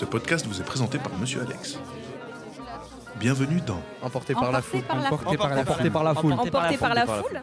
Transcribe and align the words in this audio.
Ce 0.00 0.06
podcast 0.06 0.46
vous 0.46 0.58
est 0.58 0.64
présenté 0.64 0.96
par 0.98 1.14
Monsieur 1.18 1.42
Alex. 1.42 1.78
Bienvenue 3.18 3.60
dans 3.60 3.82
Emporté 4.00 4.32
par 4.32 4.50
la 4.50 4.62
foule. 4.62 4.80
Emporté 4.88 5.36
par 5.36 5.50
la 5.50 5.60
Emporté 5.60 5.82
foule. 5.82 5.92
par 5.92 6.04
la 6.04 6.14
foule. 6.14 6.32
Emporté 6.32 6.78
par 6.78 6.94
la 6.94 7.06
foule 7.06 7.42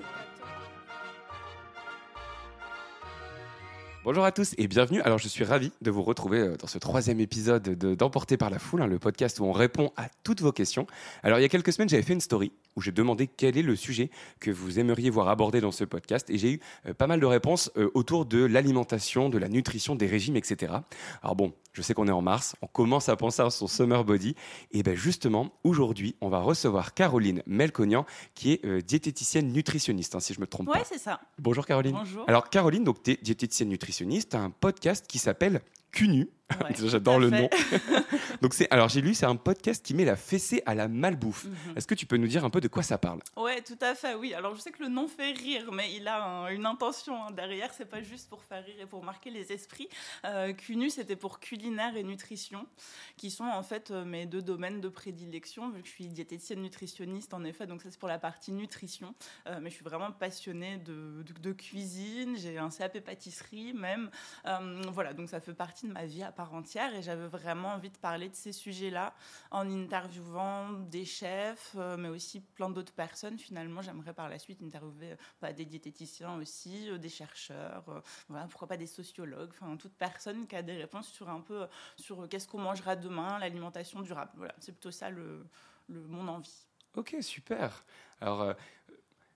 Bonjour 4.04 4.26
à 4.26 4.32
tous 4.32 4.56
et 4.58 4.68
bienvenue. 4.68 5.02
Alors 5.02 5.20
je 5.20 5.28
suis 5.28 5.44
ravi 5.44 5.72
de 5.84 5.92
vous 5.92 6.02
retrouver 6.02 6.40
euh, 6.40 6.58
dans 6.58 6.66
ce 6.66 6.80
troisième 6.80 7.20
épisode 7.20 7.62
de 7.62 7.94
d'Emporter 7.94 8.38
par 8.38 8.50
la 8.50 8.58
foule, 8.58 8.82
hein, 8.82 8.88
le 8.88 8.98
podcast 8.98 9.40
où 9.40 9.46
on 9.46 9.52
répond 9.52 9.92
à 9.96 10.08
toutes 10.24 10.42
vos 10.42 10.52
questions. 10.52 10.88
Alors 11.22 11.38
il 11.38 11.44
y 11.44 11.46
a 11.46 11.50
quelques 11.50 11.72
semaines 11.72 11.90
j'avais 11.90 12.02
fait 12.02 12.14
une 12.14 12.22
story 12.22 12.52
où 12.78 12.82
j'ai 12.82 12.94
demandé 12.94 13.28
quel 13.28 13.58
est 13.58 13.62
le 13.64 13.76
sujet 13.76 14.10
que 14.40 14.52
vous 14.52 14.80
aimeriez 14.80 15.10
voir 15.10 15.28
abordé 15.28 15.60
dans 15.60 15.72
ce 15.74 15.84
podcast 15.84 16.30
et 16.30 16.38
j'ai 16.38 16.52
eu 16.54 16.60
euh, 16.86 16.94
pas 16.94 17.08
mal 17.08 17.20
de 17.20 17.26
réponses 17.26 17.72
euh, 17.76 17.90
autour 17.96 18.26
de 18.26 18.46
l'alimentation, 18.46 19.30
de 19.30 19.38
la 19.38 19.50
nutrition, 19.50 19.96
des 19.96 20.08
régimes, 20.08 20.36
etc. 20.38 20.74
Alors 21.24 21.36
bon, 21.36 21.54
je 21.74 21.82
sais 21.82 21.94
qu'on 21.94 22.08
est 22.08 22.12
en 22.12 22.22
mars, 22.22 22.56
on 22.62 22.68
commence 22.68 23.10
à 23.10 23.16
penser 23.16 23.42
à 23.42 23.50
son 23.50 23.68
summer 23.68 24.06
body 24.06 24.36
et 24.72 24.84
ben 24.84 24.96
justement 24.96 25.52
aujourd'hui 25.64 26.16
on 26.22 26.30
va 26.30 26.40
recevoir 26.40 26.94
Caroline 26.94 27.42
Melconian 27.48 28.06
qui 28.36 28.54
est 28.54 28.66
euh, 28.66 28.80
diététicienne 28.82 29.52
nutritionniste 29.52 30.16
hein, 30.16 30.20
si 30.20 30.34
je 30.34 30.40
me 30.40 30.48
trompe 30.48 30.68
Ouais, 30.70 30.80
pas. 30.80 30.86
c'est 30.86 31.00
ça. 31.00 31.20
Bonjour 31.40 31.66
Caroline. 31.66 31.94
Bonjour. 31.98 32.24
Alors 32.28 32.50
Caroline, 32.50 32.84
donc 32.84 33.02
tu 33.02 33.12
es 33.12 33.18
diététicienne 33.22 33.70
nutritionniste, 33.70 34.30
tu 34.32 34.38
as 34.38 34.42
un 34.42 34.52
podcast 34.52 35.06
qui 35.08 35.18
s'appelle 35.18 35.62
CUNU. 35.92 36.30
Ouais, 36.64 36.74
J'adore 36.86 37.20
le 37.20 37.30
nom. 37.30 37.50
Donc 38.42 38.54
c'est 38.54 38.72
alors 38.72 38.88
j'ai 38.88 39.02
lu 39.02 39.14
c'est 39.14 39.26
un 39.26 39.36
podcast 39.36 39.86
qui 39.86 39.94
met 39.94 40.06
la 40.06 40.16
fessée 40.16 40.64
à 40.66 40.76
la 40.76 40.88
malbouffe. 40.88 41.44
Mhm. 41.46 41.76
Est-ce 41.76 41.86
que 41.88 41.96
tu 41.96 42.06
peux 42.06 42.16
nous 42.16 42.28
dire 42.28 42.46
un 42.46 42.50
peu 42.50 42.62
de 42.62 42.70
quoi 42.70 42.84
ça 42.84 42.98
parle? 42.98 43.20
Ouais, 43.36 43.62
tout 43.62 43.78
à 43.82 43.96
fait, 43.96 44.16
oui. 44.16 44.34
Alors 44.34 44.56
je 44.56 44.62
sais 44.62 44.72
que 44.72 44.82
le 44.82 44.88
nom 44.88 45.10
fait 45.10 45.34
rire, 45.34 45.72
mais 45.74 45.94
il 45.94 46.08
a 46.08 46.24
un- 46.24 46.48
une 46.50 46.66
intention 46.66 47.22
hein, 47.22 47.32
derrière. 47.32 47.74
C'est 47.74 47.90
pas 47.90 48.02
juste 48.02 48.30
pour 48.30 48.44
faire 48.44 48.64
rire 48.64 48.76
et 48.80 48.86
pour 48.86 49.04
marquer 49.04 49.30
les 49.30 49.52
esprits. 49.52 49.90
Euh, 50.26 50.54
CUNU, 50.54 50.90
c'était 50.90 51.18
pour 51.18 51.40
culinaire 51.42 51.98
et 51.98 52.04
nutrition, 52.04 52.66
qui 53.18 53.30
sont 53.30 53.44
en 53.44 53.64
fait 53.64 53.92
euh, 53.92 54.06
mes 54.06 54.26
deux 54.26 54.42
domaines 54.42 54.80
de 54.80 54.88
prédilection, 54.90 55.70
vu 55.70 55.82
que 55.82 55.88
je 55.88 55.94
suis 55.94 56.08
diététicienne 56.08 56.62
nutritionniste, 56.62 57.34
en 57.34 57.44
effet. 57.44 57.68
Donc 57.68 57.82
ça, 57.82 57.90
c'est 57.92 58.00
pour 58.00 58.08
la 58.10 58.20
partie 58.20 58.54
nutrition. 58.54 59.14
Euh, 59.48 59.60
mais 59.62 59.70
je 59.70 59.76
suis 59.76 59.84
vraiment 59.84 60.12
passionnée 60.14 60.78
de, 60.78 61.24
de- 61.24 61.42
de 61.42 61.52
cuisine. 61.52 62.38
J'ai 62.38 62.58
un 62.58 62.70
CAP 62.70 63.00
pâtisserie 63.02 63.74
même. 63.74 64.10
Euh, 64.46 64.82
voilà, 64.94 65.14
donc 65.14 65.30
ça 65.30 65.42
fait 65.42 65.54
partie 65.54 65.77
de 65.86 65.92
ma 65.92 66.06
vie 66.06 66.24
à 66.24 66.32
part 66.32 66.54
entière. 66.56 66.96
Et 66.96 67.04
j'avais 67.04 67.28
vraiment 67.28 67.74
envie 67.74 67.92
de 67.92 67.98
parler 67.98 68.30
de 68.30 68.36
ces 68.36 68.52
sujets-là 68.52 69.14
en 69.52 69.70
interviewant 69.70 70.72
des 70.72 71.06
chefs, 71.06 71.76
euh, 71.76 71.98
mais 71.98 72.10
aussi 72.10 72.40
plein 72.42 72.70
d'autres 72.70 72.94
personnes. 72.94 73.38
Finalement, 73.38 73.84
j'aimerais 73.84 74.14
par 74.14 74.30
la 74.30 74.40
suite 74.40 74.64
interviewer 74.64 75.12
euh, 75.12 75.16
bah, 75.42 75.54
des 75.54 75.66
diététiciens 75.66 76.36
aussi, 76.38 76.90
euh, 76.90 76.98
des 76.98 77.10
chercheurs, 77.10 78.04
voilà, 78.30 78.48
pourquoi 78.48 78.68
pas 78.68 78.78
des 78.78 78.88
sociologues, 78.88 79.52
enfin 79.52 79.78
toute 79.78 79.94
personne 79.94 80.48
qui 80.48 80.56
a 80.56 80.62
des 80.62 80.78
réponses 80.78 81.10
sur 81.10 81.30
un 81.30 81.42
peu 81.42 81.68
sur 81.98 82.28
qu'est-ce 82.30 82.48
qu'on 82.48 82.62
mangera 82.62 82.96
demain, 82.96 83.38
l'alimentation 83.38 84.02
durable. 84.02 84.32
Voilà, 84.36 84.56
c'est 84.60 84.72
plutôt 84.72 84.92
ça 84.92 85.10
le, 85.10 85.46
mon 85.90 86.28
envie. 86.28 86.66
Ok, 86.96 87.16
super. 87.22 87.84
Alors 88.22 88.56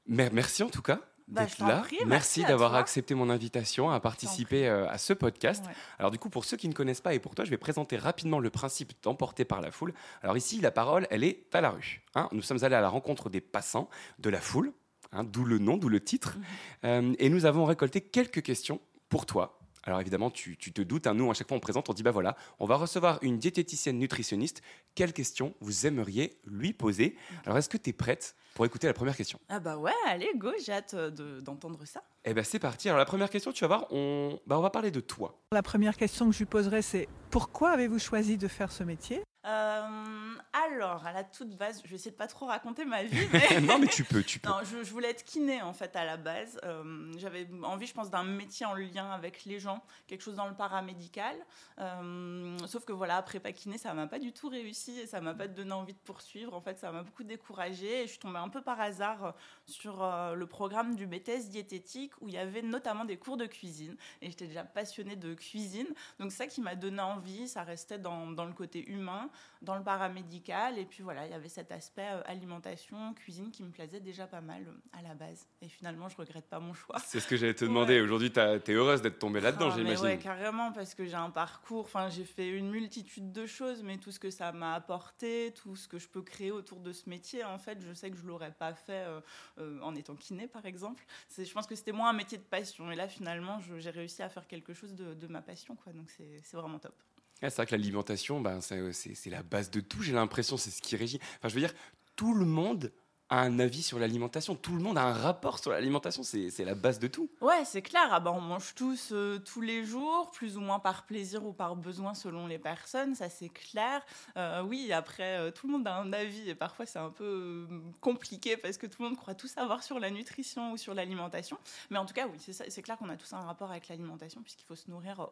mer- 0.07 0.31
merci 0.33 0.63
en 0.63 0.69
tout 0.69 0.81
cas 0.81 0.99
Bah, 1.31 1.45
d'être 1.45 1.59
là. 1.59 1.79
prie, 1.79 1.97
merci 2.05 2.43
d'avoir 2.43 2.75
accepté 2.75 3.15
mon 3.15 3.29
invitation 3.29 3.89
à 3.89 3.99
participer 3.99 4.67
euh, 4.67 4.89
à 4.89 4.97
ce 4.97 5.13
podcast. 5.13 5.65
Ouais. 5.65 5.73
Alors 5.97 6.11
du 6.11 6.19
coup, 6.19 6.29
pour 6.29 6.43
ceux 6.45 6.57
qui 6.57 6.67
ne 6.67 6.73
connaissent 6.73 7.01
pas 7.01 7.13
et 7.13 7.19
pour 7.19 7.35
toi, 7.35 7.45
je 7.45 7.49
vais 7.49 7.57
présenter 7.57 7.97
rapidement 7.97 8.39
le 8.39 8.49
principe 8.49 8.91
d'emporter 9.01 9.45
par 9.45 9.61
la 9.61 9.71
foule. 9.71 9.93
Alors 10.21 10.35
ici, 10.37 10.59
la 10.59 10.71
parole, 10.71 11.07
elle 11.09 11.23
est 11.23 11.45
à 11.55 11.61
la 11.61 11.69
rue. 11.71 12.01
hein. 12.15 12.27
Nous 12.33 12.41
sommes 12.41 12.63
allés 12.63 12.75
à 12.75 12.81
la 12.81 12.89
rencontre 12.89 13.29
des 13.29 13.41
passants 13.41 13.89
de 14.19 14.29
la 14.29 14.41
foule, 14.41 14.73
hein, 15.13 15.23
d'où 15.23 15.45
le 15.45 15.57
nom, 15.57 15.77
d'où 15.77 15.89
le 15.89 16.01
titre. 16.01 16.37
Mhm. 16.37 16.43
Euh, 16.85 17.13
et 17.19 17.29
nous 17.29 17.45
avons 17.45 17.63
récolté 17.65 18.01
quelques 18.01 18.41
questions 18.41 18.81
pour 19.09 19.25
toi. 19.25 19.60
Alors 19.83 19.99
évidemment, 19.99 20.29
tu, 20.29 20.57
tu 20.57 20.71
te 20.71 20.81
doutes, 20.81 21.07
hein, 21.07 21.13
nous, 21.15 21.29
à 21.31 21.33
chaque 21.33 21.47
fois, 21.47 21.57
on 21.57 21.59
présente, 21.59 21.89
on 21.89 21.93
dit, 21.93 22.03
bah 22.03 22.11
voilà, 22.11 22.35
on 22.59 22.65
va 22.65 22.75
recevoir 22.75 23.17
une 23.23 23.37
diététicienne 23.39 23.97
nutritionniste. 23.97 24.61
Quelles 24.93 25.13
questions 25.13 25.55
vous 25.59 25.87
aimeriez 25.87 26.37
lui 26.45 26.73
poser? 26.73 27.15
Alors 27.45 27.57
est-ce 27.57 27.69
que 27.69 27.77
tu 27.77 27.89
es 27.89 27.93
prête 27.93 28.35
pour 28.53 28.65
écouter 28.65 28.85
la 28.87 28.93
première 28.93 29.15
question? 29.15 29.39
Ah 29.49 29.59
bah 29.59 29.77
ouais, 29.77 29.91
allez, 30.07 30.29
go, 30.35 30.51
j'ai 30.63 30.71
hâte 30.73 30.93
euh, 30.93 31.09
de- 31.09 31.39
d'entendre 31.41 31.83
ça. 31.85 32.03
Eh 32.25 32.33
ben 32.35 32.43
c'est 32.43 32.59
parti. 32.59 32.89
Alors 32.89 32.99
la 32.99 33.05
première 33.05 33.29
question, 33.29 33.51
tu 33.51 33.61
vas 33.61 33.67
voir, 33.69 33.87
on, 33.91 34.39
bah, 34.45 34.59
on 34.59 34.61
va 34.61 34.69
parler 34.69 34.91
de 34.91 34.99
toi. 34.99 35.39
La 35.51 35.63
première 35.63 35.97
question 35.97 36.27
que 36.27 36.33
je 36.33 36.39
lui 36.39 36.45
poserai, 36.45 36.81
c'est 36.83 37.07
pourquoi 37.31 37.71
avez-vous 37.71 37.97
choisi 37.99 38.37
de 38.37 38.47
faire 38.47 38.71
ce 38.71 38.83
métier? 38.83 39.23
Euh, 39.47 40.30
alors, 40.53 41.05
à 41.05 41.13
la 41.13 41.23
toute 41.23 41.55
base, 41.55 41.81
je 41.83 41.89
vais 41.89 41.95
essayer 41.95 42.11
de 42.11 42.17
pas 42.17 42.27
trop 42.27 42.45
raconter 42.45 42.83
ma 42.83 43.03
vie, 43.03 43.27
mais... 43.33 43.61
non 43.61 43.79
mais 43.79 43.87
tu 43.87 44.03
peux, 44.03 44.21
tu 44.21 44.39
peux. 44.39 44.49
Non, 44.49 44.57
je, 44.63 44.83
je 44.83 44.91
voulais 44.91 45.09
être 45.09 45.23
kiné 45.23 45.61
en 45.61 45.71
fait 45.71 45.95
à 45.95 46.03
la 46.03 46.17
base. 46.17 46.59
Euh, 46.65 47.13
J'avais 47.17 47.47
envie, 47.63 47.87
je 47.87 47.93
pense, 47.93 48.09
d'un 48.09 48.23
métier 48.25 48.65
en 48.65 48.73
lien 48.73 49.09
avec 49.11 49.45
les 49.45 49.59
gens, 49.59 49.81
quelque 50.07 50.21
chose 50.21 50.35
dans 50.35 50.47
le 50.47 50.53
paramédical. 50.53 51.35
Euh, 51.79 52.57
sauf 52.67 52.83
que 52.83 52.91
voilà, 52.91 53.15
après 53.15 53.39
pas 53.39 53.53
kiné, 53.53 53.77
ça 53.77 53.93
m'a 53.93 54.07
pas 54.07 54.19
du 54.19 54.33
tout 54.33 54.49
réussi 54.49 54.99
et 54.99 55.07
ça 55.07 55.21
m'a 55.21 55.33
pas 55.33 55.47
donné 55.47 55.71
envie 55.71 55.93
de 55.93 55.99
poursuivre. 55.99 56.53
En 56.53 56.61
fait, 56.61 56.77
ça 56.79 56.91
m'a 56.91 57.03
beaucoup 57.03 57.23
découragée 57.23 58.01
et 58.01 58.05
je 58.07 58.11
suis 58.11 58.19
tombée 58.19 58.39
un 58.39 58.49
peu 58.49 58.61
par 58.61 58.81
hasard 58.81 59.35
sur 59.65 60.03
euh, 60.03 60.35
le 60.35 60.47
programme 60.47 60.95
du 60.95 61.07
BTS 61.07 61.47
diététique 61.49 62.11
où 62.19 62.27
il 62.27 62.33
y 62.33 62.37
avait 62.37 62.61
notamment 62.61 63.05
des 63.05 63.15
cours 63.17 63.37
de 63.37 63.45
cuisine 63.45 63.95
et 64.21 64.29
j'étais 64.29 64.47
déjà 64.47 64.65
passionnée 64.65 65.15
de 65.15 65.33
cuisine. 65.33 65.87
Donc 66.19 66.33
ça 66.33 66.45
qui 66.47 66.59
m'a 66.59 66.75
donné 66.75 67.01
envie, 67.01 67.47
ça 67.47 67.63
restait 67.63 67.99
dans, 67.99 68.27
dans 68.27 68.45
le 68.45 68.53
côté 68.53 68.89
humain, 68.89 69.29
dans 69.61 69.75
le 69.75 69.83
paramédical 69.83 70.40
et 70.49 70.85
puis 70.85 71.03
voilà, 71.03 71.25
il 71.25 71.31
y 71.31 71.33
avait 71.33 71.49
cet 71.49 71.71
aspect 71.71 72.07
euh, 72.09 72.21
alimentation, 72.25 73.13
cuisine 73.13 73.51
qui 73.51 73.63
me 73.63 73.69
plaisait 73.71 73.99
déjà 73.99 74.27
pas 74.27 74.41
mal 74.41 74.63
euh, 74.67 74.97
à 74.97 75.01
la 75.01 75.13
base. 75.13 75.47
Et 75.61 75.67
finalement, 75.67 76.09
je 76.09 76.17
regrette 76.17 76.45
pas 76.47 76.59
mon 76.59 76.73
choix. 76.73 76.97
C'est 76.99 77.19
ce 77.19 77.27
que 77.27 77.37
j'allais 77.37 77.53
te 77.53 77.65
demander. 77.65 77.95
Ouais. 77.95 78.01
Aujourd'hui, 78.01 78.31
tu 78.31 78.39
es 78.39 78.73
heureuse 78.73 79.01
d'être 79.01 79.19
tombée 79.19 79.39
là-dedans, 79.39 79.69
Ah, 79.71 79.75
j'imagine. 79.77 80.03
ouais, 80.05 80.17
carrément, 80.17 80.71
parce 80.71 80.95
que 80.95 81.05
j'ai 81.05 81.15
un 81.15 81.29
parcours, 81.29 81.85
enfin, 81.85 82.09
j'ai 82.09 82.25
fait 82.25 82.49
une 82.49 82.69
multitude 82.69 83.31
de 83.31 83.45
choses, 83.45 83.83
mais 83.83 83.97
tout 83.97 84.11
ce 84.11 84.19
que 84.19 84.29
ça 84.29 84.51
m'a 84.51 84.73
apporté, 84.73 85.53
tout 85.55 85.75
ce 85.75 85.87
que 85.87 85.99
je 85.99 86.07
peux 86.07 86.21
créer 86.21 86.51
autour 86.51 86.79
de 86.79 86.91
ce 86.91 87.09
métier, 87.09 87.43
en 87.43 87.57
fait, 87.57 87.79
je 87.81 87.93
sais 87.93 88.09
que 88.11 88.17
je 88.17 88.25
l'aurais 88.25 88.51
pas 88.51 88.73
fait 88.73 89.03
euh, 89.05 89.21
euh, 89.59 89.79
en 89.81 89.95
étant 89.95 90.15
kiné, 90.15 90.47
par 90.47 90.65
exemple. 90.65 91.03
Je 91.37 91.51
pense 91.53 91.67
que 91.67 91.75
c'était 91.75 91.91
moins 91.91 92.09
un 92.09 92.13
métier 92.13 92.37
de 92.37 92.43
passion. 92.43 92.91
Et 92.91 92.95
là, 92.95 93.07
finalement, 93.07 93.59
j'ai 93.77 93.89
réussi 93.89 94.21
à 94.23 94.29
faire 94.29 94.47
quelque 94.47 94.73
chose 94.73 94.93
de, 94.95 95.13
de 95.13 95.27
ma 95.27 95.41
passion, 95.41 95.75
quoi. 95.75 95.93
Donc, 95.93 96.09
c'est 96.09 96.55
vraiment 96.57 96.79
top. 96.79 96.95
C'est 97.41 97.55
vrai 97.55 97.65
que 97.65 97.75
l'alimentation, 97.75 98.39
ben, 98.41 98.61
c'est 98.61 98.93
c'est- 98.93 99.29
la 99.29 99.43
base 99.43 99.71
de 99.71 99.79
tout, 99.81 100.01
j'ai 100.03 100.13
l'impression, 100.13 100.57
c'est 100.57 100.69
ce 100.71 100.81
qui 100.81 100.95
régit. 100.95 101.19
Enfin, 101.37 101.49
je 101.49 101.55
veux 101.55 101.61
dire, 101.61 101.73
tout 102.15 102.33
le 102.33 102.45
monde 102.45 102.91
a 103.29 103.39
un 103.39 103.59
avis 103.59 103.81
sur 103.81 103.97
l'alimentation, 103.97 104.55
tout 104.55 104.75
le 104.75 104.81
monde 104.83 104.97
a 104.97 105.03
un 105.03 105.13
rapport 105.13 105.57
sur 105.57 105.71
l'alimentation, 105.71 106.21
c'est 106.21 106.65
la 106.65 106.75
base 106.75 106.99
de 106.99 107.07
tout. 107.07 107.29
Ouais, 107.39 107.63
c'est 107.63 107.81
clair. 107.81 108.09
Ah 108.11 108.19
bah, 108.19 108.31
on 108.35 108.41
mange 108.41 108.75
tous 108.75 109.13
euh, 109.13 109.39
tous 109.39 109.61
les 109.61 109.85
jours, 109.85 110.29
plus 110.31 110.57
ou 110.57 110.59
moins 110.59 110.79
par 110.79 111.05
plaisir 111.05 111.45
ou 111.45 111.53
par 111.53 111.77
besoin 111.77 112.13
selon 112.13 112.45
les 112.45 112.59
personnes, 112.59 113.15
ça 113.15 113.29
c'est 113.29 113.47
clair. 113.47 114.05
Euh, 114.35 114.61
oui, 114.63 114.91
après, 114.91 115.37
euh, 115.39 115.49
tout 115.49 115.65
le 115.67 115.71
monde 115.73 115.87
a 115.87 115.95
un 115.95 116.11
avis 116.11 116.49
et 116.49 116.55
parfois 116.55 116.85
c'est 116.85 116.99
un 116.99 117.09
peu 117.09 117.23
euh, 117.71 117.79
compliqué 118.01 118.57
parce 118.57 118.77
que 118.77 118.85
tout 118.85 119.01
le 119.01 119.07
monde 119.07 119.17
croit 119.17 119.33
tout 119.33 119.47
savoir 119.47 119.81
sur 119.81 119.97
la 119.97 120.11
nutrition 120.11 120.73
ou 120.73 120.77
sur 120.77 120.93
l'alimentation. 120.93 121.57
Mais 121.89 121.97
en 121.97 122.05
tout 122.05 122.13
cas, 122.13 122.27
oui, 122.27 122.37
c'est 122.53 122.81
clair 122.81 122.97
qu'on 122.97 123.07
a 123.09 123.15
tous 123.15 123.31
un 123.31 123.39
rapport 123.41 123.71
avec 123.71 123.87
l'alimentation 123.87 124.41
puisqu'il 124.43 124.65
faut 124.65 124.75
se 124.75 124.91
nourrir 124.91 125.21
euh, 125.21 125.25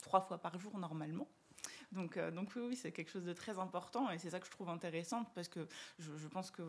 trois 0.00 0.20
fois 0.20 0.38
par 0.38 0.56
jour 0.60 0.78
normalement. 0.78 1.26
Donc, 1.92 2.16
euh, 2.16 2.30
donc 2.30 2.50
oui, 2.54 2.62
oui, 2.68 2.76
c'est 2.76 2.92
quelque 2.92 3.10
chose 3.10 3.24
de 3.24 3.32
très 3.32 3.58
important 3.58 4.10
et 4.10 4.18
c'est 4.18 4.30
ça 4.30 4.38
que 4.38 4.46
je 4.46 4.50
trouve 4.52 4.68
intéressant 4.68 5.24
parce 5.34 5.48
que 5.48 5.66
je, 5.98 6.10
je 6.16 6.28
pense 6.28 6.50
que 6.52 6.62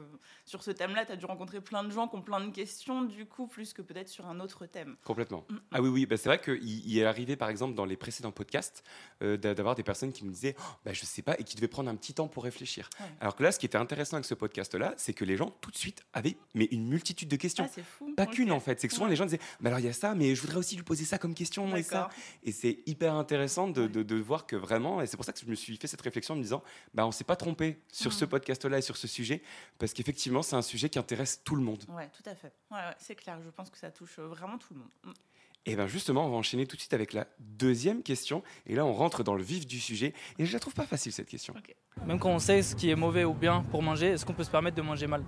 sur 0.46 0.64
ce 0.64 0.72
thème-là, 0.72 1.06
tu 1.06 1.12
as 1.12 1.16
dû 1.16 1.26
rencontrer 1.26 1.62
plein 1.62 1.84
de 1.84 1.92
gens 1.92 2.08
qui 2.08 2.16
ont 2.16 2.22
plein 2.22 2.40
de 2.46 2.52
questions 2.52 3.04
du 3.04 3.26
coup, 3.28 3.46
plus 3.48 3.74
que 3.74 3.82
peut-être 3.84 4.10
sur 4.10 4.26
un 4.26 4.40
autre 4.40 4.66
thème. 4.66 4.96
Complètement. 5.04 5.46
Mm. 5.50 5.56
Ah 5.72 5.82
oui, 5.82 5.90
oui, 5.90 6.06
bah, 6.08 6.18
c'est 6.18 6.28
vrai 6.30 6.42
qu'il 6.42 6.62
il 6.64 6.98
est 6.98 7.06
arrivé, 7.06 7.36
par 7.36 7.50
exemple, 7.50 7.76
dans 7.76 7.86
les 7.86 7.98
précédents 7.98 8.32
podcasts, 8.32 8.84
euh, 9.22 9.38
d'a- 9.38 9.54
d'avoir 9.54 9.76
des 9.76 9.84
personnes 9.84 10.12
qui 10.12 10.26
me 10.26 10.32
disaient 10.32 10.56
oh, 10.60 10.64
bah, 10.86 10.94
Je 10.94 11.06
sais 11.06 11.22
pas, 11.22 11.36
et 11.40 11.44
qui 11.44 11.56
devaient 11.56 11.68
prendre 11.68 11.90
un 11.92 11.96
petit 11.96 12.14
temps 12.16 12.28
pour 12.28 12.44
réfléchir. 12.44 12.90
Ouais. 13.00 13.06
Alors 13.20 13.36
que 13.36 13.44
là, 13.44 13.52
ce 13.52 13.60
qui 13.60 13.68
était 13.68 13.78
intéressant 13.78 14.16
avec 14.18 14.26
ce 14.26 14.34
podcast-là, 14.34 14.94
c'est 14.98 15.14
que 15.14 15.24
les 15.24 15.38
gens, 15.38 15.52
tout 15.62 15.70
de 15.72 15.78
suite, 15.78 16.04
avaient 16.14 16.36
mais 16.56 16.66
une 16.72 16.88
multitude 16.88 17.30
de 17.30 17.36
questions. 17.36 17.66
Ah, 17.68 17.72
c'est 17.72 17.84
fou. 17.84 18.12
Pas 18.16 18.26
qu'une 18.26 18.52
en 18.52 18.60
fait, 18.60 18.80
c'est 18.80 18.88
que 18.88 18.94
souvent 18.94 19.06
Ouais. 19.06 19.12
les 19.12 19.16
gens 19.18 19.26
disaient 19.26 19.40
mais 19.60 19.70
alors 19.70 19.80
il 19.80 19.86
y 19.86 19.90
a 19.90 19.94
ça, 19.94 20.16
mais 20.16 20.34
je 20.36 20.42
voudrais 20.42 20.58
aussi 20.58 20.76
lui 20.76 20.84
poser 20.84 21.06
ça 21.06 21.18
comme 21.20 21.34
question 21.36 21.76
et 21.76 21.84
ça. 21.84 22.10
Et 22.44 22.52
c'est 22.52 22.80
hyper 22.88 23.14
intéressant 23.14 23.68
de, 23.68 23.84
Ouais. 23.84 23.88
de- 23.88 24.04
de 24.04 24.16
voir 24.16 24.48
que 24.48 24.56
vraiment, 24.56 25.02
c'est 25.12 25.18
pour 25.18 25.26
ça 25.26 25.34
que 25.34 25.40
je 25.40 25.46
me 25.46 25.56
suis 25.56 25.76
fait 25.76 25.88
cette 25.88 26.02
réflexion 26.02 26.34
en 26.34 26.38
me 26.38 26.42
disant 26.42 26.64
bah 26.94 27.06
on 27.06 27.12
s'est 27.12 27.26
pas 27.26 27.36
trompé 27.36 27.82
sur 27.92 28.14
ce 28.14 28.24
podcast-là 28.24 28.78
et 28.78 28.82
sur 28.82 28.96
ce 28.96 29.08
sujet, 29.08 29.44
parce 29.78 29.94
qu'effectivement 29.94 30.42
c'est 30.42 30.56
un 30.56 30.62
sujet 30.62 30.90
qui 30.90 30.98
intéresse 30.98 31.42
tout 31.44 31.56
le 31.56 31.62
monde. 31.62 31.84
Ouais, 31.90 32.10
tout 32.10 32.28
à 32.30 32.34
fait. 32.34 32.54
Ouais, 32.72 32.78
ouais, 32.78 32.96
c'est 32.98 33.16
clair. 33.16 33.40
Je 33.44 33.50
pense 33.50 33.70
que 33.70 33.78
ça 33.78 33.92
touche 33.92 34.18
euh, 34.20 34.28
vraiment 34.28 34.58
tout 34.58 34.74
le 34.74 34.80
monde. 34.80 34.90
Mm. 35.04 35.12
Et 35.66 35.76
bien 35.76 35.86
justement, 35.86 36.26
on 36.26 36.30
va 36.30 36.38
enchaîner 36.38 36.66
tout 36.66 36.76
de 36.76 36.82
suite 36.82 36.94
avec 36.94 37.12
la 37.14 37.28
deuxième 37.40 38.02
question, 38.02 38.42
et 38.66 38.74
là 38.74 38.86
on 38.86 38.94
rentre 38.94 39.24
dans 39.24 39.36
le 39.36 39.44
vif 39.44 39.68
du 39.68 39.80
sujet, 39.80 40.14
et 40.40 40.46
je 40.46 40.54
la 40.54 40.60
trouve 40.60 40.74
pas 40.74 40.88
facile 40.88 41.12
cette 41.12 41.28
question. 41.28 41.54
Même 42.06 42.20
quand 42.20 42.32
on 42.32 42.40
sait 42.40 42.64
ce 42.64 42.76
qui 42.76 42.90
est 42.90 42.96
mauvais 42.96 43.26
ou 43.26 43.34
bien 43.34 43.64
pour 43.70 43.84
manger, 43.84 44.08
est-ce 44.08 44.26
qu'on 44.26 44.34
peut 44.34 44.46
se 44.46 44.50
permettre 44.50 44.78
de 44.78 44.82
manger 44.82 45.08
mal? 45.08 45.24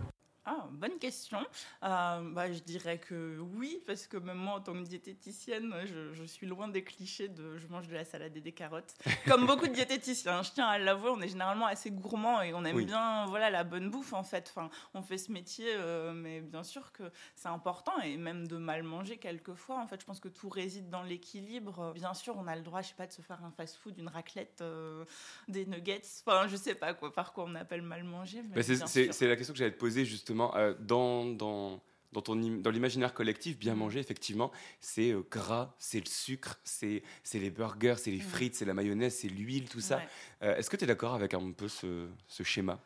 Ah, 0.46 0.68
bonne 0.72 1.00
question. 1.00 1.40
Euh, 1.84 2.22
bah, 2.34 2.52
je 2.52 2.60
dirais 2.60 2.98
que 2.98 3.40
oui, 3.56 3.82
parce 3.88 4.08
que 4.08 4.18
même 4.18 4.38
moi, 4.38 4.56
en 4.56 4.60
tant 4.60 4.74
que 4.74 4.82
diététicienne, 4.82 5.74
je, 5.86 6.24
suis 6.26 6.48
loin 6.48 6.68
des 6.68 6.84
clichés 6.84 7.30
de 7.30 7.58
je 7.58 7.68
mange 7.68 7.88
de 7.88 7.94
la 7.94 8.04
salade 8.04 8.36
et 8.36 8.42
des 8.42 8.52
carottes. 8.52 8.94
Comme 9.28 9.46
beaucoup 9.46 9.68
de 9.68 9.74
diététiciens, 9.74 10.42
je 10.42 10.52
tiens 10.52 10.68
à 10.68 10.78
l'avouer, 10.78 11.12
on 11.12 11.22
est 11.22 11.30
généralement 11.30 11.68
assez 11.68 11.92
gourmand 11.92 12.42
et 12.42 12.54
on 12.54 12.66
aime 12.66 12.84
bien 12.84 13.26
voilà, 13.28 13.50
la 13.50 13.64
bonne 13.64 13.90
bouffe 13.90 14.12
en 14.12 14.24
fait. 14.24 14.52
Enfin, 14.54 14.70
on 14.94 15.02
fait 15.02 15.18
ce 15.18 15.32
métier, 15.32 15.68
euh, 15.70 16.12
mais 16.12 16.42
bien 16.42 16.64
sûr 16.64 16.92
que 16.92 17.04
c'est 17.36 17.48
important 17.48 17.98
et 18.02 18.18
même 18.18 18.46
de 18.48 18.58
mal 18.58 18.84
manger 18.84 19.18
quelquefois. 19.18 19.80
En 19.80 19.88
fait, 19.88 20.02
je 20.02 20.06
pense 20.06 20.20
que 20.20 20.28
tout 20.28 20.50
réside 20.50 20.90
dans 20.90 21.04
l'équilibre. 21.04 21.94
Bien 21.94 22.14
sûr, 22.14 22.36
on 22.38 22.48
a 22.48 22.56
le 22.56 22.64
droit, 22.64 22.82
je 22.82 22.90
sais 22.90 22.96
pas, 22.96 23.08
de 23.08 23.14
se 23.14 23.22
faire 23.22 23.44
un 23.46 23.52
fast-food, 23.52 23.98
une 23.98 24.10
raclette, 24.10 24.60
euh, 24.62 25.06
des 25.48 25.66
nuggets. 25.66 26.02
Enfin, 26.26 26.48
je 26.48 26.58
sais 26.58 26.76
pas 26.76 26.94
quoi, 26.94 27.14
par 27.14 27.32
quoi 27.32 27.46
on 27.48 27.56
appelle 27.56 27.82
mal 27.82 28.04
manger. 28.04 28.44
c'est 28.62 29.28
la 29.28 29.38
question 29.38 29.54
que 29.54 29.60
j'allais 29.60 29.72
te 29.72 29.80
poser 29.80 30.04
justement 30.04 30.33
euh, 30.56 30.74
dans, 30.80 31.26
dans, 31.26 31.82
dans, 32.12 32.22
ton, 32.22 32.36
dans 32.36 32.72
l'imaginaire 32.72 33.14
collectif. 33.14 33.58
Bien 33.58 33.76
mm. 33.76 33.80
manger, 33.80 34.00
effectivement, 34.00 34.52
c'est 34.80 35.12
euh, 35.12 35.26
gras, 35.30 35.74
c'est 35.78 36.00
le 36.00 36.10
sucre, 36.10 36.60
c'est 36.64 37.04
les 37.34 37.50
burgers, 37.50 37.96
c'est 37.98 38.12
les 38.12 38.18
mm. 38.18 38.22
frites, 38.22 38.56
c'est 38.56 38.66
la 38.66 38.74
mayonnaise, 38.74 39.16
c'est 39.16 39.30
l'huile, 39.30 39.70
tout 39.70 39.82
ça. 39.82 40.02
Est-ce 40.42 40.70
que 40.70 40.78
tu 40.78 40.84
es 40.84 40.88
d'accord 40.88 41.14
avec 41.14 41.34
un 41.34 41.52
peu 41.52 41.68
ce, 41.68 42.08
ce 42.28 42.44
schéma? 42.44 42.80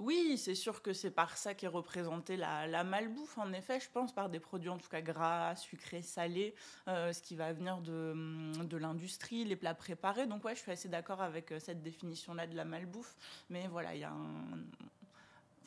Oui, 0.00 0.38
c'est 0.38 0.54
sûr 0.54 0.80
que 0.80 0.94
c'est 0.94 1.10
par 1.10 1.36
ça 1.36 1.52
qu'est 1.52 1.66
représentée 1.66 2.38
la, 2.38 2.66
la, 2.66 2.84
malbouffe, 2.84 3.36
en 3.36 3.52
effet, 3.52 3.80
je 3.80 3.90
pense, 3.90 4.14
par 4.14 4.30
des 4.30 4.40
produits 4.40 4.70
en 4.70 4.78
tout 4.78 4.88
cas 4.88 5.02
gras, 5.02 5.54
sucrés, 5.56 6.00
salés, 6.00 6.54
euh, 6.88 7.12
ce 7.12 7.20
qui 7.20 7.36
va 7.36 7.52
venir 7.52 7.82
de, 7.82 8.64
de 8.64 8.76
l'industrie, 8.78 9.44
les 9.44 9.56
plats 9.56 9.74
préparés. 9.74 10.26
Donc 10.26 10.42
ouais, 10.46 10.54
je 10.54 10.60
suis 10.60 10.72
assez 10.72 10.88
d'accord 10.88 11.20
avec 11.20 11.52
euh, 11.52 11.60
cette 11.60 11.82
définition-là 11.82 12.46
de 12.46 12.56
la 12.56 12.64
malbouffe. 12.64 13.14
Mais 13.50 13.68
voilà, 13.68 13.94
il 13.94 14.00
y 14.00 14.04
a 14.04 14.10
un, 14.10 14.64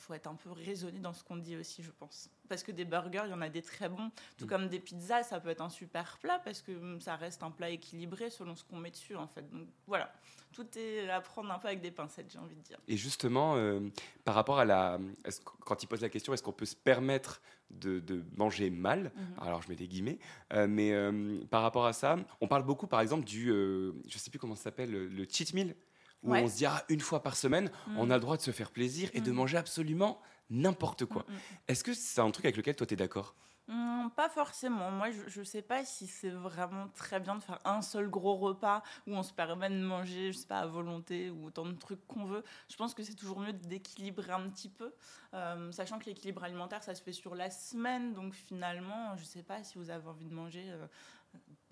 faut 0.03 0.13
être 0.13 0.27
un 0.27 0.35
peu 0.35 0.51
raisonné 0.51 0.99
dans 0.99 1.13
ce 1.13 1.23
qu'on 1.23 1.37
dit 1.37 1.55
aussi, 1.55 1.81
je 1.81 1.91
pense. 1.91 2.29
Parce 2.49 2.63
que 2.63 2.71
des 2.71 2.85
burgers, 2.85 3.23
il 3.25 3.31
y 3.31 3.33
en 3.33 3.41
a 3.41 3.49
des 3.49 3.61
très 3.61 3.89
bons, 3.89 4.11
tout 4.37 4.45
mm. 4.45 4.49
comme 4.49 4.67
des 4.67 4.79
pizzas, 4.79 5.23
ça 5.23 5.39
peut 5.39 5.49
être 5.49 5.61
un 5.61 5.69
super 5.69 6.17
plat 6.19 6.39
parce 6.39 6.61
que 6.61 6.71
hum, 6.71 6.99
ça 6.99 7.15
reste 7.15 7.41
un 7.43 7.51
plat 7.51 7.69
équilibré 7.69 8.29
selon 8.29 8.55
ce 8.55 8.63
qu'on 8.63 8.77
met 8.77 8.91
dessus, 8.91 9.15
en 9.15 9.27
fait. 9.27 9.49
Donc 9.49 9.67
voilà, 9.87 10.13
tout 10.51 10.67
est 10.77 11.09
à 11.09 11.21
prendre 11.21 11.51
un 11.51 11.59
peu 11.59 11.67
avec 11.67 11.81
des 11.81 11.91
pincettes, 11.91 12.31
j'ai 12.31 12.39
envie 12.39 12.55
de 12.55 12.61
dire. 12.61 12.77
Et 12.87 12.97
justement, 12.97 13.55
euh, 13.55 13.79
par 14.25 14.35
rapport 14.35 14.59
à 14.59 14.65
la. 14.65 14.99
Quand 15.65 15.81
il 15.81 15.87
pose 15.87 16.01
la 16.01 16.09
question, 16.09 16.33
est-ce 16.33 16.43
qu'on 16.43 16.51
peut 16.51 16.65
se 16.65 16.75
permettre 16.75 17.41
de, 17.71 18.23
manger 18.35 18.69
mal? 18.69 19.05
Mm-hmm. 19.05 19.43
Alors 19.43 19.61
je 19.61 19.69
mets 19.69 19.75
des 19.75 19.87
guillemets, 19.87 20.19
euh, 20.53 20.67
mais 20.67 20.91
euh, 20.91 21.43
par 21.49 21.61
rapport 21.61 21.85
à 21.85 21.93
ça, 21.93 22.17
on 22.41 22.47
parle 22.47 22.63
beaucoup 22.63 22.87
par 22.87 22.99
exemple 22.99 23.23
du. 23.25 23.47
je 23.47 24.17
sais 24.17 24.29
plus 24.29 24.39
comment 24.39 24.55
ça 24.55 24.63
s'appelle, 24.63 24.91
le 24.91 25.25
cheat 25.29 25.53
meal 25.53 25.75
où 26.23 26.35
on 26.35 26.47
se 26.47 26.57
dit 26.57 26.65
ah, 26.65 26.83
une 26.89 27.01
fois 27.01 27.21
par 27.21 27.35
semaine, 27.35 27.69
mm. 27.87 27.97
on 27.97 28.09
a 28.09 28.15
le 28.15 28.21
droit 28.21 28.37
de 28.37 28.41
se 28.41 28.51
faire 28.51 28.71
plaisir 28.71 29.09
et 29.13 29.21
de 29.21 29.31
mm. 29.31 29.35
manger 29.35 29.57
absolument 29.57 30.21
n'importe 30.49 31.05
quoi. 31.05 31.25
Mm, 31.27 31.33
Est-ce 31.67 31.83
que 31.83 31.93
c'est 31.93 32.21
un 32.21 32.31
truc 32.31 32.45
avec 32.45 32.57
lequel 32.57 32.75
toi 32.75 32.87
tu 32.87 32.93
es 32.93 32.97
d'accord 32.97 33.35
pas 34.09 34.29
forcément. 34.29 34.91
Moi, 34.91 35.09
je 35.11 35.39
ne 35.39 35.45
sais 35.45 35.61
pas 35.61 35.83
si 35.85 36.07
c'est 36.07 36.29
vraiment 36.29 36.87
très 36.89 37.19
bien 37.19 37.35
de 37.35 37.41
faire 37.41 37.59
un 37.65 37.81
seul 37.81 38.09
gros 38.09 38.35
repas 38.35 38.83
où 39.07 39.15
on 39.15 39.23
se 39.23 39.33
permet 39.33 39.69
de 39.69 39.81
manger, 39.81 40.31
je 40.31 40.37
sais 40.37 40.47
pas, 40.47 40.59
à 40.59 40.65
volonté 40.65 41.29
ou 41.29 41.47
autant 41.47 41.65
de 41.65 41.73
trucs 41.73 42.05
qu'on 42.07 42.25
veut. 42.25 42.43
Je 42.69 42.75
pense 42.75 42.93
que 42.93 43.03
c'est 43.03 43.15
toujours 43.15 43.39
mieux 43.39 43.53
d'équilibrer 43.53 44.31
un 44.31 44.49
petit 44.49 44.69
peu, 44.69 44.93
euh, 45.33 45.71
sachant 45.71 45.99
que 45.99 46.05
l'équilibre 46.05 46.43
alimentaire, 46.43 46.83
ça 46.83 46.95
se 46.95 47.01
fait 47.01 47.11
sur 47.11 47.35
la 47.35 47.49
semaine. 47.49 48.13
Donc 48.13 48.33
finalement, 48.33 49.15
je 49.17 49.23
sais 49.23 49.43
pas 49.43 49.63
si 49.63 49.77
vous 49.77 49.89
avez 49.89 50.07
envie 50.07 50.25
de 50.25 50.33
manger 50.33 50.65
euh, 50.67 50.87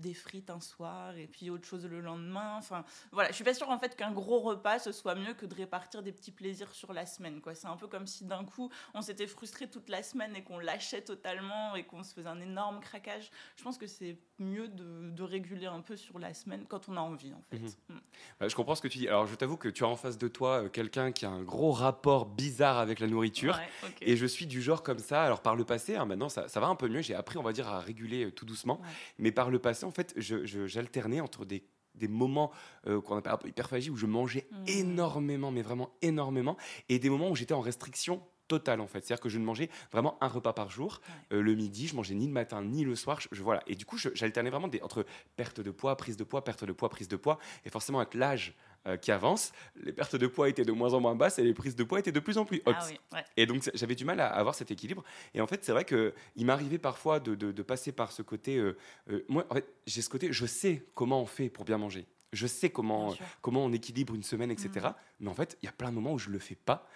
des 0.01 0.13
frites 0.13 0.49
un 0.49 0.59
soir 0.59 1.15
et 1.15 1.27
puis 1.27 1.49
autre 1.49 1.65
chose 1.65 1.85
le 1.85 2.01
lendemain. 2.01 2.55
Enfin, 2.57 2.83
voilà, 3.11 3.29
je 3.29 3.35
suis 3.35 3.43
pas 3.43 3.53
sûre 3.53 3.69
en 3.69 3.79
fait 3.79 3.95
qu'un 3.95 4.11
gros 4.11 4.39
repas 4.39 4.79
ce 4.79 4.91
soit 4.91 5.15
mieux 5.15 5.33
que 5.33 5.45
de 5.45 5.55
répartir 5.55 6.03
des 6.03 6.11
petits 6.11 6.31
plaisirs 6.31 6.73
sur 6.73 6.93
la 6.93 7.05
semaine. 7.05 7.41
Quoi, 7.41 7.55
c'est 7.55 7.67
un 7.67 7.77
peu 7.77 7.87
comme 7.87 8.07
si 8.07 8.25
d'un 8.25 8.43
coup 8.43 8.69
on 8.93 9.01
s'était 9.01 9.27
frustré 9.27 9.69
toute 9.69 9.89
la 9.89 10.03
semaine 10.03 10.35
et 10.35 10.43
qu'on 10.43 10.59
lâchait 10.59 11.01
totalement 11.01 11.75
et 11.75 11.83
qu'on 11.83 12.03
se 12.03 12.13
faisait 12.13 12.27
un 12.27 12.41
énorme 12.41 12.79
craquage. 12.81 13.31
Je 13.55 13.63
pense 13.63 13.77
que 13.77 13.87
c'est 13.87 14.17
mieux 14.39 14.67
de, 14.67 15.21
réguler 15.21 15.67
un 15.67 15.81
peu 15.81 15.95
sur 15.95 16.17
la 16.17 16.33
semaine 16.33 16.65
quand 16.67 16.89
on 16.89 16.97
a 16.97 16.99
envie 16.99 17.31
en 17.31 17.41
fait. 17.51 17.59
Mhm. 17.59 18.01
Bah, 18.39 18.47
je 18.47 18.55
comprends 18.55 18.73
ce 18.73 18.81
que 18.81 18.87
tu 18.87 18.97
dis. 18.97 19.07
Alors 19.07 19.27
je 19.27 19.35
t'avoue 19.35 19.55
que 19.55 19.69
tu 19.69 19.83
as 19.83 19.87
en 19.87 19.95
face 19.95 20.17
de 20.17 20.27
toi 20.27 20.63
euh, 20.63 20.69
quelqu'un 20.69 21.11
qui 21.11 21.27
a 21.27 21.29
un 21.29 21.43
gros 21.43 21.71
rapport 21.71 22.25
bizarre 22.25 22.79
avec 22.79 22.99
la 22.99 23.05
nourriture 23.05 23.59
et 24.01 24.17
je 24.17 24.25
suis 24.25 24.47
du 24.47 24.63
genre 24.63 24.81
comme 24.81 24.97
ça. 24.97 25.21
Alors 25.23 25.41
par 25.41 25.55
le 25.55 25.63
passé, 25.63 25.95
hein, 25.95 26.05
maintenant 26.05 26.27
ça, 26.27 26.47
ça, 26.47 26.59
va 26.59 26.67
un 26.67 26.75
peu 26.75 26.87
mieux. 26.87 27.01
J'ai 27.01 27.13
appris 27.13 27.37
on 27.37 27.43
va 27.43 27.53
dire 27.53 27.67
à 27.67 27.79
réguler 27.79 28.25
euh, 28.25 28.31
tout 28.31 28.45
doucement, 28.45 28.81
mais 29.19 29.31
par 29.31 29.51
le 29.51 29.59
passé 29.59 29.85
en 29.91 29.93
fait, 29.93 30.15
j'alternais 30.17 31.19
entre 31.19 31.45
des 31.45 31.63
des 31.93 32.07
moments 32.07 32.51
euh, 32.87 33.01
qu'on 33.01 33.17
appelle 33.17 33.33
un 33.33 33.37
peu 33.37 33.49
hyperphagie 33.49 33.89
où 33.89 33.97
je 33.97 34.05
mangeais 34.05 34.47
mmh. 34.49 34.63
énormément, 34.67 35.51
mais 35.51 35.61
vraiment 35.61 35.89
énormément, 36.01 36.55
et 36.87 36.99
des 36.99 37.09
moments 37.09 37.29
où 37.29 37.35
j'étais 37.35 37.53
en 37.53 37.59
restriction 37.59 38.23
totale 38.47 38.81
en 38.81 38.87
fait. 38.87 39.05
C'est-à-dire 39.05 39.21
que 39.21 39.29
je 39.29 39.39
ne 39.39 39.45
mangeais 39.45 39.69
vraiment 39.91 40.17
un 40.21 40.27
repas 40.27 40.53
par 40.53 40.69
jour. 40.69 41.01
Euh, 41.31 41.41
le 41.41 41.55
midi, 41.55 41.87
je 41.87 41.95
mangeais 41.95 42.15
ni 42.15 42.27
le 42.27 42.33
matin 42.33 42.61
ni 42.61 42.83
le 42.83 42.95
soir. 42.95 43.19
Je, 43.31 43.41
voilà. 43.41 43.61
Et 43.67 43.75
du 43.75 43.85
coup, 43.85 43.97
j'alternais 43.97 44.49
vraiment 44.49 44.67
des, 44.67 44.81
entre 44.81 45.05
perte 45.37 45.61
de 45.61 45.71
poids, 45.71 45.95
prise 45.95 46.17
de 46.17 46.23
poids, 46.23 46.43
perte 46.43 46.65
de 46.65 46.73
poids, 46.73 46.89
prise 46.89 47.07
de 47.07 47.15
poids. 47.15 47.39
Et 47.65 47.69
forcément, 47.69 47.99
avec 47.99 48.13
l'âge 48.13 48.55
euh, 48.87 48.97
qui 48.97 49.11
avance, 49.11 49.51
les 49.75 49.93
pertes 49.93 50.15
de 50.15 50.25
poids 50.25 50.49
étaient 50.49 50.65
de 50.65 50.71
moins 50.71 50.95
en 50.95 50.99
moins 50.99 51.13
basses 51.13 51.37
et 51.37 51.43
les 51.43 51.53
prises 51.53 51.75
de 51.75 51.83
poids 51.83 51.99
étaient 51.99 52.11
de 52.11 52.19
plus 52.19 52.39
en 52.39 52.45
plus 52.45 52.63
hautes. 52.65 52.75
Ah 53.11 53.23
et 53.37 53.45
donc 53.45 53.69
j'avais 53.75 53.93
du 53.93 54.05
mal 54.05 54.19
à 54.19 54.27
avoir 54.29 54.55
cet 54.55 54.71
équilibre. 54.71 55.03
Et 55.35 55.41
en 55.41 55.45
fait, 55.45 55.63
c'est 55.63 55.71
vrai 55.71 55.85
qu'il 55.85 56.45
m'arrivait 56.45 56.79
parfois 56.79 57.19
de, 57.19 57.35
de, 57.35 57.63
passer 57.63 57.91
par 57.91 58.11
ce 58.11 58.23
côté. 58.23 58.57
Euh, 58.57 58.75
euh, 59.11 59.23
moi, 59.29 59.45
en 59.51 59.53
fait, 59.53 59.67
j'ai 59.85 60.01
ce 60.01 60.09
côté, 60.09 60.33
je 60.33 60.45
sais 60.47 60.83
comment 60.95 61.21
on 61.21 61.27
fait 61.27 61.49
pour 61.49 61.63
bien 61.63 61.77
manger. 61.77 62.07
Je 62.33 62.47
sais 62.47 62.69
comment, 62.69 63.13
comment 63.41 63.63
on 63.63 63.71
équilibre 63.71 64.15
une 64.15 64.23
semaine, 64.23 64.49
etc. 64.49 64.69
Mm. 64.73 64.93
Mais 65.19 65.29
en 65.29 65.35
fait, 65.35 65.59
il 65.61 65.67
y 65.67 65.69
a 65.69 65.73
plein 65.73 65.89
de 65.89 65.95
moments 65.95 66.13
où 66.13 66.19
je 66.19 66.29
ne 66.29 66.33
le 66.33 66.39
fais 66.39 66.55
pas 66.55 66.87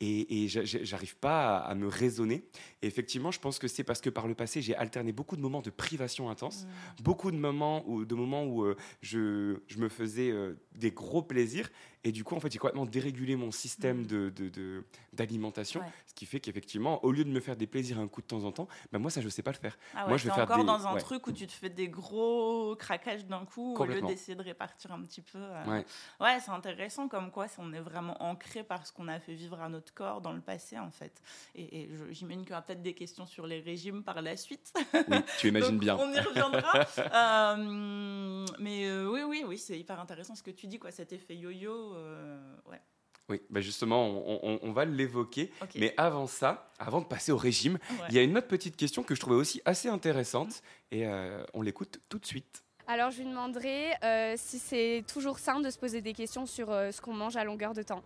et, 0.00 0.44
et 0.44 0.48
j'arrive 0.48 1.16
pas 1.16 1.58
à, 1.58 1.74
me 1.74 1.86
raisonner. 1.86 2.44
Et 2.82 2.86
effectivement, 2.86 3.30
je 3.30 3.38
pense 3.38 3.58
que 3.58 3.68
c'est 3.68 3.84
parce 3.84 4.00
que 4.00 4.10
par 4.10 4.26
le 4.26 4.34
passé, 4.34 4.60
j'ai 4.60 4.74
alterné 4.74 5.12
beaucoup 5.12 5.36
de 5.36 5.40
moments 5.40 5.62
de 5.62 5.70
privation 5.70 6.30
intense, 6.30 6.64
mm. 6.64 7.02
beaucoup 7.02 7.30
de 7.30 7.36
moments 7.36 7.84
où, 7.86 8.04
de 8.04 8.14
moments 8.14 8.44
où 8.44 8.64
euh, 8.64 8.76
je, 9.00 9.58
je, 9.68 9.78
me 9.78 9.88
faisais 9.88 10.30
euh, 10.30 10.54
des 10.74 10.90
gros 10.90 11.22
plaisirs. 11.22 11.70
Et 12.04 12.12
du 12.12 12.24
coup, 12.24 12.34
en 12.34 12.40
fait, 12.40 12.50
j'ai 12.50 12.58
complètement 12.58 12.86
dérégulé 12.86 13.36
mon 13.36 13.50
système 13.50 14.02
mm. 14.02 14.06
de, 14.06 14.84
d'alimentation, 15.12 15.82
ce 16.06 16.14
qui 16.14 16.26
fait 16.26 16.40
qu'effectivement, 16.40 17.04
au 17.04 17.12
lieu 17.12 17.24
de 17.24 17.30
me 17.30 17.40
faire 17.40 17.56
des 17.56 17.66
plaisirs 17.66 17.98
un 17.98 18.08
coup 18.08 18.22
de 18.22 18.26
temps 18.26 18.44
en 18.44 18.52
temps, 18.52 18.68
ben 18.90 18.98
moi, 18.98 19.10
ça, 19.10 19.20
je 19.20 19.28
sais 19.28 19.42
pas 19.42 19.52
le 19.52 19.56
faire. 19.56 19.78
Ah 19.94 20.08
moi, 20.08 20.16
je 20.16 20.24
vais 20.24 20.34
faire 20.34 20.44
encore 20.44 20.64
dans 20.64 20.86
un 20.86 20.96
truc 20.96 21.26
où 21.26 21.32
tu 21.32 21.46
te 21.46 21.52
fais 21.52 21.70
des 21.70 21.88
gros 21.88 22.74
craquages 22.76 23.26
d'un 23.26 23.44
coup, 23.44 23.76
au 23.76 23.84
lieu 23.84 24.02
d'essayer 24.02 24.34
de 24.34 24.42
répartir 24.42 24.92
un 24.92 25.00
petit 25.02 25.20
peu. 25.20 25.38
Euh, 25.38 25.82
ouais, 26.20 26.40
c'est 26.40 26.50
intéressant 26.50 27.08
comme 27.08 27.30
quoi 27.30 27.48
si 27.48 27.56
on 27.58 27.72
est 27.72 27.80
vraiment 27.80 28.20
ancré 28.22 28.64
par 28.64 28.86
ce 28.86 28.92
qu'on 28.92 29.08
a 29.08 29.20
fait 29.20 29.34
vivre 29.34 29.60
à 29.60 29.68
notre 29.68 29.94
corps 29.94 30.20
dans 30.20 30.32
le 30.32 30.40
passé, 30.40 30.78
en 30.78 30.90
fait. 30.90 31.22
Et, 31.54 31.88
j'imagine 32.10 32.42
qu'il 32.42 32.50
y 32.50 32.52
aura 32.52 32.62
peut-être 32.62 32.82
des 32.82 32.94
questions 32.94 33.26
sur 33.26 33.46
les 33.46 33.60
régimes 33.60 34.02
par 34.02 34.22
la 34.22 34.36
suite. 34.36 34.72
Oui, 34.94 35.18
tu 35.38 35.48
imagines 35.52 35.78
bien. 35.78 35.96
On 35.98 36.12
y 36.12 36.20
reviendra. 36.20 36.72
Euh, 37.12 38.46
mais 38.58 38.86
euh, 38.86 39.08
oui, 39.10 39.22
oui, 39.22 39.44
oui, 39.46 39.58
c'est 39.58 39.78
hyper 39.78 40.00
intéressant 40.00 40.34
ce 40.34 40.42
que 40.42 40.50
tu 40.50 40.66
dis, 40.66 40.78
quoi, 40.78 40.90
cet 40.90 41.12
effet 41.12 41.36
yo-yo. 41.36 41.91
Euh, 41.92 42.54
ouais. 42.70 42.80
Oui, 43.28 43.40
bah 43.50 43.60
justement, 43.60 44.08
on, 44.08 44.72
va 44.72 44.84
l'évoquer. 44.84 45.52
Mais 45.76 45.94
avant 45.96 46.26
ça, 46.26 46.72
avant 46.78 47.00
de 47.00 47.06
passer 47.06 47.32
au 47.32 47.36
régime, 47.36 47.78
il 48.08 48.14
y 48.14 48.18
a 48.18 48.22
une 48.22 48.36
autre 48.36 48.48
petite 48.48 48.76
question 48.76 49.02
que 49.02 49.14
je 49.14 49.20
trouvais 49.20 49.36
aussi 49.36 49.62
assez 49.64 49.88
intéressante 49.88 50.62
et 50.90 51.06
on 51.54 51.62
l'écoute 51.62 52.00
tout 52.08 52.18
de 52.18 52.26
suite. 52.26 52.64
Alors, 52.88 53.10
je 53.10 53.22
lui 53.22 53.28
demanderai 53.28 53.92
si 54.36 54.58
c'est 54.58 55.04
toujours 55.10 55.38
sain 55.38 55.60
de 55.60 55.70
se 55.70 55.78
poser 55.78 56.02
des 56.02 56.12
questions 56.12 56.44
sur 56.44 56.66
ce 56.68 57.00
qu'on 57.00 57.14
mange 57.14 57.36
à 57.36 57.44
longueur 57.44 57.72
de 57.72 57.82
temps. 57.82 58.02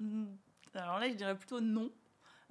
Mmh. 0.00 0.26
Alors 0.74 0.98
là, 0.98 1.08
je 1.08 1.14
dirais 1.14 1.36
plutôt 1.36 1.60
non. 1.60 1.90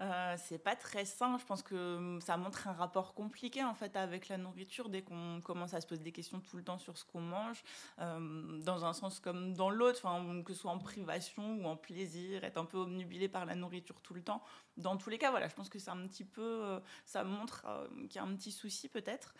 Euh, 0.01 0.35
c'est 0.37 0.57
pas 0.57 0.75
très 0.75 1.05
sain. 1.05 1.37
Je 1.37 1.45
pense 1.45 1.63
que 1.63 1.97
hum, 1.97 2.21
ça 2.21 2.35
montre 2.37 2.67
un 2.67 2.73
rapport 2.73 3.13
compliqué 3.13 3.63
en 3.63 3.73
fait 3.73 3.95
avec 3.95 4.27
la 4.27 4.37
nourriture 4.37 4.89
dès 4.89 5.01
qu'on 5.01 5.41
commence 5.41 5.73
à 5.73 5.81
se 5.81 5.87
poser 5.87 6.03
des 6.03 6.11
questions 6.11 6.39
tout 6.41 6.57
le 6.57 6.63
temps 6.63 6.77
sur 6.77 6.97
ce 6.97 7.05
qu'on 7.05 7.21
mange, 7.21 7.63
euh, 7.99 8.59
dans 8.61 8.83
un 8.85 8.93
sens 8.93 9.19
comme 9.19 9.53
dans 9.53 9.69
l'autre, 9.69 10.01
que 10.43 10.53
ce 10.53 10.59
soit 10.59 10.71
en 10.71 10.79
privation 10.79 11.57
ou 11.57 11.65
en 11.65 11.77
plaisir, 11.77 12.43
être 12.43 12.57
un 12.57 12.65
peu 12.65 12.77
obnubilé 12.77 13.29
par 13.29 13.45
la 13.45 13.55
nourriture 13.55 14.01
tout 14.01 14.13
le 14.13 14.21
temps. 14.21 14.41
Dans 14.77 14.97
tous 14.97 15.09
les 15.09 15.17
cas, 15.17 15.31
voilà, 15.31 15.47
je 15.47 15.55
pense 15.55 15.69
que 15.69 15.79
c'est 15.79 15.91
un 15.91 16.07
petit 16.07 16.25
peu, 16.25 16.41
euh, 16.41 16.79
ça 17.05 17.23
montre 17.23 17.65
qu'il 18.09 18.15
y 18.15 18.19
a 18.19 18.23
un 18.23 18.35
petit 18.35 18.51
souci 18.51 18.89
peut-être. 18.89 19.33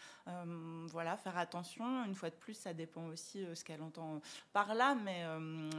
voilà, 0.87 1.17
faire 1.17 1.37
attention. 1.37 2.05
Une 2.05 2.15
fois 2.15 2.29
de 2.29 2.35
plus, 2.35 2.53
ça 2.53 2.73
dépend 2.73 3.05
aussi 3.07 3.45
ce 3.53 3.63
qu'elle 3.65 3.81
entend 3.81 4.21
par 4.53 4.73
là, 4.73 4.95
mais 4.95 5.25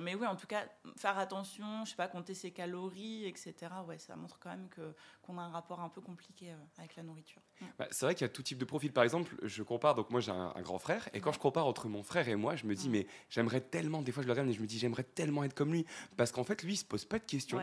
mais 0.03 0.15
oui, 0.15 0.27
en 0.27 0.37
tout 0.37 0.47
cas, 0.47 0.67
faire 0.97 1.19
attention. 1.19 1.85
Je 1.85 1.91
sais 1.91 1.97
pas, 1.97 2.09
compter 2.09 2.35
ses 2.35 2.51
calories, 2.51 3.27
etc. 3.27 3.55
Ouais, 3.87 3.99
ça 3.99 4.17
montre 4.17 4.39
quand 4.39 4.51
même 4.51 4.66
que 4.69 4.95
qu'on 5.27 5.39
a 5.39 5.43
un 5.43 5.51
rapport 5.51 5.81
un 5.81 5.89
peu 5.89 6.01
compliqué 6.01 6.51
euh, 6.51 6.57
avec 6.79 6.97
la 6.97 7.03
nourriture. 7.03 7.43
Bah, 7.79 7.87
c'est 7.91 8.07
vrai 8.07 8.15
qu'il 8.15 8.25
y 8.25 8.31
a 8.31 8.33
tout 8.33 8.43
type 8.43 8.59
de 8.59 8.65
profil. 8.65 8.93
Par 8.93 9.05
exemple, 9.05 9.35
je 9.43 9.63
compare, 9.63 9.95
donc 9.95 10.11
moi 10.11 10.21
j'ai 10.21 10.31
un, 10.31 10.53
grand 10.61 10.79
frère, 10.79 11.09
et 11.13 11.21
quand 11.21 11.33
je 11.33 11.39
compare 11.39 11.67
entre 11.67 11.89
mon 11.89 12.03
frère 12.03 12.29
et 12.29 12.37
moi, 12.37 12.57
je 12.57 12.67
me 12.67 12.75
dis, 12.75 12.89
mais 12.89 13.07
j'aimerais 13.31 13.61
tellement, 13.61 14.03
des 14.03 14.13
fois 14.13 14.23
je 14.23 14.29
le 14.29 14.33
regarde 14.33 14.49
et 14.49 14.53
je 14.53 14.61
me 14.61 14.67
dis, 14.67 14.79
j'aimerais 14.79 15.05
tellement 15.05 15.45
être 15.45 15.55
comme 15.55 15.73
lui. 15.73 15.87
Parce 16.17 16.33
qu'en 16.33 16.45
fait, 16.45 16.63
lui, 16.63 16.75
il 16.75 16.77
se 16.77 16.85
pose 16.85 17.05
pas 17.05 17.19
de 17.19 17.25
questions. 17.25 17.61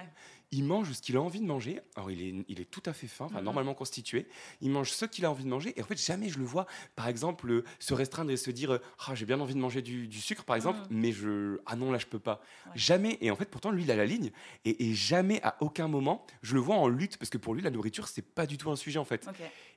Il 0.52 0.66
mange 0.66 0.92
ce 0.92 1.02
qu'il 1.02 1.18
a 1.18 1.22
envie 1.22 1.40
de 1.40 1.48
manger. 1.48 1.80
Alors, 1.96 2.12
il 2.12 2.22
est, 2.22 2.46
il 2.48 2.62
est 2.62 2.70
tout 2.70 2.84
à 2.86 2.94
fait 2.94 3.08
fin, 3.08 3.26
mm-hmm. 3.26 3.42
normalement 3.42 3.74
constitué. 3.74 4.28
Il 4.62 4.70
mange 4.70 4.92
ce 4.92 5.06
qu'il 5.06 5.26
a 5.26 5.32
envie 5.32 5.44
de 5.44 5.50
manger. 5.50 5.74
Et 5.78 5.82
en 5.82 5.86
fait, 5.86 6.00
jamais 6.00 6.30
je 6.30 6.38
le 6.38 6.46
vois, 6.46 6.68
par 6.96 7.08
exemple, 7.08 7.50
euh, 7.50 7.64
se 7.80 7.96
restreindre 7.96 8.30
et 8.30 8.38
se 8.38 8.52
dire, 8.52 8.80
ah, 9.08 9.16
j'ai 9.16 9.26
bien 9.26 9.40
envie 9.40 9.56
de 9.56 9.60
manger 9.60 9.82
du, 9.82 10.12
sucre, 10.22 10.44
par 10.44 10.56
exemple, 10.56 10.80
mm. 10.80 10.86
mais 10.92 11.12
je, 11.12 11.60
ah 11.66 11.76
non, 11.76 11.92
là, 11.92 11.98
je 11.98 12.06
peux 12.06 12.20
pas. 12.20 12.40
Jamais. 12.76 13.18
Et 13.22 13.32
en 13.32 13.36
fait, 13.36 13.50
pourtant, 13.50 13.72
lui, 13.72 13.84
il 13.84 13.92
a 13.92 13.96
la 13.96 14.06
ligne. 14.06 14.32
Et, 14.64 14.90
et 14.90 14.94
jamais, 14.94 15.42
à 15.42 15.56
aucun 15.60 15.88
moment, 15.88 16.24
je 16.44 16.54
le 16.54 16.60
vois 16.60 16.76
en 16.76 16.88
lutte 16.88 17.18
parce 17.18 17.32
que 17.32 17.40
pour 17.40 17.53
lui, 17.54 17.62
la 17.62 17.70
nourriture, 17.72 18.08
c'est 18.08 18.22
pas 18.22 18.46
du 18.46 18.58
tout 18.58 18.70
un 18.72 18.76
sujet 18.76 19.00
en 19.00 19.06
fait. 19.06 19.28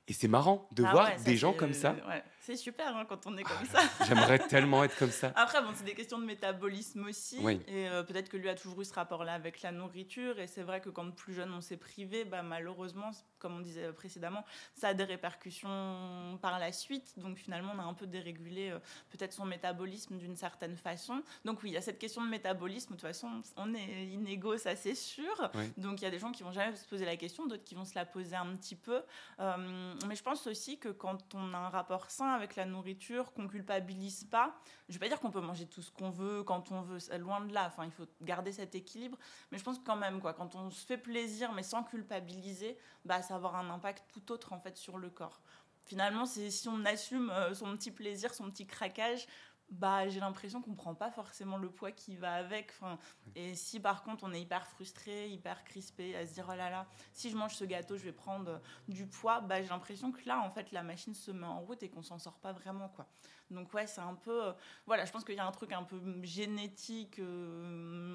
Et 0.07 0.13
c'est 0.13 0.27
marrant 0.27 0.67
de 0.71 0.83
Ah 0.85 0.91
voir 0.91 1.07
ouais, 1.07 1.23
des 1.23 1.37
gens 1.37 1.53
comme 1.53 1.73
ça. 1.73 1.95
ouais. 2.07 2.23
C'est 2.47 2.55
super 2.55 2.95
hein, 2.95 3.03
quand 3.03 3.27
on 3.27 3.35
est 3.35 3.43
comme 3.43 3.65
ça. 3.65 3.81
J'aimerais 4.07 4.39
tellement 4.39 4.81
être 4.85 4.97
comme 4.97 5.11
ça. 5.11 5.33
Après, 5.35 5.61
bon, 5.61 5.71
c'est 5.75 5.83
des 5.83 5.93
questions 5.93 6.17
de 6.17 6.23
métabolisme 6.23 7.03
aussi. 7.03 7.39
Oui. 7.41 7.59
Et 7.67 7.89
euh, 7.89 8.03
peut-être 8.03 8.29
que 8.29 8.37
lui 8.37 8.47
a 8.47 8.55
toujours 8.55 8.79
eu 8.79 8.85
ce 8.85 8.93
rapport-là 8.93 9.33
avec 9.33 9.61
la 9.63 9.73
nourriture. 9.73 10.39
Et 10.39 10.47
c'est 10.47 10.63
vrai 10.63 10.79
que 10.79 10.87
quand 10.87 11.11
plus 11.11 11.33
jeune, 11.33 11.51
on 11.51 11.59
s'est 11.59 11.75
privé, 11.75 12.23
bah, 12.23 12.43
malheureusement, 12.43 13.11
comme 13.39 13.57
on 13.57 13.59
disait 13.59 13.91
précédemment, 13.91 14.45
ça 14.75 14.87
a 14.87 14.93
des 14.93 15.03
répercussions 15.03 16.39
par 16.41 16.57
la 16.57 16.71
suite. 16.71 17.19
Donc 17.19 17.37
finalement, 17.37 17.73
on 17.75 17.79
a 17.79 17.83
un 17.83 17.93
peu 17.93 18.07
dérégulé 18.07 18.69
euh, 18.69 18.79
peut-être 19.09 19.33
son 19.33 19.43
métabolisme 19.43 20.17
d'une 20.17 20.37
certaine 20.37 20.77
façon. 20.77 21.21
Donc 21.43 21.61
oui, 21.63 21.71
il 21.71 21.73
y 21.73 21.77
a 21.77 21.81
cette 21.81 21.99
question 21.99 22.23
de 22.23 22.29
métabolisme. 22.29 22.91
De 22.91 22.93
toute 22.93 23.01
façon, 23.01 23.41
on 23.57 23.73
est 23.73 24.05
inégaux, 24.05 24.57
ça 24.57 24.77
c'est 24.77 24.95
sûr. 24.95 25.51
Oui. 25.53 25.69
Donc 25.75 25.99
il 25.99 26.05
y 26.05 26.07
a 26.07 26.11
des 26.11 26.19
gens 26.19 26.31
qui 26.31 26.43
vont 26.43 26.53
jamais 26.53 26.77
se 26.77 26.87
poser 26.87 27.03
la 27.03 27.17
question, 27.17 27.45
d'autres 27.45 27.65
qui 27.65 27.75
vont 27.75 27.83
se 27.83 27.95
la 27.95 28.05
poser 28.05 28.37
un 28.37 28.55
petit 28.55 28.77
peu. 28.77 29.01
Euh, 29.41 29.93
mais 30.07 30.15
je 30.15 30.23
pense 30.23 30.47
aussi 30.47 30.79
que 30.79 30.87
quand 30.87 31.35
on 31.35 31.53
a 31.53 31.57
un 31.57 31.69
rapport 31.69 32.09
sain 32.09 32.36
avec 32.37 32.55
la 32.55 32.65
nourriture, 32.65 33.33
qu'on 33.33 33.47
culpabilise 33.47 34.23
pas, 34.25 34.55
je 34.87 34.93
vais 34.93 34.99
pas 34.99 35.09
dire 35.09 35.19
qu'on 35.19 35.31
peut 35.31 35.41
manger 35.41 35.65
tout 35.65 35.81
ce 35.81 35.91
qu'on 35.91 36.09
veut 36.09 36.43
quand 36.43 36.71
on 36.71 36.81
veut, 36.81 36.99
loin 37.17 37.41
de 37.41 37.53
là. 37.53 37.65
Enfin, 37.67 37.85
il 37.85 37.91
faut 37.91 38.05
garder 38.21 38.51
cet 38.51 38.75
équilibre. 38.75 39.17
Mais 39.51 39.57
je 39.57 39.63
pense 39.63 39.79
que 39.79 39.83
quand 39.83 39.95
même, 39.95 40.21
quoi, 40.21 40.33
quand 40.33 40.55
on 40.55 40.69
se 40.69 40.85
fait 40.85 40.97
plaisir, 40.97 41.51
mais 41.51 41.63
sans 41.63 41.83
culpabiliser, 41.83 42.77
bah, 43.05 43.21
ça 43.21 43.33
va 43.33 43.35
avoir 43.35 43.55
un 43.55 43.69
impact 43.69 44.05
tout 44.13 44.31
autre 44.31 44.53
en 44.53 44.59
fait 44.59 44.77
sur 44.77 44.97
le 44.97 45.09
corps. 45.09 45.41
Finalement, 45.87 46.25
c'est 46.25 46.51
si 46.51 46.67
on 46.67 46.83
assume 46.83 47.29
euh, 47.29 47.53
son 47.53 47.75
petit 47.77 47.91
plaisir, 47.91 48.33
son 48.33 48.49
petit 48.49 48.67
craquage. 48.67 49.25
Bah, 49.69 50.07
j'ai 50.07 50.21
l'impression 50.21 50.61
qu'on 50.61 50.75
prend 50.75 50.95
pas 50.95 51.11
forcément 51.11 51.57
le 51.57 51.69
poids 51.69 51.91
qui 51.91 52.15
va 52.15 52.35
avec. 52.35 52.71
Enfin, 52.71 52.97
et 53.35 53.53
si 53.53 53.81
par 53.81 54.01
contre 54.01 54.23
on 54.23 54.31
est 54.31 54.41
hyper 54.41 54.65
frustré, 54.65 55.29
hyper 55.29 55.65
crispé, 55.65 56.15
à 56.15 56.25
se 56.25 56.33
dire 56.33 56.45
oh 56.49 56.55
là 56.55 56.69
là, 56.69 56.87
si 57.11 57.29
je 57.29 57.35
mange 57.35 57.53
ce 57.53 57.65
gâteau, 57.65 57.97
je 57.97 58.03
vais 58.05 58.13
prendre 58.13 58.49
euh, 58.49 58.59
du 58.87 59.07
poids, 59.07 59.41
bah, 59.41 59.61
j'ai 59.61 59.67
l'impression 59.67 60.13
que 60.13 60.25
là, 60.25 60.39
en 60.39 60.49
fait, 60.51 60.71
la 60.71 60.83
machine 60.83 61.13
se 61.13 61.31
met 61.31 61.45
en 61.45 61.59
route 61.59 61.83
et 61.83 61.89
qu'on 61.89 62.01
s'en 62.01 62.17
sort 62.17 62.39
pas 62.39 62.53
vraiment, 62.53 62.87
quoi. 62.87 63.09
Donc 63.51 63.73
ouais, 63.73 63.87
c'est 63.87 63.99
un 64.01 64.15
peu, 64.15 64.47
euh, 64.47 64.53
voilà, 64.85 65.03
je 65.03 65.11
pense 65.11 65.25
qu'il 65.25 65.35
y 65.35 65.39
a 65.39 65.45
un 65.45 65.51
truc 65.51 65.73
un 65.73 65.83
peu 65.83 65.99
génétique, 66.23 67.19
euh, 67.19 68.07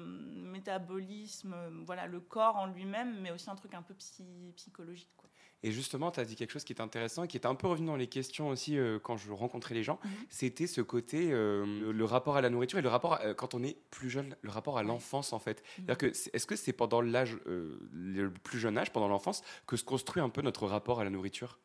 métabolisme, 0.43 1.53
euh, 1.53 1.69
voilà, 1.85 2.07
le 2.07 2.19
corps 2.19 2.55
en 2.55 2.65
lui-même, 2.67 3.19
mais 3.21 3.29
aussi 3.31 3.49
un 3.51 3.55
truc 3.55 3.75
un 3.75 3.83
peu 3.83 3.93
psy- 3.93 4.53
psychologique, 4.55 5.13
quoi. 5.15 5.29
Et 5.63 5.71
justement, 5.71 6.11
tu 6.11 6.19
as 6.19 6.25
dit 6.25 6.35
quelque 6.35 6.51
chose 6.51 6.63
qui 6.63 6.73
est 6.73 6.81
intéressant 6.81 7.23
et 7.23 7.27
qui 7.27 7.37
était 7.37 7.47
un 7.47 7.55
peu 7.55 7.67
revenu 7.67 7.87
dans 7.87 7.95
les 7.95 8.07
questions 8.07 8.49
aussi 8.49 8.77
euh, 8.77 8.99
quand 8.99 9.17
je 9.17 9.31
rencontrais 9.31 9.73
les 9.73 9.83
gens. 9.83 9.99
Mhm. 10.03 10.11
C'était 10.29 10.67
ce 10.67 10.81
côté, 10.81 11.29
euh, 11.31 11.65
le, 11.65 11.91
le 11.91 12.05
rapport 12.05 12.35
à 12.35 12.41
la 12.41 12.49
nourriture 12.49 12.79
et 12.79 12.81
le 12.81 12.89
rapport, 12.89 13.13
à- 13.13 13.21
euh, 13.23 13.33
quand 13.33 13.53
on 13.53 13.63
est 13.63 13.77
plus 13.89 14.09
jeune, 14.09 14.35
le 14.41 14.49
rapport 14.49 14.77
à 14.77 14.83
l'enfance 14.83 15.31
en 15.33 15.39
fait. 15.39 15.63
Que 15.97 16.11
c'est- 16.13 16.33
Est-ce 16.35 16.45
que 16.45 16.55
c'est 16.55 16.73
pendant 16.73 17.01
l'âge, 17.01 17.37
euh, 17.47 17.79
le 17.93 18.29
plus 18.31 18.59
jeune 18.59 18.77
âge, 18.77 18.91
pendant 18.91 19.07
l'enfance, 19.07 19.41
que 19.67 19.77
se 19.77 19.83
construit 19.83 20.21
un 20.21 20.29
peu 20.29 20.41
notre 20.41 20.67
rapport 20.67 20.99
à 20.99 21.03
la 21.03 21.09
nourriture? 21.09 21.59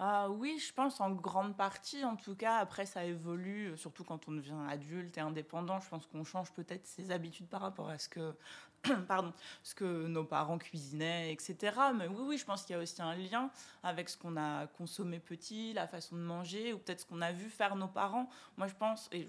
Ah 0.00 0.28
oui, 0.30 0.60
je 0.64 0.72
pense 0.72 1.00
en 1.00 1.10
grande 1.10 1.56
partie, 1.56 2.04
en 2.04 2.14
tout 2.14 2.36
cas. 2.36 2.58
Après, 2.58 2.86
ça 2.86 3.04
évolue, 3.04 3.70
euh, 3.72 3.76
surtout 3.76 4.04
quand 4.04 4.28
on 4.28 4.32
devient 4.32 4.54
adulte 4.68 5.18
et 5.18 5.20
indépendant. 5.20 5.80
Je 5.80 5.88
pense 5.88 6.06
qu'on 6.06 6.22
change 6.22 6.52
peut-être 6.52 6.86
ses 6.86 7.10
habitudes 7.10 7.48
par 7.48 7.60
rapport 7.62 7.88
à 7.88 7.98
ce 7.98 8.08
que, 8.08 8.32
pardon, 9.08 9.32
ce 9.64 9.74
que 9.74 10.06
nos 10.06 10.22
parents 10.22 10.56
cuisinaient, 10.58 11.32
etc. 11.32 11.56
Mais 11.96 12.06
oui, 12.06 12.22
oui, 12.28 12.38
je 12.38 12.44
pense 12.44 12.62
qu'il 12.62 12.76
y 12.76 12.78
a 12.78 12.82
aussi 12.82 13.02
un 13.02 13.16
lien 13.16 13.50
avec 13.82 14.08
ce 14.08 14.16
qu'on 14.16 14.36
a 14.36 14.68
consommé 14.68 15.18
petit, 15.18 15.72
la 15.72 15.88
façon 15.88 16.14
de 16.14 16.20
manger, 16.20 16.72
ou 16.74 16.78
peut-être 16.78 17.00
ce 17.00 17.06
qu'on 17.06 17.20
a 17.20 17.32
vu 17.32 17.50
faire 17.50 17.74
nos 17.74 17.88
parents. 17.88 18.28
Moi, 18.56 18.68
je 18.68 18.74
pense, 18.74 19.08
et 19.10 19.28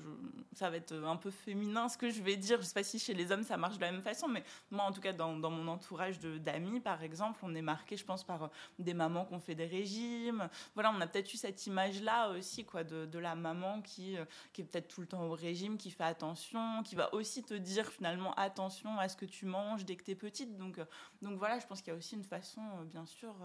ça 0.53 0.69
va 0.69 0.77
être 0.77 0.93
un 0.93 1.15
peu 1.15 1.31
féminin 1.31 1.89
ce 1.89 1.97
que 1.97 2.11
je 2.11 2.21
vais 2.21 2.38
dire. 2.38 2.61
Je 2.61 2.67
sais 2.67 2.75
pas 2.75 2.83
si 2.83 2.99
chez 2.99 3.15
les 3.15 3.31
hommes 3.31 3.43
ça 3.43 3.57
marche 3.57 3.77
de 3.77 3.81
la 3.81 3.91
même 3.91 4.03
façon, 4.03 4.27
mais 4.27 4.43
moi, 4.69 4.83
en 4.83 4.91
tout 4.91 5.01
cas, 5.01 5.13
dans, 5.13 5.35
dans 5.35 5.49
mon 5.49 5.67
entourage 5.67 6.19
d'amis, 6.19 6.79
par 6.79 7.01
exemple, 7.01 7.39
on 7.41 7.55
est 7.55 7.63
marqué, 7.63 7.97
je 7.97 8.05
pense, 8.05 8.23
par 8.23 8.43
euh, 8.43 8.47
des 8.77 8.93
mamans 8.93 9.25
qui 9.25 9.33
ont 9.33 9.39
fait 9.39 9.55
des 9.55 9.65
régimes. 9.65 10.47
Voilà, 10.73 10.91
on 10.95 11.01
a 11.01 11.07
peut-être 11.07 11.33
eu 11.33 11.37
cette 11.37 11.65
image-là 11.67 12.29
aussi, 12.31 12.65
quoi, 12.65 12.83
de, 12.83 13.05
de 13.05 13.19
la 13.19 13.35
maman 13.35 13.81
qui, 13.81 14.17
euh, 14.17 14.25
qui 14.53 14.61
est 14.61 14.63
peut-être 14.63 14.87
tout 14.87 15.01
le 15.01 15.07
temps 15.07 15.23
au 15.23 15.33
régime, 15.33 15.77
qui 15.77 15.91
fait 15.91 16.03
attention, 16.03 16.83
qui 16.83 16.95
va 16.95 17.13
aussi 17.13 17.43
te 17.43 17.53
dire 17.53 17.87
finalement 17.87 18.33
attention 18.35 18.97
à 18.99 19.09
ce 19.09 19.15
que 19.15 19.25
tu 19.25 19.45
manges 19.45 19.85
dès 19.85 19.95
que 19.95 20.03
tu 20.03 20.11
es 20.11 20.15
petite. 20.15 20.57
Donc, 20.57 20.77
euh, 20.77 20.85
donc 21.21 21.37
voilà, 21.37 21.59
je 21.59 21.67
pense 21.67 21.81
qu'il 21.81 21.91
y 21.91 21.95
a 21.95 21.97
aussi 21.97 22.15
une 22.15 22.23
façon, 22.23 22.61
euh, 22.61 22.83
bien 22.85 23.05
sûr, 23.05 23.35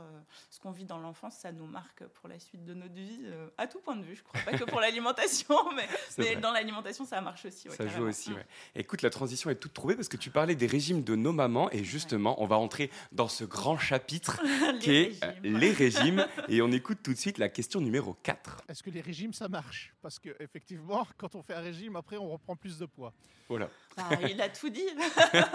ce 0.51 0.61
qu'on 0.61 0.71
vit 0.71 0.85
dans 0.85 0.99
l'enfance, 0.99 1.37
ça 1.37 1.53
nous 1.53 1.67
marque 1.67 2.05
pour 2.07 2.29
la 2.29 2.39
suite 2.39 2.65
de 2.65 2.75
notre 2.75 2.95
vie, 2.95 3.21
à 3.59 3.67
tout 3.67 3.81
point 3.81 3.97
de 3.97 4.03
vue. 4.05 4.17
Je 4.17 4.23
crois 4.23 4.41
pas 4.45 4.57
que 4.57 4.65
pour 4.65 4.81
l'alimentation, 4.81 5.57
mais, 5.77 5.89
mais 6.19 6.37
dans 6.37 6.53
l'alimentation, 6.53 7.05
ça 7.05 7.21
marche 7.21 7.45
aussi. 7.45 7.69
ouais, 7.69 7.77
Ça 7.77 7.87
joue 7.87 8.05
aussi, 8.05 8.33
ouais. 8.33 8.47
Écoute, 8.75 9.03
la 9.03 9.11
transition 9.11 9.51
est 9.51 9.57
toute 9.57 9.73
trouvée 9.73 9.95
parce 9.95 10.09
que 10.09 10.17
tu 10.17 10.31
parlais 10.31 10.55
des 10.55 10.67
régimes 10.67 11.03
de 11.03 11.15
nos 11.15 11.33
mamans 11.33 11.71
et 11.71 11.85
justement, 11.85 12.41
on 12.43 12.47
va 12.47 12.57
rentrer 12.57 12.91
dans 13.13 13.29
ce 13.29 13.45
grand 13.45 13.79
chapitre 13.79 14.41
qui 14.81 14.91
est 14.91 15.25
régimes. 15.25 15.59
les 15.59 15.73
régimes 15.73 16.27
et 16.49 16.63
on 16.63 16.71
écoute 16.73 17.04
tout 17.05 17.13
de 17.13 17.19
suite 17.19 17.37
la 17.37 17.51
question 17.51 17.83
numéro 17.83 18.15
4. 18.15 18.63
Est-ce 18.67 18.83
que 18.83 18.89
les 18.89 19.03
régimes 19.03 19.35
ça 19.35 19.47
marche? 19.47 19.95
Parce 20.01 20.19
que 20.19 20.31
effectivement, 20.41 21.07
quand 21.19 21.35
on 21.35 21.43
fait 21.43 21.55
un 21.55 21.61
régime, 21.61 21.97
après 21.97 22.17
on 22.17 22.31
reprend 22.31 22.57
plus 22.57 22.79
de 22.79 22.87
poids. 22.87 23.13
Voilà. 23.47 23.69
Ah, 23.99 24.09
il 24.29 24.41
a 24.41 24.49
tout 24.49 24.71
dit. 24.71 24.89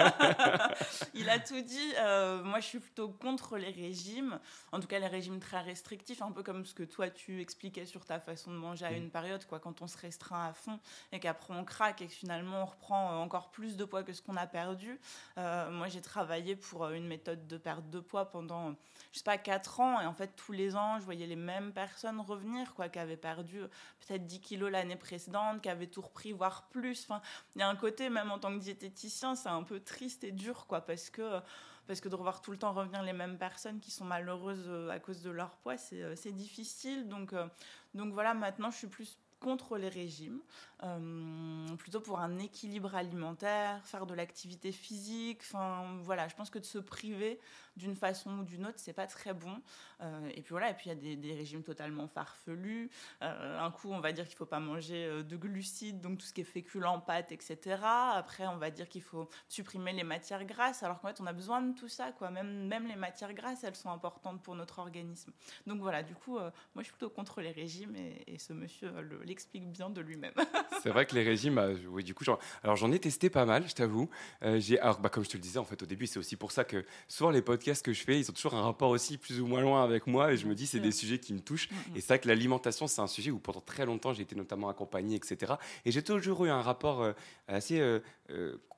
il 1.16 1.28
a 1.28 1.40
tout 1.40 1.60
dit. 1.62 1.94
Euh, 1.98 2.44
moi, 2.44 2.60
je 2.60 2.68
suis 2.68 2.80
plutôt 2.80 3.10
contre 3.10 3.58
les 3.58 3.72
régimes. 3.72 4.40
En 4.72 4.80
tout 4.80 4.88
cas, 4.88 5.00
les 5.00 5.08
régimes 5.08 5.40
très 5.40 5.60
restrictifs, 5.60 6.22
un 6.22 6.32
peu 6.32 6.44
comme 6.44 6.66
ce 6.66 6.76
que 6.76 6.84
toi 6.84 7.10
tu 7.10 7.42
expliquais 7.42 7.88
sur 7.88 8.06
ta 8.06 8.20
façon 8.20 8.52
de 8.52 8.58
manger 8.58 8.86
à 8.86 8.92
une 8.92 9.10
période, 9.10 9.44
quoi. 9.46 9.60
Quand 9.60 9.82
on 9.82 9.88
se 9.88 9.98
restreint 9.98 10.46
à 10.46 10.54
fond 10.54 10.80
et 11.12 11.20
qu'après 11.20 11.54
on 11.54 11.66
craque 11.66 12.04
et 12.04 12.08
que 12.08 12.14
finalement 12.14 12.62
on 12.62 12.66
reprend 12.66 13.12
euh, 13.12 13.16
encore 13.16 13.50
plus 13.50 13.76
de 13.76 13.86
poids 13.86 14.04
que 14.04 14.14
ce 14.14 14.22
qu'on 14.22 14.38
a 14.38 14.46
perdu. 14.46 15.00
Euh, 15.40 15.72
moi, 15.72 15.88
j'ai 15.88 16.02
travaillé 16.02 16.56
pour 16.56 16.88
une 16.90 17.08
méthode 17.08 17.48
de 17.48 17.58
perte 17.58 17.90
de 17.90 18.00
poids 18.00 18.30
pendant, 18.30 18.76
je 19.12 19.18
sais 19.18 19.24
pas, 19.24 19.40
4 19.40 19.80
ans. 19.80 20.00
Et 20.00 20.06
en 20.06 20.14
fait, 20.14 20.36
tous 20.36 20.52
les 20.52 20.76
ans, 20.76 21.00
je 21.00 21.06
voyais 21.06 21.26
les 21.26 21.36
mêmes 21.40 21.74
personnes 21.74 22.20
revenir, 22.22 22.74
quoi, 22.76 22.90
qui 22.90 23.00
avaient 23.00 23.18
perdu 23.18 23.62
peut-être 24.00 24.26
10 24.26 24.42
kilos 24.42 24.72
l'année 24.72 24.96
précédente, 24.96 25.62
qui 25.62 25.70
avaient 25.70 25.88
tout 25.88 26.02
repris, 26.02 26.32
voire 26.32 26.68
plus. 26.70 27.06
Enfin, 27.10 27.22
il 27.56 27.60
y 27.60 27.62
a 27.64 27.70
un 27.70 27.76
côté, 27.76 28.10
même 28.10 28.32
en 28.32 28.40
tant 28.40 28.54
que 28.54 28.62
diététicien, 28.62 29.36
c'est 29.36 29.50
un 29.50 29.64
peu 29.64 29.80
triste 29.80 30.24
et 30.24 30.32
dur, 30.32 30.68
quoi, 30.68 30.82
parce 30.82 31.10
que, 31.10 31.42
parce 31.90 32.02
que 32.02 32.08
de 32.08 32.14
revoir 32.14 32.44
tout 32.44 32.52
le 32.52 32.58
temps 32.58 32.72
revenir 32.72 33.02
les 33.02 33.14
mêmes 33.14 33.40
personnes 33.40 33.80
qui 33.80 33.90
sont 33.90 34.06
malheureuses 34.06 34.68
euh, 34.68 34.90
à 34.90 35.00
cause 35.00 35.24
de 35.24 35.32
leur 35.32 35.56
poids, 35.58 35.76
c'est 35.76 36.04
euh, 36.04 36.32
difficile. 36.32 37.08
Donc, 37.08 37.34
euh, 37.34 37.48
donc 37.96 38.14
voilà, 38.14 38.36
maintenant, 38.36 38.70
je 38.70 38.78
suis 38.78 38.88
plus 38.88 39.18
contre 39.40 39.78
les 39.78 39.90
régimes, 39.90 40.42
euh, 40.84 41.76
plutôt 41.78 42.00
pour 42.00 42.20
un 42.20 42.40
équilibre 42.40 42.96
alimentaire, 42.96 43.86
faire 43.86 44.06
de 44.06 44.14
l'activité 44.14 44.72
physique. 44.72 45.40
Enfin, 45.42 45.98
voilà, 46.04 46.28
je 46.28 46.36
pense 46.36 46.50
que 46.50 46.60
de 46.60 46.66
se 46.66 46.78
priver 46.78 47.40
d'une 47.76 47.96
façon 47.96 48.40
ou 48.40 48.44
d'une 48.44 48.66
autre, 48.66 48.78
c'est 48.78 48.94
pas 48.94 49.08
très 49.08 49.34
bon. 49.34 49.62
Euh, 50.02 50.30
et 50.30 50.42
puis 50.42 50.52
voilà, 50.52 50.70
et 50.70 50.74
puis 50.74 50.90
il 50.90 51.08
y 51.10 51.12
a 51.12 51.16
des, 51.16 51.34
régimes 51.34 51.64
totalement 51.64 52.08
farfelus. 52.08 52.90
Euh, 53.22 53.60
un 53.60 53.72
coup, 53.72 53.92
on 53.92 54.00
va 54.00 54.12
dire 54.12 54.28
qu'il 54.28 54.36
faut 54.36 54.46
pas 54.46 54.60
manger 54.60 55.24
de 55.24 55.38
glucides, 55.38 56.02
donc 56.02 56.20
tout 56.20 56.26
ce 56.26 56.34
qui 56.34 56.42
est 56.42 56.46
féculent, 56.46 56.86
pâtes, 57.06 57.32
etc. 57.32 57.78
Après, 58.16 58.48
on 58.48 58.58
va 58.58 58.72
dire 58.72 58.90
qu'il 58.90 59.02
faut 59.04 59.30
supprimer 59.48 59.94
les 59.94 60.04
matières 60.04 60.46
grasses, 60.46 60.84
alors 60.84 61.00
qu'en 61.00 61.08
fait, 61.08 61.22
on 61.22 61.26
a 61.26 61.34
besoin 61.34 61.62
de 61.62 61.74
tout 61.78 61.88
ça, 61.88 62.12
quoi. 62.12 62.30
Même, 62.32 62.68
même 62.68 62.88
les 62.88 62.96
matières 62.96 63.34
grasses, 63.34 63.64
elles 63.64 63.76
sont 63.76 63.90
importantes 63.90 64.42
pour 64.42 64.56
notre 64.56 64.80
organisme. 64.80 65.32
Donc 65.68 65.80
voilà, 65.80 66.04
du 66.04 66.16
coup, 66.16 66.38
moi, 66.38 66.52
je 66.78 66.84
suis 66.84 66.92
plutôt 66.92 67.10
contre 67.10 67.42
les 67.42 67.52
régimes, 67.52 67.96
et, 67.96 68.38
ce 68.40 68.54
monsieur 68.54 68.92
le- 69.02 69.24
l'explique 69.30 69.70
bien 69.72 69.90
de 69.90 70.02
lui-même. 70.02 70.34
C'est 70.84 70.90
vrai 70.90 71.06
que 71.06 71.16
les 71.16 71.24
régimes, 71.24 71.58
euh, 71.58 71.76
oui, 71.88 72.04
du 72.04 72.14
coup, 72.14 72.24
genre, 72.24 72.40
alors 72.64 72.76
j'en 72.76 72.92
ai 72.92 73.00
testé 73.00 73.30
pas 73.30 73.46
mal, 73.46 73.68
je 73.68 73.76
t'avoue. 73.76 74.10
Euh, 74.44 74.60
j'ai, 74.60 74.80
alors, 74.80 75.00
bah, 75.00 75.10
comme 75.10 75.24
je 75.24 75.30
te 75.30 75.38
le 75.38 75.42
disais 75.42 75.60
en 75.60 75.66
fait 75.66 75.82
au 75.82 75.86
début, 75.86 76.08
c'est 76.08 76.20
aussi 76.20 76.36
pour 76.36 76.52
ça 76.52 76.64
que 76.66 76.84
souvent 77.08 77.30
les 77.30 77.42
podcasts 77.42 77.86
que 77.86 77.94
je 77.94 78.04
fais, 78.04 78.20
ils 78.20 78.30
ont 78.30 78.34
toujours 78.34 78.56
un 78.56 78.64
rapport 78.64 78.90
aussi 78.90 79.18
plus 79.18 79.40
ou 79.40 79.48
moins 79.48 79.62
loin 79.62 79.84
avec 79.84 80.08
moi, 80.08 80.34
et 80.34 80.38
je 80.38 80.48
me 80.48 80.56
dis 80.56 80.68
c'est 80.68 80.80
des 80.80 80.92
sujets 80.92 81.20
qui 81.20 81.34
me 81.34 81.40
touchent. 81.40 81.70
Mhm. 81.70 81.98
Et 81.98 82.02
c'est 82.02 82.08
vrai 82.08 82.20
que 82.20 82.28
l'alimentation, 82.28 82.88
c'est 82.88 83.02
un 83.02 83.08
sujet 83.08 83.32
où 83.32 83.40
pendant 83.40 83.62
très 83.62 83.86
longtemps 83.86 84.14
j'ai 84.14 84.24
été 84.24 84.36
notamment 84.36 84.68
accompagné, 84.68 85.16
etc. 85.16 85.54
Et 85.86 85.92
j'ai 85.92 86.04
toujours 86.04 86.46
eu 86.46 86.50
un 86.50 86.62
rapport 86.62 87.04
euh, 87.04 87.14
assez 87.48 87.80
euh, 87.80 88.00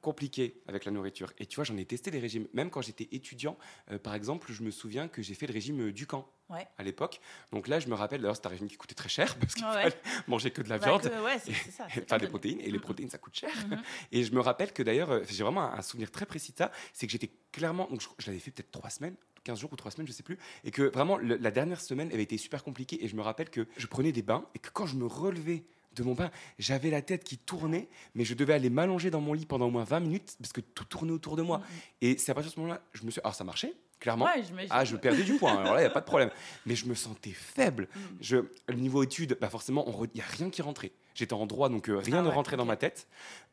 compliqué 0.01 0.61
avec 0.67 0.85
la 0.85 0.91
nourriture. 0.91 1.31
Et 1.39 1.45
tu 1.45 1.55
vois, 1.55 1.63
j'en 1.63 1.77
ai 1.77 1.85
testé 1.85 2.11
des 2.11 2.19
régimes. 2.19 2.47
Même 2.53 2.69
quand 2.69 2.81
j'étais 2.81 3.07
étudiant, 3.11 3.57
par 4.01 4.15
exemple, 4.15 4.51
je 4.51 4.63
me 4.63 4.71
souviens 4.71 5.07
que 5.07 5.21
j'ai 5.21 5.35
fait 5.35 5.45
le 5.45 5.53
régime 5.53 5.91
du 5.91 6.07
camp. 6.07 6.27
Ouais. 6.51 6.67
À 6.77 6.83
l'époque. 6.83 7.19
Donc 7.51 7.67
là, 7.67 7.79
je 7.79 7.87
me 7.87 7.95
rappelle, 7.95 8.21
d'ailleurs, 8.21 8.35
c'était 8.35 8.47
un 8.47 8.51
régime 8.51 8.67
qui 8.67 8.75
coûtait 8.77 8.95
très 8.95 9.09
cher 9.09 9.35
parce 9.39 9.53
qu'il 9.53 9.63
Ouais. 9.65 9.71
fallait 9.83 9.95
manger 10.27 10.51
que 10.51 10.61
de 10.61 10.69
la 10.69 10.77
Bah, 10.77 10.85
viande. 10.87 11.01
que- 11.03 11.23
ouais, 11.23 11.39
c'est 11.39 11.53
c'est 11.53 11.71
ça. 11.71 11.87
c'est 11.93 12.03
Enfin, 12.03 12.17
des 12.17 12.27
protéines, 12.27 12.59
et 12.59 12.65
les 12.65 12.73
Mhm. 12.73 12.79
protéines, 12.81 13.09
ça 13.09 13.17
coûte 13.17 13.35
cher. 13.35 13.51
Mhm. 13.69 13.81
Et 14.11 14.23
je 14.23 14.31
me 14.33 14.39
rappelle 14.41 14.73
que 14.73 14.83
d'ailleurs, 14.83 15.11
euh, 15.11 15.21
j'ai 15.29 15.43
vraiment 15.43 15.71
un, 15.73 15.81
souvenir 15.81 16.11
très 16.11 16.25
précis 16.25 16.51
de 16.51 16.57
ça, 16.57 16.71
c'est 16.93 17.05
que 17.07 17.11
j'étais 17.11 17.31
clairement, 17.51 17.87
donc 17.89 18.01
je, 18.01 18.07
je 18.19 18.27
l'avais 18.27 18.39
fait 18.39 18.51
peut-être 18.51 18.71
trois 18.71 18.89
semaines, 18.89 19.15
15 19.43 19.59
jours 19.59 19.71
ou 19.73 19.75
trois 19.75 19.91
semaines, 19.91 20.07
je 20.07 20.11
sais 20.11 20.23
plus, 20.23 20.37
et 20.63 20.71
que 20.71 20.83
vraiment 20.83 21.17
le- 21.17 21.37
la 21.37 21.51
dernière 21.51 21.81
semaine 21.81 22.11
avait 22.13 22.23
été 22.23 22.37
super 22.37 22.63
compliquée, 22.63 23.03
et 23.03 23.07
je 23.07 23.15
me 23.15 23.21
rappelle 23.21 23.49
que 23.49 23.65
je 23.77 23.87
prenais 23.87 24.11
des 24.11 24.21
bains, 24.21 24.45
et 24.55 24.59
que 24.59 24.69
quand 24.69 24.85
je 24.85 24.95
me 24.95 25.05
relevais 25.05 25.63
de 25.95 26.03
mon 26.03 26.13
bain, 26.13 26.31
j'avais 26.59 26.89
la 26.89 27.01
tête 27.01 27.23
qui 27.25 27.37
tournait, 27.37 27.89
mais 28.15 28.23
je 28.23 28.33
devais 28.33 28.53
aller 28.53 28.69
m'allonger 28.69 29.09
dans 29.11 29.19
mon 29.19 29.33
lit 29.33 29.45
pendant 29.45 29.65
au 29.67 29.71
moins 29.71 29.83
20 29.83 29.99
minutes, 29.99 30.37
parce 30.39 30.53
que 30.53 30.61
tout 30.61 30.85
tournait 30.85 31.11
autour 31.11 31.35
de 31.35 31.41
moi. 31.41 31.57
Mhm. 31.57 31.65
Et 32.01 32.17
c'est 32.17 32.31
à 32.31 32.35
partir 32.35 32.49
de 32.51 32.55
ce 32.55 32.59
moment-là, 32.61 32.81
je 32.93 33.03
me 33.03 33.11
suis... 33.11 33.19
Alors 33.21 33.35
ça 33.35 33.43
marchait, 33.43 33.73
clairement. 34.01 34.25
Ouais. 34.25 34.43
Ah, 34.69 34.83
je 34.83 34.97
perdais 34.97 35.23
du 35.23 35.35
poids, 35.35 35.51
hein. 35.51 35.59
alors 35.59 35.75
là, 35.75 35.79
il 35.79 35.83
n'y 35.83 35.89
a 35.89 35.93
pas 35.93 36.01
de 36.01 36.05
problème. 36.05 36.31
Mais 36.65 36.75
je 36.75 36.85
me 36.87 36.95
sentais 36.95 37.31
faible. 37.31 37.87
Mhm. 37.95 38.01
Je, 38.19 38.37
le 38.67 38.75
niveau 38.75 39.03
études, 39.03 39.37
bah 39.39 39.49
forcément, 39.49 39.85
il 40.03 40.09
n'y 40.15 40.21
a 40.21 40.25
rien 40.25 40.49
qui 40.49 40.61
rentrait. 40.61 40.91
J'étais 41.15 41.33
en 41.33 41.45
droit, 41.45 41.69
donc 41.69 41.89
euh, 41.89 41.97
rien 41.97 42.17
Ah 42.17 42.21
ne 42.23 42.27
ouais, 42.27 42.33
rentrait 42.33 42.57
dans 42.57 42.65
ma 42.65 42.75
tête. 42.75 43.07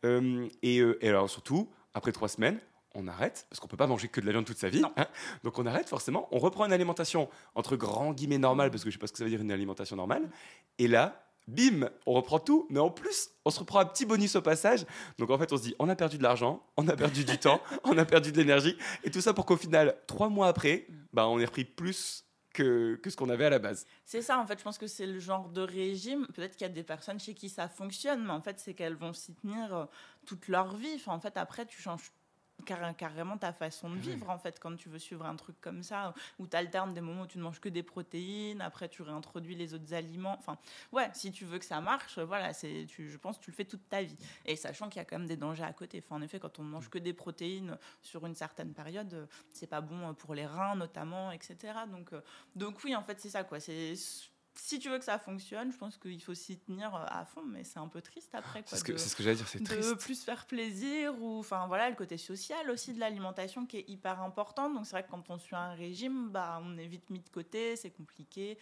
Euh, 0.05 0.49
et, 0.63 0.81
euh, 0.81 0.99
et 1.05 1.09
alors 1.09 1.31
surtout, 1.31 1.71
après 1.95 2.11
trois 2.11 2.29
semaines, 2.29 2.59
on 2.95 3.07
arrête, 3.07 3.47
parce 3.49 3.61
qu'on 3.61 3.69
peut 3.69 3.77
pas 3.77 3.87
manger 3.87 4.09
que 4.09 4.21
de 4.21 4.27
la 4.27 4.33
viande 4.33 4.47
toute 4.47 4.59
sa 4.59 4.69
vie. 4.69 4.83
Hein. 4.97 5.07
donc 5.45 5.59
on 5.59 5.67
arrête 5.67 5.89
forcément, 5.89 6.29
on 6.33 6.39
reprend 6.39 6.65
une 6.65 6.73
alimentation 6.73 7.29
entre 7.55 7.77
grands 7.77 8.13
guillemets 8.13 8.39
normale, 8.39 8.71
parce 8.71 8.83
que 8.83 8.91
je 8.91 8.95
sais 8.95 8.99
pas 8.99 9.07
ce 9.07 9.13
que 9.13 9.19
ça 9.19 9.25
veut 9.25 9.31
dire 9.31 9.41
une 9.41 9.53
alimentation 9.53 9.97
normale. 9.97 10.29
Et 10.79 10.89
là, 10.89 11.28
bim, 11.49 11.89
on 12.07 12.13
reprend 12.13 12.39
tout, 12.39 12.67
mais 12.71 12.79
en 12.79 12.91
plus, 12.91 13.31
on 13.45 13.51
se 13.51 13.59
reprend 13.59 13.81
un 13.81 13.87
petit 13.87 14.07
bonus 14.07 14.37
au 14.37 14.43
passage. 14.43 14.85
Donc 15.19 15.31
en 15.31 15.39
fait, 15.39 15.53
on 15.53 15.57
se 15.57 15.63
dit, 15.63 15.75
on 15.79 15.89
a 15.89 15.97
perdu 15.97 16.19
de 16.19 16.23
l'argent, 16.23 16.63
on 16.77 16.87
a 16.87 16.95
perdu 16.95 17.25
du 17.25 17.39
temps, 17.39 17.61
on 17.85 17.97
a 17.99 18.05
perdu 18.05 18.31
de 18.31 18.37
l'énergie, 18.37 18.77
et 19.03 19.11
tout 19.11 19.21
ça 19.21 19.35
pour 19.35 19.47
qu'au 19.47 19.57
final, 19.57 19.97
trois 20.07 20.29
mois 20.29 20.49
après, 20.49 20.87
bah, 21.13 21.27
on 21.27 21.41
ait 21.41 21.47
repris 21.47 21.65
plus 21.65 22.25
que, 22.53 22.97
que 22.97 23.11
ce 23.11 23.17
qu'on 23.17 23.31
avait 23.31 23.47
à 23.47 23.51
la 23.51 23.59
base. 23.59 23.87
C'est 24.05 24.23
ça, 24.23 24.39
en 24.39 24.47
fait, 24.47 24.59
je 24.59 24.65
pense 24.65 24.79
que 24.79 24.87
c'est 24.87 25.07
le 25.07 25.19
genre 25.19 25.49
de 25.49 25.61
régime. 25.61 26.27
Peut-être 26.35 26.57
qu'il 26.57 26.67
y 26.67 26.71
a 26.71 26.73
des 26.73 26.83
personnes 26.83 27.21
chez 27.21 27.35
qui 27.35 27.49
ça 27.49 27.69
fonctionne, 27.69 28.25
mais 28.25 28.33
en 28.33 28.41
fait, 28.41 28.59
c'est 28.59 28.75
qu'elles 28.75 28.97
vont 28.97 29.13
s'y 29.13 29.35
tenir 29.35 29.75
euh, 29.75 29.85
toute 30.27 30.49
leur 30.49 30.77
vie. 30.77 30.95
Enfin, 30.97 31.13
en 31.13 31.21
fait, 31.21 31.37
après, 31.37 31.67
tu 31.67 31.81
changes 31.81 32.11
car- 32.65 32.97
carrément 32.97 33.39
ta 33.39 33.53
façon 33.53 33.91
de 33.91 33.97
vivre, 33.97 34.31
en 34.31 34.39
fait, 34.39 34.59
quand 34.61 34.75
tu 34.77 34.89
veux 34.89 34.99
suivre 34.99 35.25
un 35.25 35.37
truc 35.37 35.61
comme 35.61 35.83
ça, 35.83 36.15
où 36.39 36.47
tu 36.47 36.57
alternes 36.57 36.95
des 36.95 37.01
moments 37.01 37.23
où 37.23 37.27
tu 37.27 37.39
ne 37.39 37.43
manges 37.43 37.61
que 37.61 37.69
des 37.69 37.83
protéines, 37.83 38.61
après 38.61 38.89
tu 38.89 39.03
réintroduis 39.03 39.55
les 39.55 39.75
autres 39.75 39.95
aliments. 39.95 40.37
Enfin, 40.39 40.59
ouais, 40.93 41.09
si 41.15 41.33
tu 41.33 41.45
veux 41.45 41.59
que 41.59 41.65
ça 41.65 41.81
marche, 41.81 42.19
voilà, 42.19 42.53
c'est, 42.53 42.87
tu, 42.89 43.09
je 43.09 43.17
pense 43.17 43.39
que 43.39 43.45
tu 43.45 43.51
le 43.51 43.57
fais 43.57 43.65
toute 43.65 43.89
ta 43.89 44.03
vie. 44.03 44.17
Et 44.45 44.57
sachant 44.57 44.89
qu'il 44.89 45.01
y 45.01 45.03
a 45.03 45.05
quand 45.05 45.19
même 45.19 45.29
des 45.29 45.37
dangers 45.37 45.65
à 45.65 45.73
côté. 45.73 46.03
Enfin, 46.05 46.17
en 46.17 46.23
effet, 46.23 46.39
quand 46.39 46.59
on 46.59 46.65
ne 46.65 46.71
mange 46.71 46.89
que 46.91 46.99
des 46.99 47.13
protéines 47.13 47.79
sur 48.03 48.27
une 48.27 48.35
certaine 48.35 48.73
période, 48.73 49.13
euh, 49.15 49.27
c'est 49.53 49.67
pas 49.67 49.81
bon 49.81 50.15
pour 50.15 50.35
les 50.35 50.47
reins, 50.47 50.75
notamment, 50.77 51.31
etc. 51.33 51.57
Donc, 51.91 52.13
euh, 52.13 52.21
donc 52.57 52.83
oui, 52.85 52.95
en 52.95 53.03
fait, 53.03 53.21
c'est 53.21 53.31
ça, 53.31 53.45
quoi. 53.45 53.61
C'est 53.61 53.95
si 54.61 54.79
tu 54.79 54.89
veux 54.91 54.99
que 54.99 55.05
ça 55.05 55.19
fonctionne, 55.19 55.71
je 55.73 55.77
pense 55.77 55.97
qu'il 55.97 56.23
faut 56.23 56.35
s'y 56.35 56.59
tenir 56.59 56.95
euh, 56.95 57.05
à 57.09 57.25
fond, 57.25 57.43
mais 57.45 57.65
c'est 57.65 57.79
un 57.79 57.89
peu 57.89 58.01
triste 58.03 58.35
après. 58.35 58.63
C'est 58.67 58.77
ce 58.77 58.85
que, 58.85 58.93
de- 58.93 58.97
c'est 58.99 59.09
ce 59.09 59.17
que 59.17 59.23
j'allais 59.23 59.37
dire, 59.37 59.49
c'est 59.49 59.61
de 59.61 59.65
triste. 59.65 59.95
plus 59.97 60.23
faire 60.25 60.47
plaisir 60.47 61.15
ou 61.23 61.39
enfin 61.39 61.67
voilà 61.67 61.89
le 61.91 61.97
côté 61.97 62.19
social 62.19 62.71
aussi 62.71 62.93
de 62.93 63.01
l'alimentation 63.01 63.67
qui 63.67 63.79
est 63.79 63.89
hyper 63.89 64.21
important 64.21 64.69
donc 64.71 64.85
c'est 64.87 64.93
vrai 64.93 65.05
que 65.05 65.11
quand 65.11 65.31
on 65.31 65.39
suit 65.39 65.57
un 65.57 65.73
régime 65.75 66.29
bah 66.31 66.61
on 66.63 66.77
est 66.79 66.87
vite 66.87 67.09
mis 67.11 67.21
de 67.21 67.29
côté 67.29 67.77
c'est 67.77 67.91
compliqué 67.91 68.59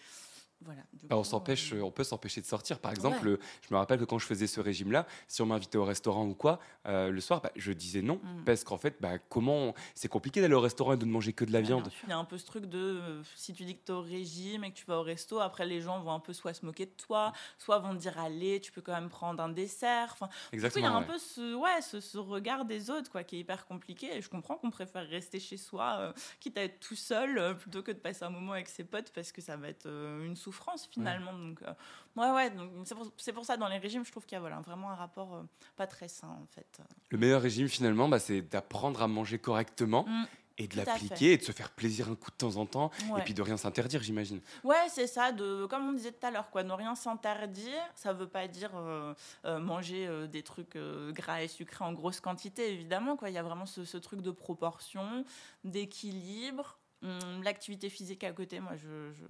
voilà 0.63 0.83
du 0.95 1.07
Bah, 1.07 1.17
on 1.17 1.23
coup, 1.23 1.29
s'empêche, 1.29 1.73
euh, 1.75 1.83
on 1.83 1.91
peut 1.91 2.03
s'empêcher 2.05 2.41
de 2.41 2.47
sortir. 2.47 2.79
Par 2.81 2.91
exemple, 2.91 3.29
Ouais. 3.29 3.39
je 3.61 3.73
me 3.75 3.79
rappelle 3.79 3.99
que 4.01 4.05
quand 4.05 4.19
je 4.19 4.27
faisais 4.27 4.47
ce 4.47 4.61
régime-là, 4.61 5.07
si 5.29 5.43
on 5.43 5.47
m'invitait 5.47 5.79
au 5.79 5.85
restaurant 5.85 6.27
ou 6.27 6.35
quoi, 6.35 6.59
euh, 6.87 7.11
le 7.11 7.21
soir, 7.21 7.41
bah, 7.43 7.51
je 7.57 7.73
disais 7.73 8.03
non 8.03 8.17
Mm. 8.23 8.45
parce 8.45 8.65
qu'en 8.65 8.79
fait, 8.79 8.97
bah, 9.01 9.19
comment 9.19 9.75
c'est 9.95 10.09
compliqué 10.09 10.41
d'aller 10.41 10.55
au 10.55 10.61
restaurant 10.61 10.95
et 10.95 10.97
de 10.97 11.05
ne 11.05 11.11
manger 11.11 11.33
que 11.33 11.45
de 11.45 11.53
la 11.53 11.59
Ouais, 11.61 11.65
viande. 11.67 11.91
Il 12.05 12.09
y 12.09 12.13
a 12.13 12.19
un 12.19 12.25
peu 12.25 12.39
ce 12.39 12.47
truc 12.47 12.67
de 12.67 12.79
euh, 12.79 13.23
si 13.37 13.53
tu 13.53 13.65
dis 13.65 13.77
que 13.77 13.85
tu 13.85 13.93
es 13.93 13.95
au 13.95 14.01
régime 14.01 14.65
et 14.65 14.71
que 14.73 14.77
tu 14.77 14.87
vas 14.87 14.99
au 14.99 15.03
resto, 15.03 15.41
après 15.41 15.67
les 15.67 15.81
gens 15.83 16.01
vont 16.01 16.13
un 16.13 16.21
peu 16.21 16.33
soit 16.33 16.55
se 16.55 16.65
moquer 16.65 16.87
de 16.87 16.91
toi, 16.93 17.33
soit 17.59 17.79
vont 17.79 17.95
te 17.95 17.99
dire 18.01 18.19
allez, 18.19 18.61
tu 18.61 18.73
peux 18.73 18.81
quand 18.81 18.95
même 18.95 19.09
prendre 19.11 19.43
un 19.43 19.51
dessert. 19.51 20.11
Enfin, 20.15 20.27
du 20.27 20.33
coup, 20.33 20.39
il 20.51 20.55
y 20.55 20.65
Exactement. 20.65 20.87
a 20.87 20.91
un 20.91 21.01
ouais. 21.01 21.07
peu 21.07 21.19
ce, 21.19 21.55
ouais, 21.55 21.83
ce, 21.83 22.01
ce 22.01 22.19
regard 22.19 22.65
des 22.65 22.91
autres 22.91 23.11
quoi, 23.11 23.23
qui 23.25 23.37
est 23.37 23.41
hyper 23.41 23.67
compliqué. 23.67 24.17
Et 24.17 24.23
je 24.23 24.29
comprends 24.31 24.57
qu'on 24.57 24.71
préfère 24.71 25.07
rester 25.07 25.39
chez 25.39 25.57
soi, 25.59 25.97
euh, 26.01 26.13
quitte 26.41 26.57
à 26.59 26.63
être 26.65 26.81
tout 26.81 26.97
seul, 26.97 27.39
euh, 27.39 27.55
plutôt 27.55 27.83
que 27.83 27.93
de 27.93 27.99
passer 27.99 28.25
un 28.25 28.31
moment 28.31 28.53
avec 28.53 28.69
ses 28.69 28.85
potes, 28.85 29.11
parce 29.13 29.33
que 29.33 29.41
ça 29.43 29.57
va 29.57 29.69
être 29.69 29.87
euh, 29.87 30.25
une 30.25 30.37
souffrance 30.47 30.89
finalement. 30.91 31.33
Donc, 31.33 31.63
euh, 31.63 31.75
ouais, 32.17 32.31
ouais, 32.33 32.51
donc 32.51 32.71
c'est 33.19 33.33
pour, 33.33 33.45
ça, 33.45 33.57
dans 33.57 33.69
les 33.69 33.79
régimes, 33.79 34.05
je 34.05 34.11
trouve 34.11 34.25
qu'il 34.25 34.37
y 34.37 34.39
a 34.39 34.41
voilà, 34.41 34.61
vraiment 34.61 34.91
un 34.91 34.95
rapport 34.95 35.35
euh, 35.35 35.43
pas 35.77 35.87
très 35.87 36.09
sain 36.09 36.29
en 36.29 36.47
fait. 36.47 36.81
Le 37.11 37.19
meilleur 37.19 37.43
régime 37.43 37.69
finalement, 37.69 38.09
bah, 38.09 38.19
c'est 38.19 38.43
d'apprendre 38.43 39.03
à 39.03 39.09
manger 39.09 39.39
correctement 39.39 40.07
Mm, 40.07 40.25
et 40.59 40.69
de 40.69 40.77
l'appliquer 40.77 41.33
et 41.33 41.37
de 41.37 41.43
se 41.43 41.53
faire 41.53 41.71
plaisir 41.71 42.09
un 42.09 42.15
coup 42.15 42.31
de 42.31 42.37
temps 42.37 42.57
en 42.57 42.65
temps 42.65 42.91
ouais. 43.11 43.21
et 43.21 43.25
puis 43.25 43.35
de 43.35 43.43
rien 43.43 43.57
s'interdire, 43.57 44.03
j'imagine. 44.03 44.41
Ouais, 44.65 44.87
c'est 44.89 45.07
ça, 45.07 45.33
de, 45.33 45.67
comme 45.67 45.89
on 45.89 45.93
disait 45.93 46.13
tout 46.13 46.27
à 46.27 46.31
l'heure, 46.31 46.51
quoi, 46.51 46.63
ne 46.63 46.73
rien 46.73 46.95
s'interdire, 46.95 47.83
ça 47.95 48.13
veut 48.13 48.29
pas 48.29 48.49
dire 48.49 48.71
euh, 48.75 49.13
euh, 49.45 49.59
manger 49.59 50.07
euh, 50.07 50.27
des 50.27 50.43
trucs 50.43 50.79
gras 51.13 51.43
et 51.43 51.49
sucrés 51.49 51.85
en 51.85 51.93
grosse 51.93 52.21
quantité, 52.21 52.73
évidemment, 52.73 53.17
quoi. 53.17 53.29
Il 53.29 53.35
y 53.35 53.39
a 53.39 53.43
vraiment 53.43 53.67
ce, 53.67 53.85
ce 53.85 53.99
truc 53.99 54.23
de 54.23 54.31
proportion, 54.31 55.25
d'équilibre. 55.65 56.79
Hum, 57.03 57.43
L'activité 57.43 57.91
physique 57.91 58.25
à 58.25 58.33
côté, 58.33 58.61
moi, 58.61 58.77
je, 58.77 59.13
je, 59.13 59.25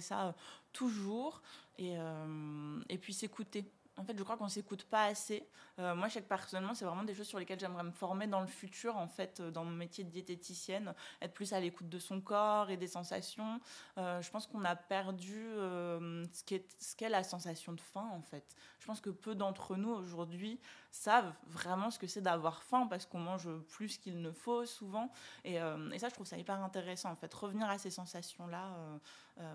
ça 0.00 0.28
euh, 0.28 0.32
toujours. 0.72 1.42
Et, 1.78 1.98
euh, 1.98 2.80
et 2.88 2.98
puis 2.98 3.14
s'écouter. 3.14 3.64
En 3.98 4.04
fait, 4.04 4.16
je 4.16 4.22
crois 4.22 4.38
qu'on 4.38 4.48
s'écoute 4.48 4.84
pas 4.84 5.04
assez. 5.04 5.46
Euh, 5.78 5.94
moi, 5.94 6.08
je 6.08 6.14
sais 6.14 6.22
que 6.22 6.28
personnellement, 6.28 6.74
c'est 6.74 6.86
vraiment 6.86 7.02
des 7.02 7.14
choses 7.14 7.26
sur 7.26 7.38
lesquelles 7.38 7.60
j'aimerais 7.60 7.82
me 7.82 7.90
former 7.90 8.26
dans 8.26 8.40
le 8.40 8.46
futur, 8.46 8.96
en 8.96 9.06
fait, 9.06 9.40
euh, 9.40 9.50
dans 9.50 9.64
mon 9.64 9.76
métier 9.76 10.02
de 10.02 10.08
diététicienne, 10.08 10.94
être 11.20 11.34
plus 11.34 11.52
à 11.52 11.60
l'écoute 11.60 11.90
de 11.90 11.98
son 11.98 12.22
corps 12.22 12.70
et 12.70 12.78
des 12.78 12.86
sensations. 12.86 13.60
Euh, 13.98 14.22
je 14.22 14.30
pense 14.30 14.46
qu'on 14.46 14.64
a 14.64 14.76
perdu 14.76 15.34
ce 15.34 16.96
qu'est 16.96 17.08
la 17.10 17.22
sensation 17.22 17.74
de 17.74 17.80
faim, 17.80 18.08
en 18.12 18.22
fait. 18.22 18.56
Je 18.78 18.86
pense 18.86 19.00
que 19.02 19.10
peu 19.10 19.34
d'entre 19.34 19.76
nous 19.76 19.90
aujourd'hui 19.90 20.58
savent 20.90 21.32
vraiment 21.46 21.90
ce 21.90 21.98
que 21.98 22.06
c'est 22.06 22.22
d'avoir 22.22 22.62
faim 22.62 22.86
parce 22.88 23.04
qu'on 23.04 23.20
mange 23.20 23.48
plus 23.68 23.98
qu'il 23.98 24.22
ne 24.22 24.32
faut 24.32 24.64
souvent. 24.64 25.12
Et, 25.44 25.58
ça, 25.98 26.08
je 26.08 26.14
trouve 26.14 26.26
ça 26.26 26.38
hyper 26.38 26.62
intéressant, 26.62 27.10
en 27.10 27.16
fait. 27.16 27.32
Revenir 27.34 27.68
à 27.68 27.76
ces 27.76 27.90
sensations-là, 27.90 28.74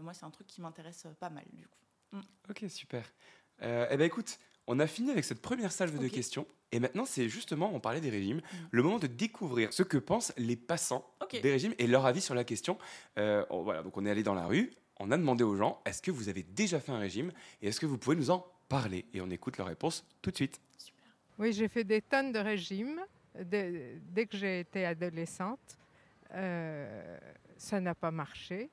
moi, 0.02 0.13
c'est 0.13 0.26
un 0.26 0.32
truc 0.32 0.45
qui 0.45 0.62
m'intéresse 0.62 1.08
pas 1.19 1.30
mal, 1.30 1.45
du 1.54 1.67
coup. 1.67 1.78
Ok, 2.50 2.65
super. 2.69 3.04
Euh, 3.62 3.88
eh 3.89 3.98
ben 3.98 4.06
écoute, 4.06 4.39
on 4.67 4.80
a 4.80 4.88
fini 4.88 5.12
avec 5.12 5.24
cette 5.24 5.41
première 5.41 5.72
salve 5.72 5.98
de 6.00 6.08
questions. 6.08 6.46
Et 6.74 6.80
maintenant, 6.82 7.06
c'est 7.06 7.30
justement, 7.30 7.74
on 7.74 7.80
parlait 7.80 8.02
des 8.02 8.10
régimes, 8.10 8.41
le 8.72 8.84
moment 8.84 9.00
de 9.00 9.08
découvrir 9.08 9.72
ce 9.72 9.84
que 9.84 9.98
pensent 9.98 10.34
les 10.38 10.58
passants 10.58 11.10
des 11.41 11.52
régimes 11.52 11.74
et 11.80 11.88
leur 11.88 12.06
avis 12.06 12.20
sur 12.22 12.36
la 12.36 12.43
question. 12.43 12.78
Euh, 13.17 13.46
on- 13.50 13.63
voilà, 13.63 13.84
donc 13.84 13.96
on 13.96 14.06
est 14.06 14.12
allé 14.12 14.22
dans 14.24 14.34
la 14.34 14.46
rue, 14.48 14.74
on 15.00 15.10
a 15.12 15.17
demandé 15.17 15.46
aux 15.46 15.56
gens, 15.56 15.82
est-ce 15.86 16.02
que 16.02 16.12
vous 16.12 16.28
avez 16.28 16.43
déjà 16.43 16.80
fait 16.82 16.91
un 16.91 17.00
régime 17.00 17.32
et 17.62 17.70
est-ce 17.70 17.80
que 17.80 17.86
vous 17.86 17.98
pouvez 17.98 18.17
nous 18.17 18.32
en 18.32 18.46
parler? 18.67 19.06
Et 19.13 19.22
on 19.22 19.30
écoute 19.30 19.58
leur 19.58 19.67
réponse 19.67 20.06
tout 20.22 20.30
de 20.32 20.36
suite. 20.36 20.60
Super. 20.78 21.06
Oui, 21.39 21.54
j'ai 21.54 21.70
fait 21.70 21.86
des 21.86 22.02
tonnes 22.02 22.34
de 22.34 22.39
régimes 22.39 23.00
dès, 23.39 24.02
dès 24.10 24.26
que 24.26 24.36
j'ai 24.36 24.60
été 24.60 24.86
adolescente. 24.86 25.78
Euh, 26.34 27.17
ça 27.58 27.80
n'a 27.80 27.96
pas 27.96 28.12
marché. 28.12 28.70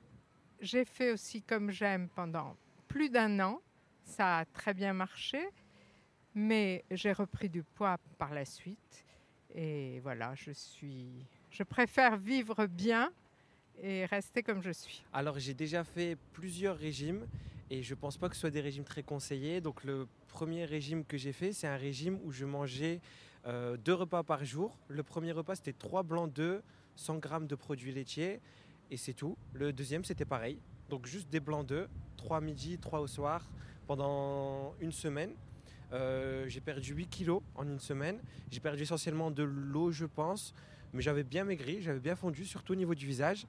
J'ai 0.59 0.83
fait 0.83 1.11
aussi 1.13 1.41
comme 1.41 1.71
j'aime 1.71 2.09
pendant 2.13 2.57
plus 2.89 3.09
d'un 3.09 3.39
an. 3.39 3.61
Ça 4.05 4.39
a 4.39 4.45
très 4.45 4.73
bien 4.73 4.93
marché, 4.93 5.39
mais 6.33 6.85
j'ai 6.91 7.11
repris 7.11 7.49
du 7.49 7.63
poids 7.63 7.97
par 8.17 8.33
la 8.33 8.45
suite. 8.45 9.05
Et 9.53 9.99
voilà, 10.01 10.33
je 10.35 10.51
suis. 10.51 11.25
Je 11.49 11.63
préfère 11.63 12.17
vivre 12.17 12.67
bien 12.67 13.11
et 13.81 14.05
rester 14.05 14.43
comme 14.43 14.61
je 14.61 14.71
suis. 14.71 15.03
Alors 15.11 15.39
j'ai 15.39 15.53
déjà 15.53 15.83
fait 15.83 16.17
plusieurs 16.33 16.77
régimes 16.77 17.25
et 17.69 17.81
je 17.83 17.95
pense 17.95 18.17
pas 18.17 18.29
que 18.29 18.35
ce 18.35 18.41
soit 18.41 18.51
des 18.51 18.61
régimes 18.61 18.83
très 18.83 19.03
conseillés. 19.03 19.59
Donc 19.59 19.83
le 19.83 20.07
premier 20.27 20.65
régime 20.65 21.03
que 21.03 21.17
j'ai 21.17 21.33
fait, 21.33 21.51
c'est 21.51 21.67
un 21.67 21.77
régime 21.77 22.19
où 22.23 22.31
je 22.31 22.45
mangeais 22.45 23.01
euh, 23.47 23.77
deux 23.77 23.93
repas 23.93 24.23
par 24.23 24.45
jour. 24.45 24.77
Le 24.87 25.03
premier 25.03 25.31
repas 25.31 25.55
c'était 25.55 25.73
trois 25.73 26.03
blancs 26.03 26.31
d'œufs, 26.31 26.61
100 26.95 27.17
grammes 27.17 27.47
de 27.47 27.55
produits 27.55 27.91
laitiers 27.91 28.39
et 28.91 28.97
c'est 28.97 29.13
tout. 29.13 29.37
Le 29.53 29.73
deuxième 29.73 30.03
c'était 30.03 30.25
pareil. 30.25 30.59
Donc 30.89 31.07
juste 31.07 31.29
des 31.29 31.39
blancs 31.39 31.65
d'œufs, 31.65 31.89
trois 32.17 32.41
midi, 32.41 32.77
trois 32.77 32.99
au 32.99 33.07
soir 33.07 33.49
pendant 33.87 34.73
une 34.79 34.91
semaine. 34.91 35.31
Euh, 35.93 36.45
j'ai 36.47 36.61
perdu 36.61 36.93
8 36.93 37.07
kilos 37.07 37.41
en 37.55 37.67
une 37.67 37.79
semaine. 37.79 38.19
J'ai 38.51 38.59
perdu 38.59 38.83
essentiellement 38.83 39.31
de 39.31 39.43
l'eau, 39.43 39.91
je 39.91 40.05
pense, 40.05 40.53
mais 40.93 41.01
j'avais 41.01 41.23
bien 41.23 41.43
maigri, 41.43 41.81
j'avais 41.81 41.99
bien 41.99 42.15
fondu, 42.15 42.45
surtout 42.45 42.73
au 42.73 42.75
niveau 42.75 42.95
du 42.95 43.05
visage. 43.05 43.47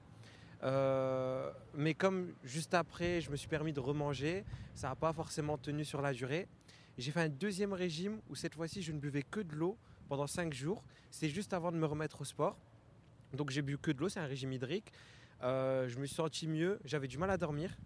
Euh, 0.63 1.51
mais 1.75 1.93
comme 1.93 2.33
juste 2.43 2.73
après, 2.73 3.21
je 3.21 3.29
me 3.29 3.35
suis 3.35 3.47
permis 3.47 3.73
de 3.73 3.79
remanger, 3.79 4.43
ça 4.73 4.89
n'a 4.89 4.95
pas 4.95 5.13
forcément 5.13 5.57
tenu 5.57 5.85
sur 5.85 6.01
la 6.01 6.13
durée. 6.13 6.47
J'ai 6.97 7.11
fait 7.11 7.21
un 7.21 7.29
deuxième 7.29 7.73
régime 7.73 8.19
où 8.29 8.35
cette 8.35 8.55
fois-ci, 8.55 8.81
je 8.81 8.91
ne 8.91 8.99
buvais 8.99 9.23
que 9.23 9.39
de 9.39 9.53
l'eau 9.53 9.77
pendant 10.09 10.25
5 10.27 10.53
jours. 10.53 10.83
C'est 11.11 11.29
juste 11.29 11.53
avant 11.53 11.71
de 11.71 11.77
me 11.77 11.85
remettre 11.85 12.21
au 12.21 12.25
sport. 12.25 12.57
Donc 13.33 13.49
j'ai 13.51 13.61
bu 13.61 13.77
que 13.77 13.91
de 13.91 13.99
l'eau, 13.99 14.09
c'est 14.09 14.19
un 14.19 14.25
régime 14.25 14.51
hydrique. 14.53 14.91
Euh, 15.43 15.87
je 15.87 15.99
me 15.99 16.05
suis 16.05 16.15
senti 16.15 16.47
mieux, 16.47 16.79
j'avais 16.85 17.07
du 17.07 17.17
mal 17.17 17.29
à 17.29 17.37
dormir. 17.37 17.77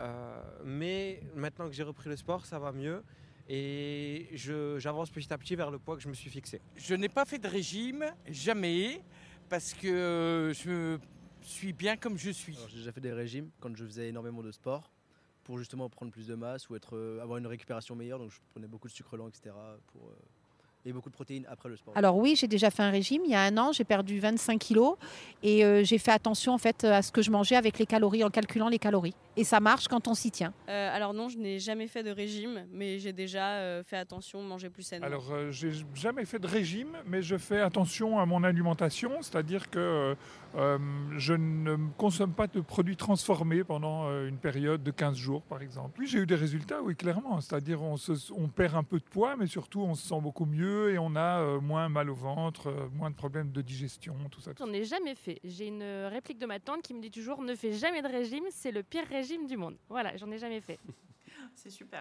Euh, 0.00 0.42
mais 0.64 1.20
maintenant 1.34 1.66
que 1.68 1.72
j'ai 1.74 1.82
repris 1.82 2.08
le 2.08 2.16
sport, 2.16 2.46
ça 2.46 2.58
va 2.58 2.72
mieux. 2.72 3.02
Et 3.48 4.28
je- 4.32 4.78
j'avance 4.78 5.10
petit 5.10 5.32
à 5.32 5.38
petit 5.38 5.56
vers 5.56 5.70
le 5.70 5.78
poids 5.78 5.96
que 5.96 6.02
je 6.02 6.08
me 6.08 6.14
suis 6.14 6.30
fixé. 6.30 6.60
Je 6.76 6.94
n'ai 6.94 7.08
pas 7.08 7.24
fait 7.24 7.38
de 7.38 7.48
régime, 7.48 8.04
jamais, 8.28 9.02
parce 9.48 9.74
que 9.74 9.88
euh, 9.88 10.52
je 10.54 10.98
suis 11.42 11.72
bien 11.72 11.96
comme 11.96 12.16
je 12.16 12.30
suis. 12.30 12.56
J'ai 12.68 12.78
déjà 12.78 12.92
fait 12.92 13.00
des 13.00 13.12
régimes 13.12 13.50
quand 13.60 13.74
je 13.76 13.84
faisais 13.84 14.08
énormément 14.08 14.42
de 14.42 14.52
sport 14.52 14.90
pour 15.44 15.58
justement 15.58 15.88
prendre 15.90 16.12
plus 16.12 16.28
de 16.28 16.36
masse 16.36 16.70
ou 16.70 16.76
être, 16.76 16.96
euh, 16.96 17.20
avoir 17.20 17.38
une 17.38 17.46
récupération 17.48 17.96
meilleure. 17.96 18.18
Donc 18.20 18.30
je 18.30 18.38
prenais 18.50 18.68
beaucoup 18.68 18.86
de 18.88 18.92
sucre 18.92 19.16
lent, 19.16 19.28
etc. 19.28 19.54
Pour, 19.88 20.08
euh, 20.08 20.14
et 20.84 20.92
beaucoup 20.92 21.08
de 21.10 21.14
protéines 21.14 21.46
après 21.50 21.68
le 21.68 21.76
sport. 21.76 21.94
Alors 21.96 22.16
oui, 22.16 22.34
j'ai 22.36 22.48
déjà 22.48 22.70
fait 22.70 22.82
un 22.82 22.90
régime. 22.90 23.22
Il 23.24 23.30
y 23.30 23.34
a 23.34 23.42
un 23.42 23.56
an, 23.58 23.72
j'ai 23.72 23.84
perdu 23.84 24.18
25 24.18 24.58
kilos 24.58 24.96
et 25.42 25.64
euh, 25.64 25.84
j'ai 25.84 25.98
fait 25.98 26.10
attention 26.10 26.52
en 26.54 26.58
fait 26.58 26.84
à 26.84 27.02
ce 27.02 27.12
que 27.12 27.22
je 27.22 27.30
mangeais 27.30 27.56
avec 27.56 27.78
les 27.78 27.86
calories, 27.86 28.24
en 28.24 28.30
calculant 28.30 28.68
les 28.68 28.78
calories. 28.78 29.14
Et 29.36 29.44
ça 29.44 29.60
marche 29.60 29.88
quand 29.88 30.08
on 30.08 30.14
s'y 30.14 30.30
tient. 30.30 30.52
Euh, 30.68 30.94
alors 30.94 31.14
non, 31.14 31.28
je 31.28 31.38
n'ai 31.38 31.58
jamais 31.58 31.86
fait 31.86 32.02
de 32.02 32.10
régime, 32.10 32.66
mais 32.70 32.98
j'ai 32.98 33.12
déjà 33.12 33.52
euh, 33.54 33.82
fait 33.82 33.96
attention, 33.96 34.42
manger 34.42 34.68
plus 34.68 34.82
sainement. 34.82 35.06
Alors, 35.06 35.24
euh, 35.32 35.50
j'ai 35.50 35.72
jamais 35.94 36.24
fait 36.26 36.38
de 36.38 36.46
régime, 36.46 36.90
mais 37.06 37.22
je 37.22 37.38
fais 37.38 37.60
attention 37.60 38.18
à 38.18 38.26
mon 38.26 38.44
alimentation, 38.44 39.12
c'est-à-dire 39.22 39.70
que 39.70 40.14
euh, 40.54 40.78
je 41.16 41.32
ne 41.32 41.76
consomme 41.96 42.32
pas 42.34 42.46
de 42.46 42.60
produits 42.60 42.96
transformés 42.96 43.64
pendant 43.64 44.06
euh, 44.08 44.28
une 44.28 44.36
période 44.36 44.82
de 44.82 44.90
15 44.90 45.16
jours, 45.16 45.42
par 45.42 45.62
exemple. 45.62 45.98
Oui, 46.00 46.06
j'ai 46.06 46.18
eu 46.18 46.26
des 46.26 46.34
résultats, 46.34 46.82
oui, 46.82 46.94
clairement. 46.94 47.40
C'est-à-dire 47.40 47.80
on, 47.82 47.96
se- 47.96 48.32
on 48.36 48.48
perd 48.48 48.74
un 48.74 48.82
peu 48.82 48.98
de 48.98 49.04
poids, 49.04 49.36
mais 49.36 49.46
surtout 49.46 49.80
on 49.80 49.94
se 49.94 50.06
sent 50.06 50.20
beaucoup 50.20 50.44
mieux, 50.44 50.71
mieux 50.72 50.90
et 50.92 50.98
on 50.98 51.14
a 51.16 51.40
euh, 51.40 51.60
moins 51.60 51.88
mal 51.88 52.10
au 52.10 52.14
ventre, 52.14 52.68
euh, 52.68 52.88
moins 52.90 53.10
de 53.10 53.14
problèmes 53.16 53.50
de 53.52 53.60
digestion, 53.62 54.16
tout 54.30 54.40
ça. 54.40 54.54
tout 54.54 54.64
J'en 54.64 54.72
ai 54.72 54.84
jamais 54.84 55.14
fait. 55.14 55.40
J'ai 55.44 55.66
une 55.66 55.82
réplique 56.06 56.38
de 56.38 56.46
ma 56.46 56.58
tante 56.60 56.82
qui 56.82 56.94
me 56.94 57.00
dit 57.00 57.10
toujours 57.10 57.42
ne 57.42 57.54
fais 57.54 57.72
jamais 57.72 58.02
de 58.02 58.08
régime, 58.08 58.44
c'est 58.50 58.72
le 58.72 58.82
pire 58.82 59.06
régime 59.08 59.46
du 59.46 59.56
monde. 59.56 59.76
Voilà, 59.88 60.16
j'en 60.16 60.30
ai 60.30 60.38
jamais 60.38 60.60
fait. 60.60 60.78
C'est 61.54 61.70
super. 61.70 62.00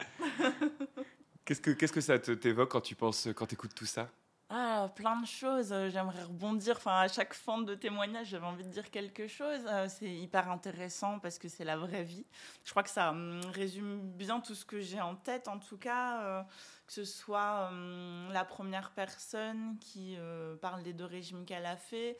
Qu'est-ce 1.44 1.60
que, 1.62 1.72
qu'est-ce 1.72 1.92
que 1.92 2.00
ça 2.02 2.18
te- 2.20 2.32
t'évoque 2.32 2.72
quand 2.72 2.82
tu 2.82 2.96
penses, 2.96 3.28
quand 3.36 3.46
tu 3.48 3.56
écoutes 3.56 3.74
tout 3.76 3.86
ça? 3.86 4.10
Ah, 4.54 4.90
plein 4.96 5.22
de 5.22 5.26
choses. 5.26 5.72
Euh, 5.72 5.90
J'aimerais 5.90 6.24
rebondir. 6.24 6.76
Enfin, 6.76 7.00
à 7.00 7.08
chaque 7.08 7.34
fin 7.34 7.62
de 7.62 7.74
témoignage, 7.74 8.28
j'avais 8.28 8.46
envie 8.46 8.66
de 8.66 8.70
dire 8.70 8.92
quelque 8.92 9.26
chose. 9.28 9.62
Euh, 9.68 9.88
c'est 9.88 10.10
hyper 10.14 10.50
intéressant 10.52 11.20
parce 11.20 11.40
que 11.40 11.48
c'est 11.48 11.64
la 11.64 11.78
vraie 11.78 12.04
vie. 12.04 12.26
Je 12.66 12.72
crois 12.72 12.84
que 12.84 12.90
ça 12.90 13.12
hum, 13.12 13.40
résume 13.54 14.02
bien 14.12 14.42
tout 14.42 14.54
ce 14.54 14.66
que 14.66 14.82
j'ai 14.82 15.00
en 15.00 15.16
tête, 15.16 15.48
en 15.48 15.58
tout 15.58 15.78
cas. 15.78 16.22
euh, 16.24 16.44
que 16.86 16.94
ce 16.94 17.06
soit 17.06 17.70
hum, 17.72 18.30
la 18.34 18.44
première 18.44 18.92
personne 18.92 19.78
qui 19.80 20.18
parle 20.62 20.84
des 20.84 20.92
deux 20.94 21.06
régimes 21.06 21.46
qu'elle 21.46 21.66
a 21.66 21.78
fait, 21.78 22.18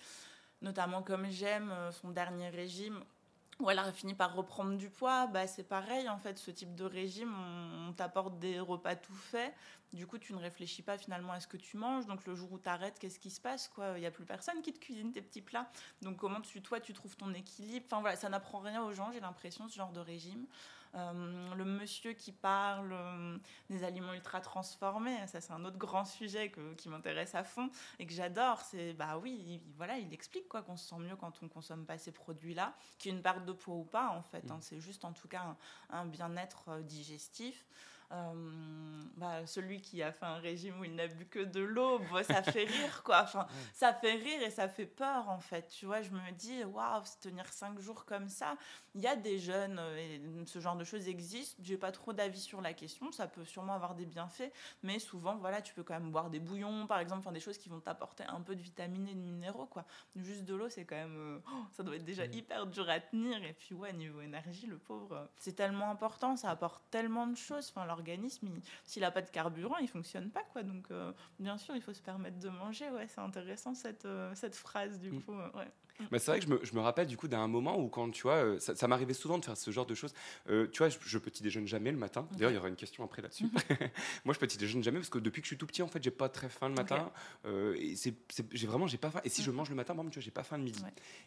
notamment 0.62 1.04
comme 1.04 1.30
j'aime 1.30 1.74
son 1.92 2.10
dernier 2.12 2.48
régime 2.50 3.04
où 3.62 3.70
elle 3.70 3.80
a 3.80 3.92
fini 3.92 4.14
par 4.14 4.36
reprendre 4.36 4.76
du 4.78 4.90
poids, 4.90 5.28
bah, 5.28 5.48
c'est 5.48 5.64
pareil 5.64 6.10
en 6.10 6.18
fait, 6.18 6.38
ce 6.38 6.52
type 6.52 6.76
de 6.76 6.84
régime, 6.84 7.34
on, 7.34 7.90
on 7.90 7.94
t'apporte 7.94 8.40
des 8.40 8.60
repas 8.60 8.96
tout 8.96 9.14
faits, 9.14 9.54
du 9.94 10.08
coup 10.08 10.18
tu 10.18 10.34
ne 10.34 10.40
réfléchis 10.40 10.82
pas 10.82 10.98
finalement 10.98 11.34
à 11.34 11.40
ce 11.40 11.48
que 11.48 11.58
tu 11.58 11.78
manges, 11.78 12.06
donc 12.08 12.26
le 12.26 12.36
jour 12.36 12.52
où 12.52 12.60
tu 12.60 12.70
arrêtes, 12.70 13.00
qu'est-ce 13.00 13.20
qui 13.20 13.30
se 13.30 13.40
passe 13.40 13.68
quoi? 13.68 13.94
Il 13.98 14.02
n'y 14.02 14.06
a 14.08 14.12
plus 14.12 14.26
personne 14.26 14.62
qui 14.62 14.74
te 14.74 14.80
cuisine 14.80 15.12
tes 15.12 15.22
petits 15.22 15.42
plats, 15.42 15.70
donc 16.02 16.18
comment 16.18 16.42
tu, 16.42 16.62
toi 16.62 16.80
tu 16.80 16.94
trouves 16.94 17.16
ton 17.16 17.34
équilibre? 17.34 17.86
Enfin 17.88 18.02
voilà, 18.02 18.16
ça 18.16 18.30
n'apprend 18.30 18.60
rien 18.60 18.84
aux 18.84 18.92
gens, 18.92 19.12
j'ai 19.12 19.20
l'impression, 19.20 19.68
ce 19.68 19.76
genre 19.76 19.92
de 19.92 20.00
régime. 20.00 20.46
Euh, 20.96 21.54
le 21.56 21.64
monsieur 21.64 22.12
qui 22.14 22.32
parle 22.34 22.92
euh, 22.92 23.38
des 23.70 23.84
aliments 23.86 24.14
ultra 24.14 24.42
transformés, 24.42 25.16
ça 25.28 25.40
c'est 25.40 25.54
un 25.54 25.64
autre 25.64 25.78
grand 25.78 26.04
sujet 26.04 26.50
que- 26.52 26.74
qui 26.74 26.90
m'intéresse 26.90 27.34
à 27.34 27.44
fond 27.46 27.70
et 28.00 28.06
que 28.06 28.14
j'adore. 28.14 28.60
C'est 28.62 28.94
bah 28.94 29.18
oui, 29.18 29.42
il, 29.48 29.62
voilà, 29.78 29.98
il 29.98 30.14
explique 30.14 30.50
quoi 30.50 30.62
qu'on 30.62 30.76
se 30.76 30.90
sent 30.90 31.00
mieux 31.00 31.16
quand 31.16 31.42
on 31.44 31.48
consomme 31.48 31.86
pas 31.86 31.98
ces 31.98 32.12
produits-là, 32.12 32.74
qu'il 32.98 33.12
y 33.12 33.14
ait 33.14 33.18
une 33.18 33.24
perte 33.24 33.46
de 33.46 33.54
poids 33.54 33.76
ou 33.76 33.86
pas 33.86 34.10
en 34.10 34.22
fait. 34.22 34.52
hein. 34.52 34.60
c'est 34.62 34.82
juste 34.82 35.06
en 35.06 35.14
tout 35.14 35.28
cas 35.30 35.56
un, 35.92 35.98
un 36.02 36.06
bien-être 36.06 36.70
euh, 36.70 36.82
digestif. 36.82 37.66
Euh, 38.12 39.02
bah, 39.16 39.46
celui 39.46 39.82
qui 39.82 40.02
a 40.02 40.12
fait 40.12 40.26
un 40.26 40.38
régime 40.38 40.80
où 40.80 40.84
il 40.84 40.96
n'a 40.96 41.08
bu 41.08 41.26
que 41.26 41.40
de 41.40 41.62
l'eau, 41.62 42.00
bah, 42.12 42.24
ça 42.24 42.42
fait 42.42 42.64
rire 42.66 43.04
quoi. 43.04 43.22
Enfin, 43.22 43.46
ça 43.74 43.94
fait 43.94 44.14
rire 44.14 44.42
et 44.42 44.50
ça 44.50 44.68
fait 44.68 44.86
peur 44.86 45.30
en 45.30 45.40
fait. 45.40 45.68
Tu 45.68 45.86
vois, 45.86 46.02
je 46.02 46.10
me 46.10 46.32
dis 46.32 46.64
waouh, 46.64 47.06
se 47.06 47.20
tenir 47.20 47.46
cinq 47.54 47.80
jours 47.80 48.04
comme 48.06 48.28
ça. 48.28 48.56
Il 48.96 49.02
y 49.02 49.08
a 49.08 49.16
des 49.16 49.38
jeunes 49.38 49.78
euh, 49.80 49.98
et 49.98 50.22
ce 50.48 50.60
genre 50.60 50.76
de 50.76 50.84
choses 50.84 51.08
existe. 51.08 51.58
J'ai 51.62 51.78
pas 51.78 51.92
trop 51.92 52.14
d'avis 52.14 52.42
sur 52.42 52.62
la 52.62 52.74
question. 52.74 53.12
Ça 53.12 53.28
peut 53.28 53.46
sûrement 53.46 53.74
avoir 53.74 53.96
des 53.96 54.06
bienfaits, 54.06 54.52
mais 54.84 55.00
souvent 55.00 55.36
voilà, 55.38 55.62
tu 55.62 55.74
peux 55.74 55.84
quand 55.84 55.94
même 55.94 56.12
boire 56.12 56.30
des 56.30 56.40
bouillons 56.40 56.88
par 56.88 57.00
exemple, 57.00 57.20
enfin 57.20 57.32
des 57.32 57.40
choses 57.40 57.58
qui 57.58 57.70
vont 57.70 57.80
t'apporter 57.80 58.24
un 58.28 58.42
peu 58.42 58.56
de 58.56 58.62
vitamines 58.62 59.08
et 59.08 59.14
de 59.14 59.20
minéraux 59.22 59.68
quoi. 59.68 59.86
Juste 60.16 60.46
de 60.46 60.56
l'eau, 60.56 60.68
c'est 60.68 60.86
quand 60.86 60.96
même, 60.96 61.16
euh, 61.16 61.40
oh, 61.48 61.64
ça 61.72 61.84
doit 61.84 61.96
être 61.96 62.06
déjà 62.06 62.26
hyper 62.26 62.66
dur 62.68 62.90
à 62.90 63.00
tenir. 63.00 63.44
Et 63.44 63.54
puis 63.54 63.76
ouais, 63.76 63.94
niveau 63.94 64.22
énergie, 64.22 64.66
le 64.66 64.78
pauvre, 64.78 65.30
c'est 65.38 65.56
tellement 65.56 65.92
important. 65.92 66.36
Ça 66.36 66.50
apporte 66.50 66.84
tellement 66.90 67.28
de 67.28 67.36
choses. 67.36 67.72
Enfin, 67.74 67.86
l'organisme, 67.86 68.01
il- 68.08 68.62
s'il 68.84 69.04
a 69.04 69.12
pas 69.12 69.22
de 69.22 69.30
carburant, 69.30 69.78
il 69.78 69.88
fonctionne 69.88 70.30
pas 70.30 70.44
quoi. 70.44 70.64
Donc 70.64 70.90
euh, 70.92 71.12
bien 71.40 71.58
sûr, 71.58 71.76
il 71.76 71.82
faut 71.82 71.94
se 71.94 72.02
permettre 72.02 72.40
de 72.40 72.50
manger. 72.50 72.90
Ouais, 72.92 73.08
c'est 73.08 73.22
intéressant 73.22 73.74
cette 73.74 74.06
euh, 74.06 74.34
cette 74.36 74.56
phrase 74.56 75.00
du 75.00 75.12
coup. 75.12 75.34
euh, 75.34 75.52
ouais. 75.54 75.72
Bah, 76.12 76.20
c'est 76.20 76.32
vrai 76.32 76.40
que 76.40 76.46
je 76.46 76.52
me, 76.52 76.60
je 76.64 76.74
me 76.74 76.80
rappelle 76.80 77.08
du 77.08 77.18
coup 77.18 77.28
d'un 77.28 77.48
moment 77.48 77.80
où 77.80 77.88
quand 77.88 78.10
tu 78.12 78.24
vois, 78.24 78.36
euh, 78.36 78.60
ça, 78.60 78.76
ça 78.76 78.88
m'arrivait 78.88 79.14
souvent 79.14 79.38
de 79.38 79.46
faire 79.46 79.58
ce 79.58 79.72
genre 79.72 79.86
de 79.86 79.96
choses. 79.96 80.14
Euh, 80.50 80.68
tu 80.72 80.80
vois, 80.80 80.90
je, 80.90 80.98
je 81.06 81.18
petit 81.18 81.44
déjeune 81.44 81.68
jamais 81.68 81.92
le 81.92 81.98
matin. 81.98 82.28
D'ailleurs, 82.34 82.52
il 82.52 82.56
y 82.56 82.58
aura 82.58 82.70
une 82.70 82.76
question 82.76 83.04
après 83.04 83.22
là-dessus. 83.22 83.46
Moi, 84.26 84.34
je 84.34 84.40
petit 84.40 84.58
déjeune 84.58 84.84
jamais 84.84 85.00
parce 85.00 85.10
que 85.10 85.20
depuis 85.20 85.42
que 85.42 85.46
je 85.46 85.50
suis 85.50 85.58
tout 85.58 85.68
petit, 85.68 85.82
en 85.82 85.88
fait, 85.88 86.04
j'ai 86.04 86.12
pas 86.12 86.30
très 86.30 86.50
faim 86.50 86.70
le 86.70 86.76
matin. 86.76 87.12
Euh, 87.46 87.76
et 87.80 87.96
c'est, 87.96 88.14
c'est- 88.30 88.46
j'ai 88.52 88.68
vraiment, 88.68 88.88
j'ai 88.88 88.98
pas 88.98 89.12
faim. 89.12 89.22
Et 89.24 89.30
si 89.30 89.44
je 89.44 89.52
mange 89.52 89.70
le 89.70 89.76
matin, 89.76 89.94
exemple, 89.94 90.12
tu 90.12 90.20
vois, 90.20 90.24
j'ai 90.24 90.32
pas 90.32 90.44
faim 90.44 90.58
le 90.58 90.64
midi. 90.64 90.84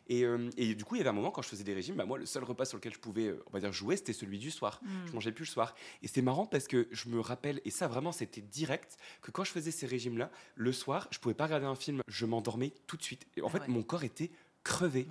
Et, 0.08 0.24
euh, 0.24 0.50
et 0.56 0.74
du 0.74 0.84
coup, 0.84 0.94
il 0.94 0.98
y 0.98 1.00
avait 1.00 1.10
un 1.10 1.14
moment 1.14 1.30
quand 1.30 1.42
je 1.42 1.48
faisais 1.48 1.64
des 1.64 1.74
régimes, 1.74 1.96
bah, 1.96 2.04
moi, 2.04 2.18
le 2.18 2.26
seul 2.26 2.44
repas 2.44 2.64
sur 2.64 2.78
lequel 2.78 2.92
je 2.92 2.98
pouvais, 2.98 3.34
on 3.46 3.50
va 3.50 3.60
dire, 3.60 3.72
jouer, 3.72 3.96
c'était 3.96 4.12
celui 4.12 4.38
du 4.38 4.50
soir. 4.50 4.80
Mm. 4.82 4.88
Je 5.06 5.12
mangeais 5.12 5.32
plus 5.32 5.44
le 5.44 5.50
soir. 5.50 5.74
Et 6.02 6.08
c'est 6.08 6.22
marrant 6.22 6.46
parce 6.46 6.66
que 6.68 6.88
je 6.90 7.08
me 7.08 7.20
rappelle, 7.20 7.60
et 7.64 7.70
ça 7.70 7.88
vraiment, 7.88 8.12
c'était 8.12 8.40
direct, 8.40 8.96
que 9.22 9.30
quand 9.30 9.44
je 9.44 9.50
faisais 9.52 9.70
ces 9.70 9.86
régimes-là, 9.86 10.30
le 10.54 10.72
soir, 10.72 11.08
je 11.10 11.18
pouvais 11.18 11.34
pas 11.34 11.44
regarder 11.44 11.66
un 11.66 11.74
film, 11.74 12.02
je 12.08 12.26
m'endormais 12.26 12.72
tout 12.86 12.96
de 12.96 13.02
suite. 13.02 13.26
Et 13.36 13.42
en 13.42 13.48
fait, 13.48 13.68
mon 13.68 13.82
corps 13.82 14.04
était 14.04 14.30
crevé. 14.64 15.06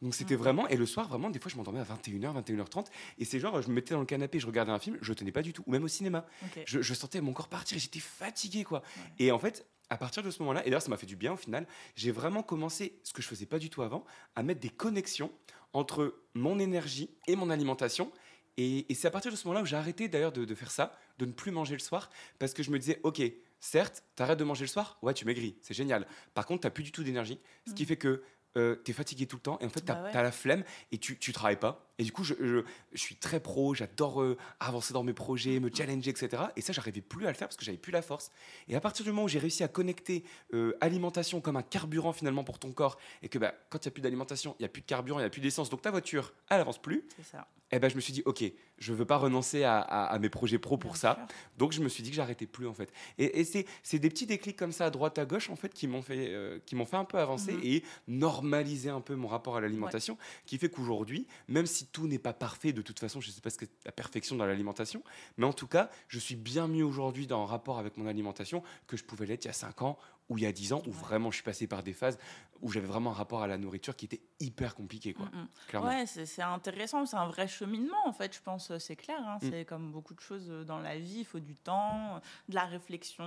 Donc 0.00 0.14
c'était 0.14 0.34
vraiment, 0.34 0.66
et 0.66 0.76
le 0.76 0.84
soir, 0.84 1.06
vraiment, 1.08 1.30
des 1.30 1.38
fois, 1.38 1.48
je 1.50 1.56
m'endormais 1.56 1.78
à 1.78 1.84
21h, 1.84 2.42
21h30, 2.42 2.86
et 3.18 3.24
c'est 3.24 3.38
genre, 3.38 3.62
je 3.62 3.68
me 3.68 3.74
mettais 3.74 3.94
dans 3.94 4.00
le 4.00 4.06
canapé, 4.06 4.40
je 4.40 4.46
regardais 4.46 4.72
un 4.72 4.80
film, 4.80 4.98
je 5.00 5.12
tenais 5.12 5.30
pas 5.30 5.42
du 5.42 5.52
tout, 5.52 5.62
ou 5.66 5.70
même 5.70 5.84
au 5.84 5.88
cinéma. 5.88 6.26
Je, 6.66 6.82
je 6.82 6.94
sentais 6.94 7.20
mon 7.20 7.32
corps 7.32 7.48
partir 7.48 7.78
j'étais 7.78 8.00
fatigué, 8.00 8.64
quoi. 8.64 8.82
Et 9.20 9.30
en 9.30 9.38
fait, 9.38 9.64
à 9.90 9.96
partir 9.96 10.24
de 10.24 10.30
ce 10.30 10.40
moment-là, 10.40 10.62
et 10.62 10.64
d'ailleurs, 10.70 10.82
ça 10.82 10.90
m'a 10.90 10.96
fait 10.96 11.06
du 11.06 11.14
bien 11.14 11.34
au 11.34 11.36
final, 11.36 11.66
j'ai 11.94 12.10
vraiment 12.10 12.42
commencé, 12.42 12.98
ce 13.04 13.12
que 13.12 13.22
je 13.22 13.28
faisais 13.28 13.46
pas 13.46 13.58
du 13.60 13.70
tout 13.70 13.82
avant, 13.82 14.04
à 14.34 14.42
mettre 14.42 14.60
des 14.60 14.70
connexions 14.70 15.30
entre 15.72 16.14
mon 16.34 16.58
énergie 16.58 17.10
et 17.28 17.36
mon 17.36 17.48
alimentation. 17.50 18.10
Et, 18.56 18.90
et 18.90 18.94
c'est 18.94 19.06
à 19.06 19.10
partir 19.10 19.30
de 19.30 19.36
ce 19.36 19.46
moment-là 19.46 19.62
où 19.62 19.66
j'ai 19.66 19.76
arrêté 19.76 20.08
d'ailleurs 20.08 20.32
de, 20.32 20.44
de 20.44 20.54
faire 20.54 20.70
ça, 20.70 20.98
de 21.18 21.26
ne 21.26 21.32
plus 21.32 21.52
manger 21.52 21.74
le 21.74 21.80
soir, 21.80 22.10
parce 22.38 22.54
que 22.54 22.62
je 22.62 22.70
me 22.70 22.78
disais, 22.78 22.98
ok, 23.04 23.22
certes, 23.60 24.02
t'arrêtes 24.16 24.38
de 24.38 24.44
manger 24.44 24.64
le 24.64 24.68
soir, 24.68 24.98
ouais, 25.02 25.14
tu 25.14 25.24
maigris, 25.24 25.56
c'est 25.62 25.74
génial. 25.74 26.06
Par 26.34 26.44
contre, 26.44 26.62
t'as 26.62 26.70
plus 26.70 26.82
du 26.82 26.90
tout 26.92 27.04
d'énergie, 27.04 27.38
ce 27.68 27.72
qui 27.72 27.84
fait 27.86 27.96
que 27.96 28.22
euh, 28.56 28.76
t'es 28.76 28.92
fatigué 28.92 29.26
tout 29.26 29.36
le 29.36 29.42
temps, 29.42 29.58
et 29.60 29.64
en 29.66 29.68
fait, 29.68 29.80
t'as 29.80 29.94
Bah 29.94 30.02
ouais. 30.04 30.22
la 30.22 30.32
flemme, 30.32 30.64
et 30.90 30.98
tu, 30.98 31.18
tu 31.18 31.32
travailles 31.32 31.58
pas. 31.58 31.91
Et 31.98 32.04
du 32.04 32.12
coup, 32.12 32.24
je, 32.24 32.34
je- 32.40 32.64
je 32.92 32.98
suis 33.00 33.16
très 33.16 33.38
pro, 33.40 33.74
j'adore 33.74 34.22
euh, 34.22 34.36
avancer 34.60 34.92
dans 34.94 35.02
mes 35.02 35.12
projets, 35.12 35.60
me 35.60 35.70
challenger, 35.72 36.10
etc. 36.10 36.42
Et 36.56 36.60
ça, 36.62 36.72
j'arrivais 36.72 37.00
plus 37.02 37.26
à 37.26 37.28
le 37.30 37.34
faire 37.36 37.48
parce 37.48 37.56
que 37.56 37.64
j'avais 37.64 37.76
plus 37.78 37.92
la 37.92 38.02
force. 38.02 38.30
Et 38.68 38.74
à 38.74 38.80
partir 38.80 39.04
du 39.04 39.10
moment 39.12 39.24
où 39.24 39.28
j'ai 39.28 39.38
réussi 39.38 39.62
à 39.62 39.68
connecter 39.68 40.24
euh, 40.54 40.76
alimentation 40.80 41.40
comme 41.40 41.56
un 41.56 41.62
carburant 41.62 42.12
finalement 42.12 42.44
pour 42.44 42.58
ton 42.58 42.72
corps, 42.72 42.98
et 43.22 43.28
que 43.28 43.38
bah, 43.38 43.54
quand 43.70 43.84
il 43.84 43.88
n'y 43.88 43.92
a 43.92 43.92
plus 43.92 44.02
d'alimentation, 44.02 44.56
il 44.58 44.62
n'y 44.62 44.66
a 44.66 44.68
plus 44.70 44.82
de 44.82 44.86
carburant, 44.86 45.18
il 45.18 45.22
n'y 45.22 45.26
a 45.26 45.30
plus 45.30 45.40
d'essence, 45.42 45.68
donc 45.70 45.82
ta 45.82 45.90
voiture, 45.90 46.32
elle 46.48 46.60
avance 46.60 46.80
plus. 46.80 47.04
Ça. 47.30 47.46
Et 47.74 47.78
ben, 47.78 47.88
je 47.88 47.96
me 47.96 48.00
suis 48.02 48.12
dit, 48.12 48.22
ok, 48.26 48.44
je 48.76 48.92
veux 48.92 49.06
pas 49.06 49.16
renoncer 49.16 49.64
à, 49.64 49.78
à- 49.80 50.04
à 50.04 50.18
mes 50.18 50.28
projets 50.28 50.58
pro 50.58 50.76
pour 50.76 50.98
ça. 50.98 51.26
Donc, 51.56 51.72
je 51.72 51.80
me 51.80 51.88
suis 51.88 52.02
dit 52.02 52.10
que 52.10 52.16
j'arrêtais 52.16 52.44
plus, 52.46 52.66
en 52.66 52.74
fait. 52.74 52.92
Et, 53.16 53.40
et 53.40 53.44
c'est, 53.44 53.64
c'est 53.82 53.98
des 53.98 54.10
petits 54.10 54.26
déclics 54.26 54.58
comme 54.58 54.72
ça, 54.72 54.84
à 54.86 54.90
droite, 54.90 55.16
à 55.18 55.24
gauche, 55.24 55.48
en 55.48 55.56
fait, 55.56 55.72
qui 55.72 55.86
m'ont 55.86 56.02
fait, 56.02 56.26
euh, 56.34 56.58
qui 56.66 56.74
m'ont 56.76 56.84
fait 56.84 56.98
un 56.98 57.06
peu 57.06 57.18
avancer 57.18 57.52
Mhm. 57.54 57.60
et 57.64 57.82
normaliser 58.08 58.90
un 58.90 59.00
peu 59.00 59.14
mon 59.14 59.26
rapport 59.28 59.56
à 59.56 59.60
l'alimentation, 59.62 60.18
qui 60.44 60.58
fait 60.58 60.68
qu'aujourd'hui, 60.68 61.26
même 61.48 61.64
si 61.66 61.81
tout 61.86 62.06
n'est 62.06 62.18
pas 62.18 62.32
parfait, 62.32 62.72
de 62.72 62.82
toute 62.82 62.98
façon, 62.98 63.20
je 63.20 63.30
sais 63.30 63.40
pas 63.40 63.50
ce 63.50 63.58
que 63.58 63.66
la 63.84 63.92
perfection 63.92 64.36
dans 64.36 64.46
l'alimentation, 64.46 65.02
mais 65.36 65.46
en 65.46 65.52
tout 65.52 65.66
cas, 65.66 65.90
je 66.08 66.18
suis 66.18 66.36
bien 66.36 66.68
mieux 66.68 66.84
aujourd'hui 66.84 67.26
dans 67.26 67.42
un 67.42 67.46
rapport 67.46 67.78
avec 67.78 67.96
mon 67.96 68.06
alimentation 68.06 68.62
que 68.86 68.96
je 68.96 69.04
pouvais 69.04 69.26
l'être 69.26 69.44
il 69.44 69.48
y 69.48 69.50
a 69.50 69.54
5 69.54 69.82
ans 69.82 69.98
ou 70.28 70.38
il 70.38 70.44
y 70.44 70.46
a 70.46 70.52
10 70.52 70.72
ans, 70.72 70.82
où 70.86 70.92
vraiment 70.92 71.30
je 71.30 71.36
suis 71.36 71.44
passé 71.44 71.66
par 71.66 71.82
des 71.82 71.92
phases 71.92 72.18
où 72.62 72.70
j'avais 72.70 72.86
vraiment 72.86 73.10
un 73.10 73.14
rapport 73.14 73.42
à 73.42 73.48
la 73.48 73.58
nourriture 73.58 73.96
qui 73.96 74.04
était 74.04 74.20
hyper 74.38 74.76
compliqué, 74.76 75.12
quoi. 75.14 75.26
Mm, 75.26 75.38
mm. 75.40 75.48
Clairement. 75.66 75.88
Ouais, 75.88 76.06
c'est 76.06 76.42
intéressant, 76.42 77.04
c'est 77.06 77.16
un 77.16 77.26
vrai 77.26 77.48
cheminement 77.48 78.06
en 78.06 78.12
fait, 78.12 78.32
je 78.36 78.40
pense, 78.40 78.70
euh, 78.70 78.78
c'est 78.78 78.94
clair. 78.94 79.18
hein. 79.20 79.38
Mm. 79.42 79.50
C'est 79.50 79.64
comme 79.64 79.90
beaucoup 79.90 80.14
de 80.14 80.20
choses 80.20 80.46
euh, 80.48 80.62
dans 80.62 80.78
la 80.78 80.96
vie, 80.96 81.18
il 81.20 81.24
faut 81.24 81.40
du 81.40 81.56
temps, 81.56 82.20
de 82.48 82.54
la 82.54 82.64
réflexion, 82.64 83.24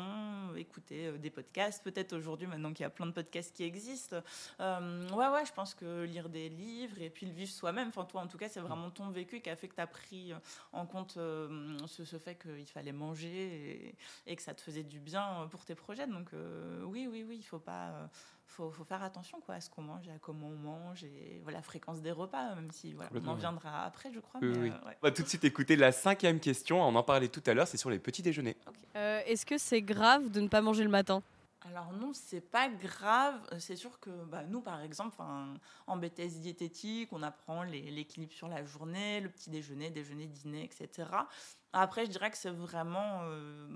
écouter 0.55 1.07
euh, 1.07 1.17
des 1.17 1.29
podcasts, 1.29 1.83
peut-être 1.83 2.13
aujourd'hui 2.13 2.47
maintenant 2.47 2.71
qu'il 2.71 2.83
y 2.83 2.87
a 2.87 2.89
plein 2.89 3.07
de 3.07 3.11
podcasts 3.11 3.53
qui 3.53 3.63
existent. 3.63 4.21
Euh, 4.61 5.09
ouais, 5.09 5.27
ouais, 5.27 5.45
je 5.45 5.51
pense 5.51 5.73
que 5.75 6.03
lire 6.03 6.29
des 6.29 6.47
livres 6.47 7.01
et 7.01 7.09
puis 7.09 7.25
le 7.25 7.33
vivre 7.33 7.51
soi-même, 7.51 7.89
enfin 7.89 8.05
toi 8.05 8.21
en 8.21 8.27
tout 8.27 8.37
cas, 8.37 8.47
c'est 8.47 8.61
vraiment 8.61 8.89
ton 8.89 9.09
vécu 9.09 9.41
qui 9.41 9.49
a 9.49 9.57
fait 9.57 9.67
que 9.67 9.75
tu 9.75 9.81
as 9.81 9.87
pris 9.87 10.31
en 10.71 10.85
compte 10.85 11.15
euh, 11.17 11.77
ce, 11.87 12.05
ce 12.05 12.17
fait 12.17 12.35
qu'il 12.35 12.67
fallait 12.67 12.93
manger 12.93 13.95
et, 14.25 14.31
et 14.31 14.35
que 14.37 14.41
ça 14.41 14.53
te 14.53 14.61
faisait 14.61 14.83
du 14.83 15.01
bien 15.01 15.47
pour 15.51 15.65
tes 15.65 15.75
projets. 15.75 16.07
Donc 16.07 16.29
euh, 16.33 16.83
oui, 16.95 17.07
oui, 17.11 17.25
oui, 17.27 17.37
il 17.39 17.43
faut 17.43 17.59
pas... 17.59 17.89
euh, 17.89 18.07
faut, 18.47 18.71
faut 18.71 18.85
faire 18.85 19.03
attention 19.03 19.41
quoi, 19.41 19.55
à 19.55 19.61
ce 19.61 19.69
qu'on 19.69 19.81
mange, 19.81 20.07
et 20.07 20.11
à 20.11 20.19
comment 20.19 20.47
on 20.47 20.55
mange 20.55 21.03
et 21.03 21.41
voilà, 21.43 21.57
la 21.57 21.61
fréquence 21.61 22.01
des 22.01 22.11
repas, 22.11 22.55
même 22.55 22.71
si 22.71 22.93
voilà, 22.93 23.09
on 23.13 23.27
en 23.27 23.33
viendra 23.33 23.83
après, 23.83 24.13
je 24.13 24.19
crois. 24.19 24.39
Oui, 24.41 24.49
mais, 24.49 24.57
oui. 24.57 24.69
euh, 24.69 24.87
ouais. 24.87 24.97
On 25.01 25.07
va 25.07 25.11
tout 25.11 25.23
de 25.23 25.27
suite 25.27 25.43
écouter 25.43 25.75
la 25.75 25.91
cinquième 25.91 26.39
question. 26.39 26.81
On 26.81 26.95
en 26.95 27.03
parlait 27.03 27.27
tout 27.27 27.43
à 27.47 27.53
l'heure, 27.53 27.67
c'est 27.67 27.77
sur 27.77 27.89
les 27.89 27.99
petits 27.99 28.21
déjeuners. 28.21 28.55
Euh, 28.95 29.19
Est-ce 29.25 29.45
que 29.45 29.57
c'est 29.57 29.81
grave 29.81 30.29
de 30.29 30.39
ne 30.39 30.47
pas 30.47 30.61
manger 30.61 30.83
le 30.83 30.89
matin? 30.89 31.21
Alors 31.67 31.91
non, 31.93 32.11
c'est 32.13 32.41
pas 32.41 32.69
grave. 32.69 33.41
C'est 33.57 33.75
sûr 33.75 33.99
que 33.99 34.11
bah, 34.25 34.43
nous, 34.43 34.61
par 34.61 34.81
exemple, 34.81 35.17
en 35.87 35.97
BTS 35.97 36.39
diététique, 36.39 37.09
on 37.11 37.23
apprend 37.23 37.63
l'équilibre 37.63 38.31
sur 38.33 38.47
la 38.47 38.63
journée, 38.63 39.19
le 39.19 39.29
petit 39.29 39.49
déjeuner, 39.49 39.89
déjeuner, 39.89 40.27
dîner, 40.27 40.63
etc. 40.63 41.09
Après, 41.77 42.05
je 42.05 42.11
dirais 42.11 42.31
que 42.31 42.37
c'est 42.37 42.51
vraiment 42.51 43.19
euh, 43.23 43.67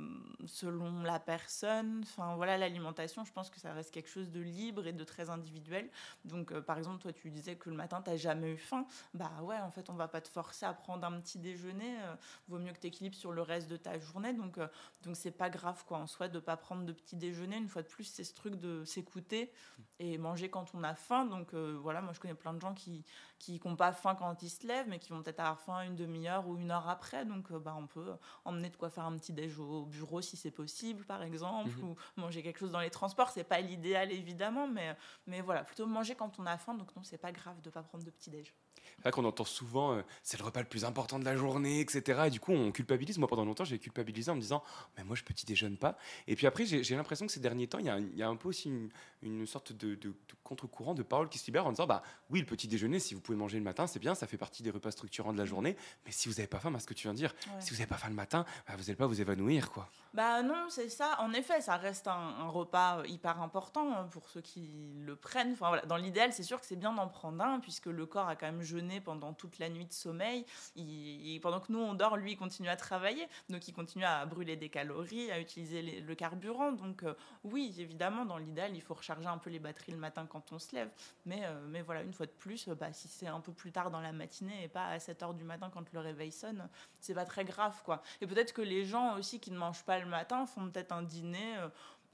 selon 0.45 1.01
la 1.03 1.19
personne. 1.19 1.99
Enfin, 2.03 2.35
voilà, 2.38 2.57
l'alimentation, 2.57 3.25
je 3.25 3.33
pense 3.33 3.49
que 3.49 3.59
ça 3.59 3.73
reste 3.73 3.93
quelque 3.93 4.07
chose 4.09 4.29
de 4.31 4.39
libre 4.39 4.88
et 4.88 4.93
de 4.93 5.03
très 5.03 5.29
individuel. 5.29 5.89
Donc, 6.23 6.53
euh, 6.53 6.62
par 6.62 6.77
exemple, 6.77 7.01
toi, 7.01 7.12
tu 7.12 7.29
disais 7.29 7.57
que 7.57 7.69
le 7.69 7.75
matin, 7.75 8.01
tu 8.01 8.09
n'as 8.09 8.15
jamais 8.15 8.53
eu 8.53 8.57
faim. 8.57 8.85
Bah 9.13 9.29
ouais, 9.41 9.57
en 9.59 9.69
fait, 9.69 9.89
on 9.89 9.95
va 9.95 10.07
pas 10.07 10.21
te 10.21 10.29
forcer 10.29 10.65
à 10.65 10.73
prendre 10.73 11.05
un 11.05 11.19
petit 11.19 11.39
déjeuner. 11.39 12.01
euh, 12.03 12.15
vaut 12.47 12.57
mieux 12.57 12.71
que 12.71 12.79
tu 12.79 12.88
équilibres 12.88 13.17
sur 13.17 13.33
le 13.33 13.41
reste 13.41 13.67
de 13.69 13.75
ta 13.75 13.99
journée. 13.99 14.31
Donc, 14.33 14.59
euh, 14.59 14.67
donc 15.03 15.17
c'est 15.17 15.31
pas 15.31 15.49
grave, 15.49 15.83
quoi, 15.85 15.97
en 15.97 16.07
soi, 16.07 16.29
de 16.29 16.39
pas 16.39 16.55
prendre 16.55 16.85
de 16.85 16.93
petit 16.93 17.17
déjeuner. 17.17 17.57
Une 17.57 17.67
fois 17.67 17.81
de 17.81 17.88
plus, 17.89 18.05
c'est 18.05 18.23
ce 18.23 18.33
truc 18.33 18.55
de 18.55 18.85
s'écouter 18.85 19.51
et 19.99 20.17
manger 20.17 20.49
quand 20.49 20.73
on 20.73 20.83
a 20.83 20.95
faim. 20.95 21.25
Donc, 21.25 21.53
voilà, 21.53 22.01
moi, 22.01 22.13
je 22.13 22.19
connais 22.21 22.33
plein 22.33 22.53
de 22.53 22.62
gens 22.62 22.73
qui, 22.73 23.03
qui 23.39 23.60
n'ont 23.65 23.75
pas 23.75 23.91
faim 23.93 24.15
quand 24.15 24.43
ils 24.43 24.49
se 24.49 24.67
lèvent, 24.67 24.88
mais 24.89 24.99
qui 24.99 25.10
vont 25.12 25.23
peut-être 25.23 25.39
avoir 25.39 25.60
faim 25.62 25.82
une 25.84 25.95
demi-heure 25.95 26.47
ou 26.47 26.58
une 26.58 26.69
heure 26.71 26.88
après. 26.89 27.25
Donc, 27.25 27.52
bah, 27.54 27.75
on 27.78 27.88
peut 27.88 28.13
emmener 28.45 28.69
de 28.69 28.75
quoi 28.75 28.89
faire 28.89 29.06
un 29.06 29.17
petit 29.17 29.34
déj 29.34 29.58
au 29.60 29.86
bureau 29.86 30.21
si 30.21 30.38
c'est 30.38 30.52
possible, 30.52 31.06
par 31.06 31.23
exemple, 31.23 31.71
Mhm. 31.80 31.84
ou 31.91 31.95
manger 32.17 32.43
quelque 32.43 32.60
chose 32.60 32.71
dans 32.71 32.82
les 32.82 32.89
transports. 32.91 33.30
C'est 33.30 33.43
pas 33.45 33.62
l'idéal, 33.62 34.12
évidemment, 34.12 34.67
mais, 34.67 34.95
mais 35.25 35.41
voilà, 35.41 35.63
plutôt 35.63 35.88
manger 35.88 36.15
quand 36.15 36.38
on 36.39 36.45
a 36.45 36.58
faim. 36.58 36.73
Donc, 36.75 36.95
non, 36.95 37.04
c'est 37.04 37.17
pas 37.17 37.32
grave 37.32 37.62
de 37.62 37.69
pas 37.69 37.82
prendre 37.82 38.04
de 38.04 38.12
petit 38.12 38.30
déj. 38.30 38.54
C'est 38.99 39.03
vrai 39.03 39.12
qu'on 39.12 39.25
entend 39.25 39.45
souvent, 39.45 39.93
euh, 39.93 40.01
c'est 40.23 40.38
le 40.39 40.43
repas 40.45 40.59
le 40.59 40.67
plus 40.67 40.83
important 40.85 41.19
de 41.19 41.25
la 41.25 41.35
journée, 41.38 41.79
etc. 41.79 42.23
Et 42.27 42.29
du 42.29 42.39
coup, 42.39 42.51
on 42.51 42.71
culpabilise. 42.71 43.17
Moi, 43.17 43.27
pendant 43.27 43.45
longtemps, 43.45 43.63
j'ai 43.63 43.79
culpabilisé 43.79 44.29
en 44.31 44.35
me 44.35 44.41
disant, 44.41 44.62
mais 44.97 45.03
moi, 45.03 45.15
je 45.15 45.23
petit 45.23 45.45
déjeune 45.45 45.77
pas. 45.77 45.97
Et 46.27 46.35
puis 46.35 46.47
après, 46.47 46.65
j'ai 46.65 46.95
l'impression 46.95 47.25
que 47.25 47.31
ces 47.31 47.39
derniers 47.39 47.67
temps, 47.67 47.79
il 47.79 47.85
y 47.85 47.89
a, 47.89 47.93
un- 47.95 47.99
il 47.99 48.17
y 48.17 48.23
a 48.23 48.27
un 48.27 48.35
peu 48.35 48.49
aussi 48.49 48.67
une, 48.69 48.89
une 49.21 49.45
sorte 49.45 49.71
de, 49.73 49.95
de- 49.95 50.09
de 50.09 50.15
contre-courant 50.43 50.93
de 50.93 51.03
paroles 51.03 51.29
qui 51.29 51.38
se 51.38 51.45
libèrent 51.47 51.65
en 51.67 51.71
disant, 51.71 51.88
bah 51.88 52.03
oui, 52.29 52.39
le 52.41 52.45
petit 52.45 52.67
déjeuner, 52.67 52.99
si 52.99 53.13
vous 53.13 53.21
pouvez 53.21 53.38
manger 53.38 53.57
le 53.57 53.63
matin, 53.63 53.88
c'est 53.88 53.99
bien, 53.99 54.15
ça 54.15 54.27
fait 54.27 54.38
partie 54.38 54.63
des 54.63 54.71
repas 54.71 54.91
structurants 54.91 55.31
de 55.33 55.38
la 55.38 55.45
journée. 55.45 55.77
Mais 56.05 56.12
si 56.12 56.27
vous 56.27 56.35
n'avez 56.35 56.47
pas 56.47 56.59
faim, 56.59 56.71
bah, 56.71 56.79
ce 56.79 56.85
que 56.88 56.93
tu 56.93 57.03
viens 57.03 57.13
de 57.13 57.17
dire, 57.17 57.33
Ouais. 57.47 57.62
si 57.62 57.69
vous 57.69 57.75
n'avez 57.77 57.88
pas 57.88 57.97
faim 57.97 58.09
le 58.09 58.15
matin, 58.15 58.45
bah, 58.67 58.73
vous 58.75 58.81
n'allez 58.83 58.95
pas 58.95 59.07
vous 59.07 59.21
évanouir, 59.21 59.71
quoi. 59.71 59.89
Bah 60.13 60.41
non, 60.41 60.65
c'est 60.69 60.89
ça. 60.89 61.17
En 61.21 61.31
effet, 61.33 61.62
ça 61.62 61.77
reste 61.77 62.07
un, 62.07 62.12
un 62.39 62.47
repas 62.47 63.03
hyper 63.05 63.39
important 63.41 63.93
hein, 63.95 64.07
pour 64.12 64.27
ceux 64.29 64.41
qui 64.41 64.91
le 64.97 65.15
prennent. 65.15 65.51
Enfin, 65.53 65.67
voilà. 65.67 65.85
Dans 65.85 65.97
l'idéal, 65.97 66.33
c'est 66.33 66.43
sûr 66.43 66.59
que 66.59 66.65
c'est 66.65 66.75
bien 66.75 66.91
d'en 66.93 67.07
prendre 67.07 67.43
un, 67.43 67.59
puisque 67.59 67.85
le 67.85 68.05
corps 68.07 68.27
a 68.27 68.35
quand 68.35 68.47
même 68.47 68.63
jeûné 68.63 68.88
pendant 68.99 69.34
toute 69.34 69.60
la 69.60 69.69
nuit 69.69 69.86
de 69.86 69.93
sommeil. 69.93 70.45
Il- 70.75 71.39
pendant 71.41 71.60
que 71.60 71.71
nous, 71.71 71.80
on 71.80 71.93
dort, 71.93 72.17
lui, 72.17 72.36
continue 72.36 72.69
à 72.69 72.75
travailler. 72.75 73.28
Donc, 73.49 73.67
il 73.67 73.73
continue 73.73 74.04
à 74.06 74.25
brûler 74.25 74.56
des 74.56 74.69
calories, 74.69 75.32
à 75.32 75.39
utiliser 75.39 76.02
le 76.02 76.15
carburant. 76.15 76.71
Donc, 76.71 77.04
euh, 77.04 77.13
oui, 77.43 77.73
évidemment, 77.78 78.25
dans 78.25 78.38
l'idéal, 78.38 78.75
il 78.75 78.82
faut 78.82 78.93
recharger 78.95 79.28
un 79.28 79.38
peu 79.38 79.49
les 79.49 79.60
batteries 79.60 79.91
le 79.91 79.97
matin 79.97 80.25
quand 80.25 80.52
on 80.52 80.60
se 80.60 80.75
lève. 80.75 80.89
Mais, 81.25 81.41
euh, 81.45 81.82
voilà, 81.86 82.02
une 82.02 82.13
fois 82.13 82.25
de 82.25 82.32
plus, 82.32 82.67
euh, 82.67 82.75
bah, 82.75 82.91
si 82.93 83.08
c'est 83.08 83.28
un 83.28 83.39
peu 83.39 83.52
plus 83.54 83.71
tard 83.71 83.91
dans 83.91 84.02
la 84.02 84.12
matinée 84.12 84.63
et 84.63 84.67
pas 84.67 84.88
à 84.88 84.99
7 84.99 85.21
heures 85.23 85.34
du 85.34 85.43
matin 85.43 85.69
quand 85.71 85.91
le 85.93 85.99
réveil 85.99 86.32
sonne, 86.32 86.67
c'est 86.99 87.13
pas 87.13 87.25
très 87.25 87.45
grave, 87.45 87.82
quoi. 87.84 88.02
Et 88.21 88.28
peut-être 88.28 88.54
que 88.54 88.62
les 88.62 88.86
gens 88.86 89.17
aussi 89.17 89.39
qui 89.39 89.52
ne 89.52 89.58
mangent 89.58 89.84
pas 89.86 89.99
le 89.99 90.06
matin 90.08 90.45
font 90.45 90.69
peut-être 90.69 90.91
un 90.91 91.04
dîner 91.04 91.56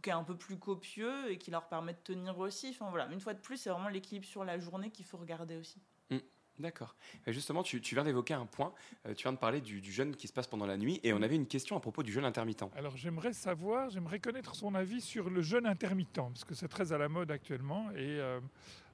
qui 0.05 0.09
est 0.09 0.13
un 0.13 0.23
peu 0.23 0.37
plus 0.37 0.59
copieux 0.59 1.31
et 1.31 1.37
qui 1.39 1.49
leur 1.49 1.67
permet 1.67 1.93
de 1.93 1.97
tenir 1.99 2.37
aussi. 2.37 2.69
Enfin 2.69 2.89
voilà, 2.91 3.07
une 3.11 3.19
fois 3.19 3.33
de 3.33 3.39
plus, 3.39 3.57
c'est 3.57 3.71
vraiment 3.71 3.89
l'équilibre 3.89 4.25
sur 4.27 4.45
la 4.45 4.59
journée 4.59 4.91
qu'il 4.91 5.05
faut 5.05 5.17
regarder 5.17 5.57
aussi. 5.57 5.81
Mm, 6.11 6.17
D'accord. 6.59 6.95
Et 7.27 7.33
Justement, 7.33 7.63
tu, 7.63 7.81
tu 7.81 7.95
viens 7.95 8.03
d'évoquer 8.05 8.33
un 8.33 8.45
point. 8.45 8.73
euh, 9.05 9.13
tu 9.13 9.23
viens 9.23 9.33
de 9.33 9.37
parler 9.37 9.59
du, 9.61 9.81
du 9.81 9.91
jeûne 9.91 10.15
qui 10.15 10.27
se 10.27 10.33
passe 10.33 10.47
pendant 10.47 10.65
la 10.65 10.77
nuit. 10.77 10.99
Et 11.03 11.11
on 11.13 11.21
avait 11.21 11.35
une 11.35 11.47
question 11.47 11.75
à 11.75 11.79
propos 11.79 12.01
du 12.01 12.11
jeûne 12.13 12.25
intermittent. 12.25 12.63
Alors 12.75 12.95
j'aimerais 12.95 13.33
savoir, 13.33 13.89
j'aimerais 13.89 14.19
connaître 14.19 14.55
son 14.55 14.73
avis 14.73 15.01
sur 15.01 15.29
le 15.29 15.41
jeûne 15.41 15.65
intermittent, 15.65 16.15
parce 16.15 16.45
que 16.45 16.55
c'est 16.55 16.67
très 16.69 16.93
à 16.93 16.97
la 16.97 17.09
mode 17.09 17.29
actuellement, 17.31 17.91
et 17.91 18.19
euh, 18.19 18.39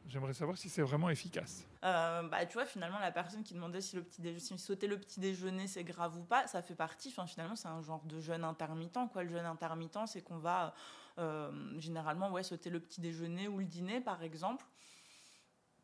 j'aimerais 0.08 0.34
savoir 0.34 0.58
si 0.58 0.70
c'est 0.70 0.82
vraiment 0.82 1.10
efficace. 1.10 1.68
Euh, 1.84 2.24
bah, 2.30 2.46
tu 2.48 2.54
vois, 2.54 2.66
finalement, 2.66 3.00
la 3.00 3.12
personne 3.12 3.44
qui 3.44 3.54
demandait 3.54 3.82
si, 3.82 3.96
le 3.96 4.04
petit 4.04 4.22
déje- 4.22 4.40
si 4.40 4.58
sauter 4.58 4.88
le 4.88 5.00
petit 5.00 5.20
déjeuner 5.20 5.68
c'est 5.68 5.84
grave 5.84 6.18
ou 6.18 6.24
pas, 6.24 6.48
ça 6.48 6.62
fait 6.64 6.76
partie. 6.76 7.10
Enfin, 7.10 7.28
finalement, 7.28 7.56
c'est 7.56 7.68
un 7.68 7.82
genre 7.82 8.04
de 8.06 8.20
jeûne 8.20 8.44
intermittent. 8.44 8.98
Quoi. 9.14 9.24
Le 9.24 9.30
jeûne 9.30 9.46
intermittent, 9.46 10.08
c'est 10.08 10.22
qu'on 10.22 10.38
va 10.40 10.74
euh, 11.20 11.52
généralement 11.80 12.32
ouais, 12.32 12.44
sauter 12.44 12.70
le 12.72 12.80
petit 12.80 13.02
déjeuner 13.02 13.48
ou 13.48 13.60
le 13.60 13.66
dîner, 13.66 14.02
par 14.02 14.24
exemple. 14.24 14.66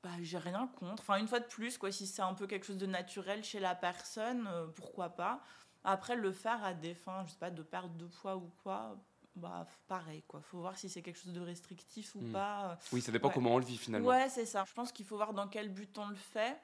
Bah, 0.07 0.13
j'ai 0.21 0.37
rien 0.37 0.67
contre. 0.79 1.01
Enfin, 1.03 1.17
une 1.17 1.27
fois 1.27 1.39
de 1.41 1.45
plus, 1.47 1.77
quoi, 1.77 1.91
si 1.91 2.07
c'est 2.07 2.21
un 2.21 2.33
peu 2.33 2.47
quelque 2.47 2.65
chose 2.65 2.77
de 2.77 2.85
naturel 2.85 3.43
chez 3.43 3.59
la 3.59 3.75
personne, 3.75 4.47
euh, 4.47 4.67
pourquoi 4.67 5.09
pas. 5.09 5.41
Après, 5.83 6.15
le 6.15 6.31
faire 6.31 6.63
à 6.63 6.73
des 6.73 6.93
fins, 6.93 7.25
je 7.25 7.31
sais 7.31 7.37
pas, 7.37 7.51
de 7.51 7.61
perte 7.61 7.95
de 7.97 8.05
poids 8.05 8.37
ou 8.37 8.49
quoi, 8.63 8.95
bah, 9.35 9.67
pareil, 9.87 10.23
quoi. 10.25 10.41
Faut 10.41 10.59
voir 10.59 10.77
si 10.77 10.87
c'est 10.87 11.01
quelque 11.01 11.19
chose 11.19 11.33
de 11.33 11.41
restrictif 11.41 12.15
ou 12.15 12.21
Hmm. 12.21 12.31
pas. 12.31 12.79
Oui, 12.93 13.01
ça 13.01 13.11
dépend 13.11 13.27
Ouais. 13.27 13.33
comment 13.33 13.55
on 13.55 13.57
le 13.57 13.65
vit 13.65 13.77
finalement. 13.77 14.07
Ouais, 14.07 14.29
c'est 14.29 14.45
ça. 14.45 14.63
Je 14.65 14.73
pense 14.73 14.91
qu'il 14.93 15.05
faut 15.05 15.17
voir 15.17 15.33
dans 15.33 15.47
quel 15.49 15.69
but 15.73 15.97
on 15.97 16.07
le 16.07 16.15
fait. 16.15 16.57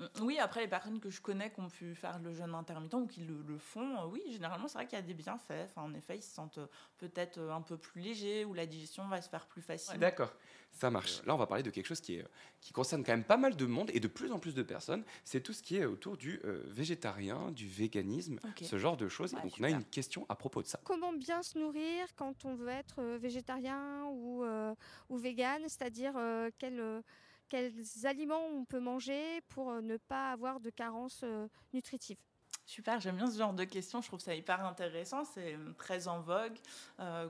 Mm, 0.00 0.22
Oui, 0.22 0.38
après, 0.38 0.60
les 0.62 0.68
personnes 0.68 0.98
que 1.00 1.10
je 1.10 1.20
connais 1.20 1.50
qui 1.52 1.60
ont 1.60 1.68
pu 1.68 1.94
faire 1.94 2.18
le 2.18 2.32
jeûne 2.32 2.54
intermittent 2.54 2.94
ou 2.94 3.06
qui 3.06 3.20
le, 3.20 3.42
le 3.46 3.58
font, 3.58 4.00
euh, 4.00 4.06
oui, 4.06 4.22
généralement, 4.30 4.66
c'est 4.68 4.78
vrai 4.78 4.86
qu'il 4.86 4.98
y 4.98 5.02
a 5.02 5.04
des 5.04 5.14
bienfaits. 5.14 5.66
Enfin, 5.66 5.82
en 5.82 5.94
effet, 5.94 6.16
ils 6.16 6.22
se 6.22 6.34
sentent 6.34 6.58
euh, 6.58 6.66
peut-être 6.98 7.38
euh, 7.38 7.52
un 7.52 7.60
peu 7.60 7.76
plus 7.76 8.00
légers 8.00 8.44
ou 8.44 8.54
la 8.54 8.66
digestion 8.66 9.06
va 9.08 9.20
se 9.20 9.28
faire 9.28 9.46
plus 9.46 9.62
facile. 9.62 9.98
D'accord, 9.98 10.32
ça 10.72 10.90
marche. 10.90 11.22
Là, 11.26 11.34
on 11.34 11.38
va 11.38 11.46
parler 11.46 11.62
de 11.62 11.70
quelque 11.70 11.86
chose 11.86 12.00
qui, 12.00 12.14
est, 12.16 12.24
qui 12.60 12.72
concerne 12.72 13.04
quand 13.04 13.12
même 13.12 13.24
pas 13.24 13.36
mal 13.36 13.56
de 13.56 13.66
monde 13.66 13.90
et 13.92 14.00
de 14.00 14.08
plus 14.08 14.32
en 14.32 14.38
plus 14.38 14.54
de 14.54 14.62
personnes. 14.62 15.04
C'est 15.24 15.40
tout 15.42 15.52
ce 15.52 15.62
qui 15.62 15.76
est 15.76 15.84
autour 15.84 16.16
du 16.16 16.40
euh, 16.44 16.62
végétarien, 16.66 17.50
du 17.50 17.66
véganisme, 17.68 18.38
ce 18.62 18.78
genre 18.78 18.96
de 18.96 19.08
choses. 19.08 19.34
Ouais, 19.34 19.40
et 19.40 19.42
donc, 19.42 19.52
on 19.60 19.64
a 19.64 19.70
une 19.70 19.84
question 19.84 20.24
à 20.28 20.34
propos 20.34 20.62
de 20.62 20.66
ça. 20.66 20.80
Comment 20.84 21.12
bien 21.12 21.42
se 21.42 21.58
nourrir 21.58 22.06
quand 22.16 22.44
on 22.44 22.54
veut 22.54 22.68
être 22.68 23.00
euh, 23.00 23.18
végétarien 23.18 24.04
ou, 24.06 24.44
euh, 24.44 24.74
ou 25.08 25.16
vegan, 25.16 25.62
c'est-à-dire 25.66 26.14
euh, 26.16 26.50
euh, 26.62 27.02
quels 27.50 27.72
aliments 28.04 28.46
on 28.54 28.64
peut 28.64 28.80
manger 28.80 29.42
pour 29.48 29.70
euh, 29.70 29.80
ne 29.82 29.98
pas 29.98 30.30
avoir 30.30 30.60
de 30.60 30.70
carence 30.70 31.20
euh, 31.24 31.48
nutritive 31.74 32.16
Super, 32.64 33.00
j'aime 33.00 33.16
bien 33.16 33.28
ce 33.28 33.36
genre 33.36 33.52
de 33.52 33.64
questions. 33.64 34.00
Je 34.00 34.06
trouve 34.06 34.20
ça 34.20 34.32
hyper 34.32 34.64
intéressant. 34.64 35.24
C'est 35.24 35.54
euh, 35.54 35.72
très 35.76 36.06
en 36.06 36.20
vogue 36.20 36.56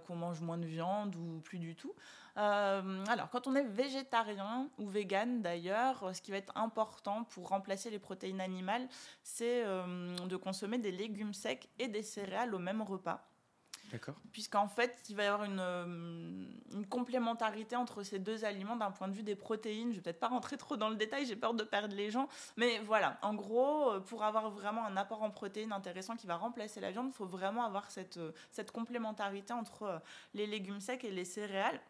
qu'on 0.06 0.14
mange 0.14 0.42
moins 0.42 0.58
de 0.58 0.66
viande 0.66 1.16
ou 1.16 1.40
plus 1.40 1.58
du 1.58 1.74
tout. 1.74 1.94
Alors, 2.36 3.28
quand 3.30 3.46
on 3.46 3.54
est 3.54 3.64
végétarien 3.64 4.68
ou 4.78 4.88
vegan 4.88 5.42
d'ailleurs, 5.42 6.14
ce 6.14 6.20
qui 6.20 6.30
va 6.30 6.36
être 6.36 6.56
important 6.56 7.24
pour 7.24 7.48
remplacer 7.48 7.90
les 7.90 7.98
protéines 7.98 8.40
animales, 8.40 8.88
c'est 9.22 9.64
de 9.64 10.36
consommer 10.36 10.78
des 10.78 10.92
légumes 10.92 11.34
secs 11.34 11.68
et 11.78 11.88
des 11.88 12.02
céréales 12.02 12.54
au 12.54 12.58
même 12.58 12.82
repas. 12.82 13.30
Puisqu'en 14.32 14.68
fait, 14.68 15.02
il 15.08 15.16
va 15.16 15.24
y 15.24 15.26
avoir 15.26 15.44
une, 15.44 15.60
euh, 15.60 15.84
une 16.72 16.86
complémentarité 16.86 17.76
entre 17.76 18.02
ces 18.02 18.18
deux 18.18 18.44
aliments 18.44 18.76
d'un 18.76 18.90
point 18.90 19.08
de 19.08 19.14
vue 19.14 19.22
des 19.22 19.34
protéines. 19.34 19.90
Je 19.90 19.96
vais 19.96 20.02
peut-être 20.02 20.20
pas 20.20 20.28
rentrer 20.28 20.56
trop 20.56 20.76
dans 20.76 20.88
le 20.88 20.96
détail, 20.96 21.26
j'ai 21.26 21.36
peur 21.36 21.54
de 21.54 21.64
perdre 21.64 21.94
les 21.94 22.10
gens. 22.10 22.28
Mais 22.56 22.78
voilà, 22.80 23.18
en 23.22 23.34
gros, 23.34 23.90
euh, 23.90 24.00
pour 24.00 24.24
avoir 24.24 24.50
vraiment 24.50 24.84
un 24.84 24.96
apport 24.96 25.22
en 25.22 25.30
protéines 25.30 25.72
intéressant 25.72 26.16
qui 26.16 26.26
va 26.26 26.36
remplacer 26.36 26.80
la 26.80 26.90
viande, 26.90 27.08
il 27.08 27.14
faut 27.14 27.26
vraiment 27.26 27.64
avoir 27.64 27.90
cette, 27.90 28.18
euh, 28.18 28.32
complémentarité 28.72 29.52
entre 29.52 30.00
les 30.34 30.46
légumes 30.46 30.80
secs 30.80 31.02
et 31.04 31.10
les 31.10 31.24
céréales. 31.24 31.80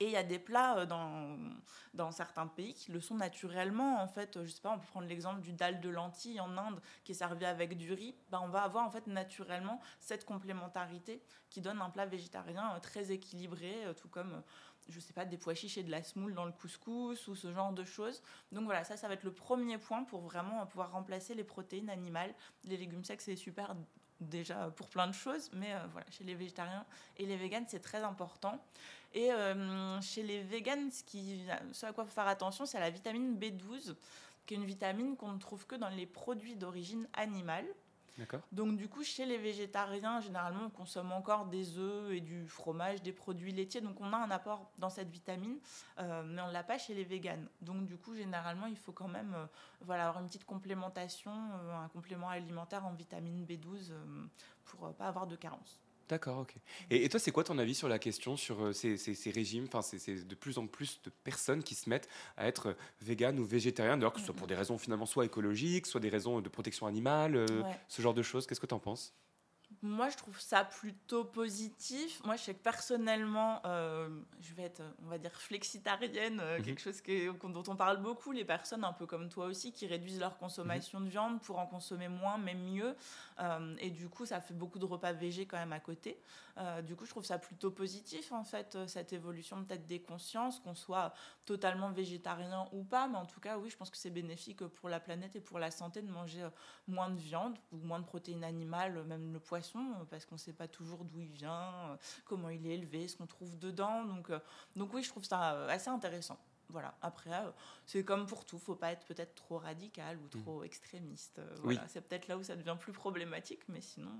Et 0.00 0.04
il 0.04 0.10
y 0.12 0.16
a 0.16 0.22
des 0.22 0.38
plats 0.38 0.78
euh, 0.78 0.86
dans, 0.86 1.36
dans 1.94 2.12
certains 2.12 2.46
pays 2.46 2.74
qui 2.74 2.92
le 2.92 3.00
sont 3.00 3.16
naturellement. 3.16 4.00
En 4.00 4.06
fait, 4.06 4.44
je 4.44 4.48
sais 4.48 4.60
pas, 4.60 4.70
on 4.70 4.78
peut 4.78 4.86
prendre 4.86 5.08
l'exemple 5.08 5.40
du 5.40 5.52
dal 5.52 5.80
de 5.80 5.88
lentilles 5.88 6.40
en 6.40 6.56
Inde 6.56 6.80
qui 7.02 7.12
est 7.12 7.16
servi 7.16 7.44
avec 7.44 7.76
du 7.76 7.92
riz. 7.92 8.14
Ben, 8.30 8.40
on 8.42 8.48
va 8.48 8.62
avoir 8.62 8.86
en 8.86 8.90
fait 8.90 9.06
naturellement 9.08 9.80
cette 9.98 10.24
complémentarité 10.24 11.20
qui 11.50 11.60
donne 11.60 11.80
un 11.80 11.90
plat 11.90 12.06
végétarien 12.06 12.74
euh, 12.74 12.78
très 12.78 13.10
équilibré, 13.10 13.86
euh, 13.86 13.92
tout 13.92 14.08
comme, 14.08 14.42
je 14.88 15.00
sais 15.00 15.12
pas, 15.12 15.24
des 15.24 15.36
pois 15.36 15.54
chiches 15.54 15.78
et 15.78 15.82
de 15.82 15.90
la 15.90 16.04
semoule 16.04 16.32
dans 16.32 16.44
le 16.44 16.52
couscous 16.52 17.26
ou 17.26 17.34
ce 17.34 17.52
genre 17.52 17.72
de 17.72 17.84
choses. 17.84 18.22
Donc 18.52 18.66
voilà, 18.66 18.84
ça, 18.84 18.96
ça 18.96 19.08
va 19.08 19.14
être 19.14 19.24
le 19.24 19.34
premier 19.34 19.78
point 19.78 20.04
pour 20.04 20.20
vraiment 20.20 20.64
pouvoir 20.66 20.92
remplacer 20.92 21.34
les 21.34 21.44
protéines 21.44 21.90
animales. 21.90 22.32
Les 22.62 22.76
légumes 22.76 23.04
secs, 23.04 23.20
c'est 23.20 23.34
super 23.34 23.74
déjà 24.20 24.70
pour 24.70 24.88
plein 24.88 25.06
de 25.06 25.12
choses, 25.12 25.48
mais 25.52 25.72
voilà, 25.92 26.06
chez 26.10 26.24
les 26.24 26.34
végétariens 26.34 26.84
et 27.18 27.26
les 27.26 27.36
véganes, 27.36 27.66
c'est 27.68 27.78
très 27.78 28.02
important. 28.02 28.60
Et 29.14 29.32
euh, 29.32 30.00
chez 30.00 30.22
les 30.22 30.42
véganes, 30.42 30.90
ce, 30.90 31.02
qui, 31.02 31.46
ce 31.72 31.86
à 31.86 31.92
quoi 31.92 32.04
il 32.04 32.08
faut 32.08 32.14
faire 32.14 32.28
attention, 32.28 32.66
c'est 32.66 32.80
la 32.80 32.90
vitamine 32.90 33.38
B12, 33.38 33.94
qui 34.46 34.54
est 34.54 34.56
une 34.56 34.66
vitamine 34.66 35.16
qu'on 35.16 35.32
ne 35.32 35.38
trouve 35.38 35.66
que 35.66 35.76
dans 35.76 35.88
les 35.88 36.06
produits 36.06 36.56
d'origine 36.56 37.08
animale. 37.14 37.66
Donc 38.52 38.76
du 38.76 38.88
coup, 38.88 39.04
chez 39.04 39.26
les 39.26 39.38
végétariens, 39.38 40.20
généralement, 40.20 40.66
on 40.66 40.70
consomme 40.70 41.12
encore 41.12 41.46
des 41.46 41.78
œufs 41.78 42.12
et 42.12 42.20
du 42.20 42.48
fromage, 42.48 43.02
des 43.02 43.12
produits 43.12 43.52
laitiers. 43.52 43.80
Donc 43.80 44.00
on 44.00 44.12
a 44.12 44.16
un 44.16 44.30
apport 44.30 44.70
dans 44.78 44.90
cette 44.90 45.10
vitamine, 45.10 45.58
euh, 45.98 46.22
mais 46.24 46.42
on 46.42 46.48
ne 46.48 46.52
l'a 46.52 46.64
pas 46.64 46.78
chez 46.78 46.94
les 46.94 47.04
véganes. 47.04 47.48
Donc 47.60 47.86
du 47.86 47.96
coup, 47.96 48.14
généralement, 48.14 48.66
il 48.66 48.76
faut 48.76 48.92
quand 48.92 49.08
même 49.08 49.34
euh, 49.34 49.46
voilà, 49.82 50.08
avoir 50.08 50.22
une 50.22 50.28
petite 50.28 50.44
complémentation, 50.44 51.32
euh, 51.32 51.84
un 51.84 51.88
complément 51.88 52.28
alimentaire 52.28 52.84
en 52.84 52.92
vitamine 52.92 53.44
B12 53.44 53.90
euh, 53.90 54.26
pour 54.64 54.88
ne 54.88 54.92
pas 54.92 55.06
avoir 55.06 55.26
de 55.26 55.36
carence. 55.36 55.78
D'accord, 56.08 56.38
ok. 56.38 56.54
Et, 56.90 57.04
et 57.04 57.08
toi, 57.10 57.20
c'est 57.20 57.32
quoi 57.32 57.44
ton 57.44 57.58
avis 57.58 57.74
sur 57.74 57.88
la 57.88 57.98
question, 57.98 58.36
sur 58.36 58.62
euh, 58.64 58.72
ces, 58.72 58.96
ces- 58.96 59.14
ces 59.14 59.30
régimes? 59.30 59.66
Enfin, 59.68 59.82
c'est 59.82 60.26
de 60.26 60.34
plus 60.34 60.56
en 60.56 60.66
plus 60.66 61.02
de 61.02 61.10
personnes 61.10 61.62
qui 61.62 61.74
se 61.74 61.88
mettent 61.90 62.08
à 62.38 62.46
être 62.48 62.68
euh, 62.68 62.74
véganes 63.02 63.38
ou 63.38 63.44
végétariennes, 63.44 63.98
d'ailleurs, 64.00 64.14
que 64.14 64.20
ce 64.20 64.24
soit 64.26 64.34
pour 64.34 64.46
des 64.46 64.54
raisons 64.54 64.78
finalement 64.78 65.04
soit 65.06 65.26
écologiques, 65.26 65.86
soit 65.86 66.00
des 66.00 66.08
raisons 66.08 66.40
de 66.40 66.48
protection 66.48 66.86
animale, 66.86 67.36
euh, 67.36 67.62
Ouais. 67.62 67.78
ce 67.88 68.00
genre 68.00 68.14
de 68.14 68.22
choses. 68.22 68.46
Qu'est-ce 68.46 68.60
que 68.60 68.66
tu 68.66 68.74
en 68.74 68.78
penses? 68.80 69.14
Moi, 69.82 70.08
je 70.08 70.16
trouve 70.16 70.40
ça 70.40 70.64
plutôt 70.64 71.24
positif. 71.24 72.20
Moi, 72.24 72.34
je 72.34 72.42
sais 72.42 72.54
que 72.54 72.62
personnellement, 72.62 73.60
euh, 73.64 74.08
je 74.40 74.52
vais 74.54 74.64
être, 74.64 74.82
on 75.04 75.08
va 75.08 75.18
dire, 75.18 75.30
flexitarienne, 75.32 76.40
euh, 76.40 76.58
Mhm. 76.58 76.64
quelque 76.64 76.80
chose 76.80 77.00
que- 77.00 77.30
dont 77.46 77.62
on 77.68 77.76
parle 77.76 77.98
beaucoup. 77.98 78.32
Les 78.32 78.44
personnes, 78.44 78.82
un 78.82 78.92
peu 78.92 79.06
comme 79.06 79.28
toi 79.28 79.46
aussi, 79.46 79.72
qui 79.72 79.86
réduisent 79.86 80.18
leur 80.18 80.36
consommation 80.38 81.00
de 81.00 81.08
viande 81.08 81.40
pour 81.42 81.58
en 81.60 81.66
consommer 81.66 82.08
moins, 82.08 82.38
mais 82.38 82.54
mieux. 82.54 82.96
Euh, 83.38 83.76
et 83.78 83.90
du 83.90 84.08
coup, 84.08 84.26
ça 84.26 84.40
fait 84.40 84.54
beaucoup 84.54 84.80
de 84.80 84.84
repas 84.84 85.12
végés 85.12 85.46
quand 85.46 85.58
même 85.58 85.72
à 85.72 85.78
côté. 85.80 86.20
Euh, 86.56 86.82
du 86.82 86.96
coup, 86.96 87.04
je 87.04 87.10
trouve 87.10 87.24
ça 87.24 87.38
plutôt 87.38 87.70
positif, 87.70 88.32
en 88.32 88.42
fait, 88.42 88.74
euh, 88.74 88.88
cette 88.88 89.12
évolution 89.12 89.62
peut-être 89.64 89.86
des 89.86 90.00
consciences, 90.00 90.58
qu'on 90.58 90.74
soit 90.74 91.14
totalement 91.44 91.92
végétarien 91.92 92.66
ou 92.72 92.82
pas. 92.82 93.06
Mais 93.06 93.16
en 93.16 93.26
tout 93.26 93.38
cas, 93.38 93.58
oui, 93.58 93.70
je 93.70 93.76
pense 93.76 93.90
que 93.90 93.96
c'est 93.96 94.10
bénéfique 94.10 94.66
pour 94.66 94.88
la 94.88 94.98
planète 94.98 95.36
et 95.36 95.40
pour 95.40 95.60
la 95.60 95.70
santé 95.70 96.02
de 96.02 96.10
manger 96.10 96.42
euh, 96.42 96.50
moins 96.88 97.10
de 97.10 97.16
viande 97.18 97.56
ou 97.70 97.76
moins 97.78 98.00
de 98.00 98.04
protéines 98.04 98.42
animales, 98.42 98.96
euh, 98.96 99.04
même 99.04 99.32
le 99.32 99.38
poisson, 99.38 99.67
euh, 99.76 100.04
parce 100.10 100.24
qu'on 100.24 100.36
ne 100.36 100.40
sait 100.40 100.52
pas 100.52 100.68
toujours 100.68 101.04
d'où 101.04 101.20
il 101.20 101.30
vient, 101.30 101.90
euh, 101.90 101.96
comment 102.24 102.48
il 102.48 102.66
est 102.66 102.74
élevé, 102.74 103.08
ce 103.08 103.16
qu'on 103.16 103.26
trouve 103.26 103.58
dedans. 103.58 104.04
Donc, 104.04 104.30
euh, 104.30 104.38
donc 104.76 104.92
oui, 104.94 105.02
je 105.02 105.08
trouve 105.08 105.24
ça 105.24 105.66
assez 105.66 105.88
intéressant. 105.88 106.38
Voilà. 106.70 106.96
Après, 107.02 107.30
euh, 107.32 107.50
c'est 107.86 108.04
comme 108.04 108.26
pour 108.26 108.44
tout, 108.44 108.58
faut 108.58 108.74
pas 108.74 108.92
être 108.92 109.06
peut-être 109.06 109.34
trop 109.34 109.58
radical 109.58 110.18
ou 110.18 110.28
trop 110.28 110.62
extrémiste. 110.64 111.38
Euh, 111.38 111.48
Oui. 111.64 111.74
voilà. 111.74 111.88
C'est 111.88 112.00
peut-être 112.06 112.28
là 112.28 112.36
où 112.36 112.42
ça 112.42 112.56
devient 112.56 112.76
plus 112.78 112.92
problématique, 112.92 113.60
mais 113.68 113.80
sinon, 113.80 114.10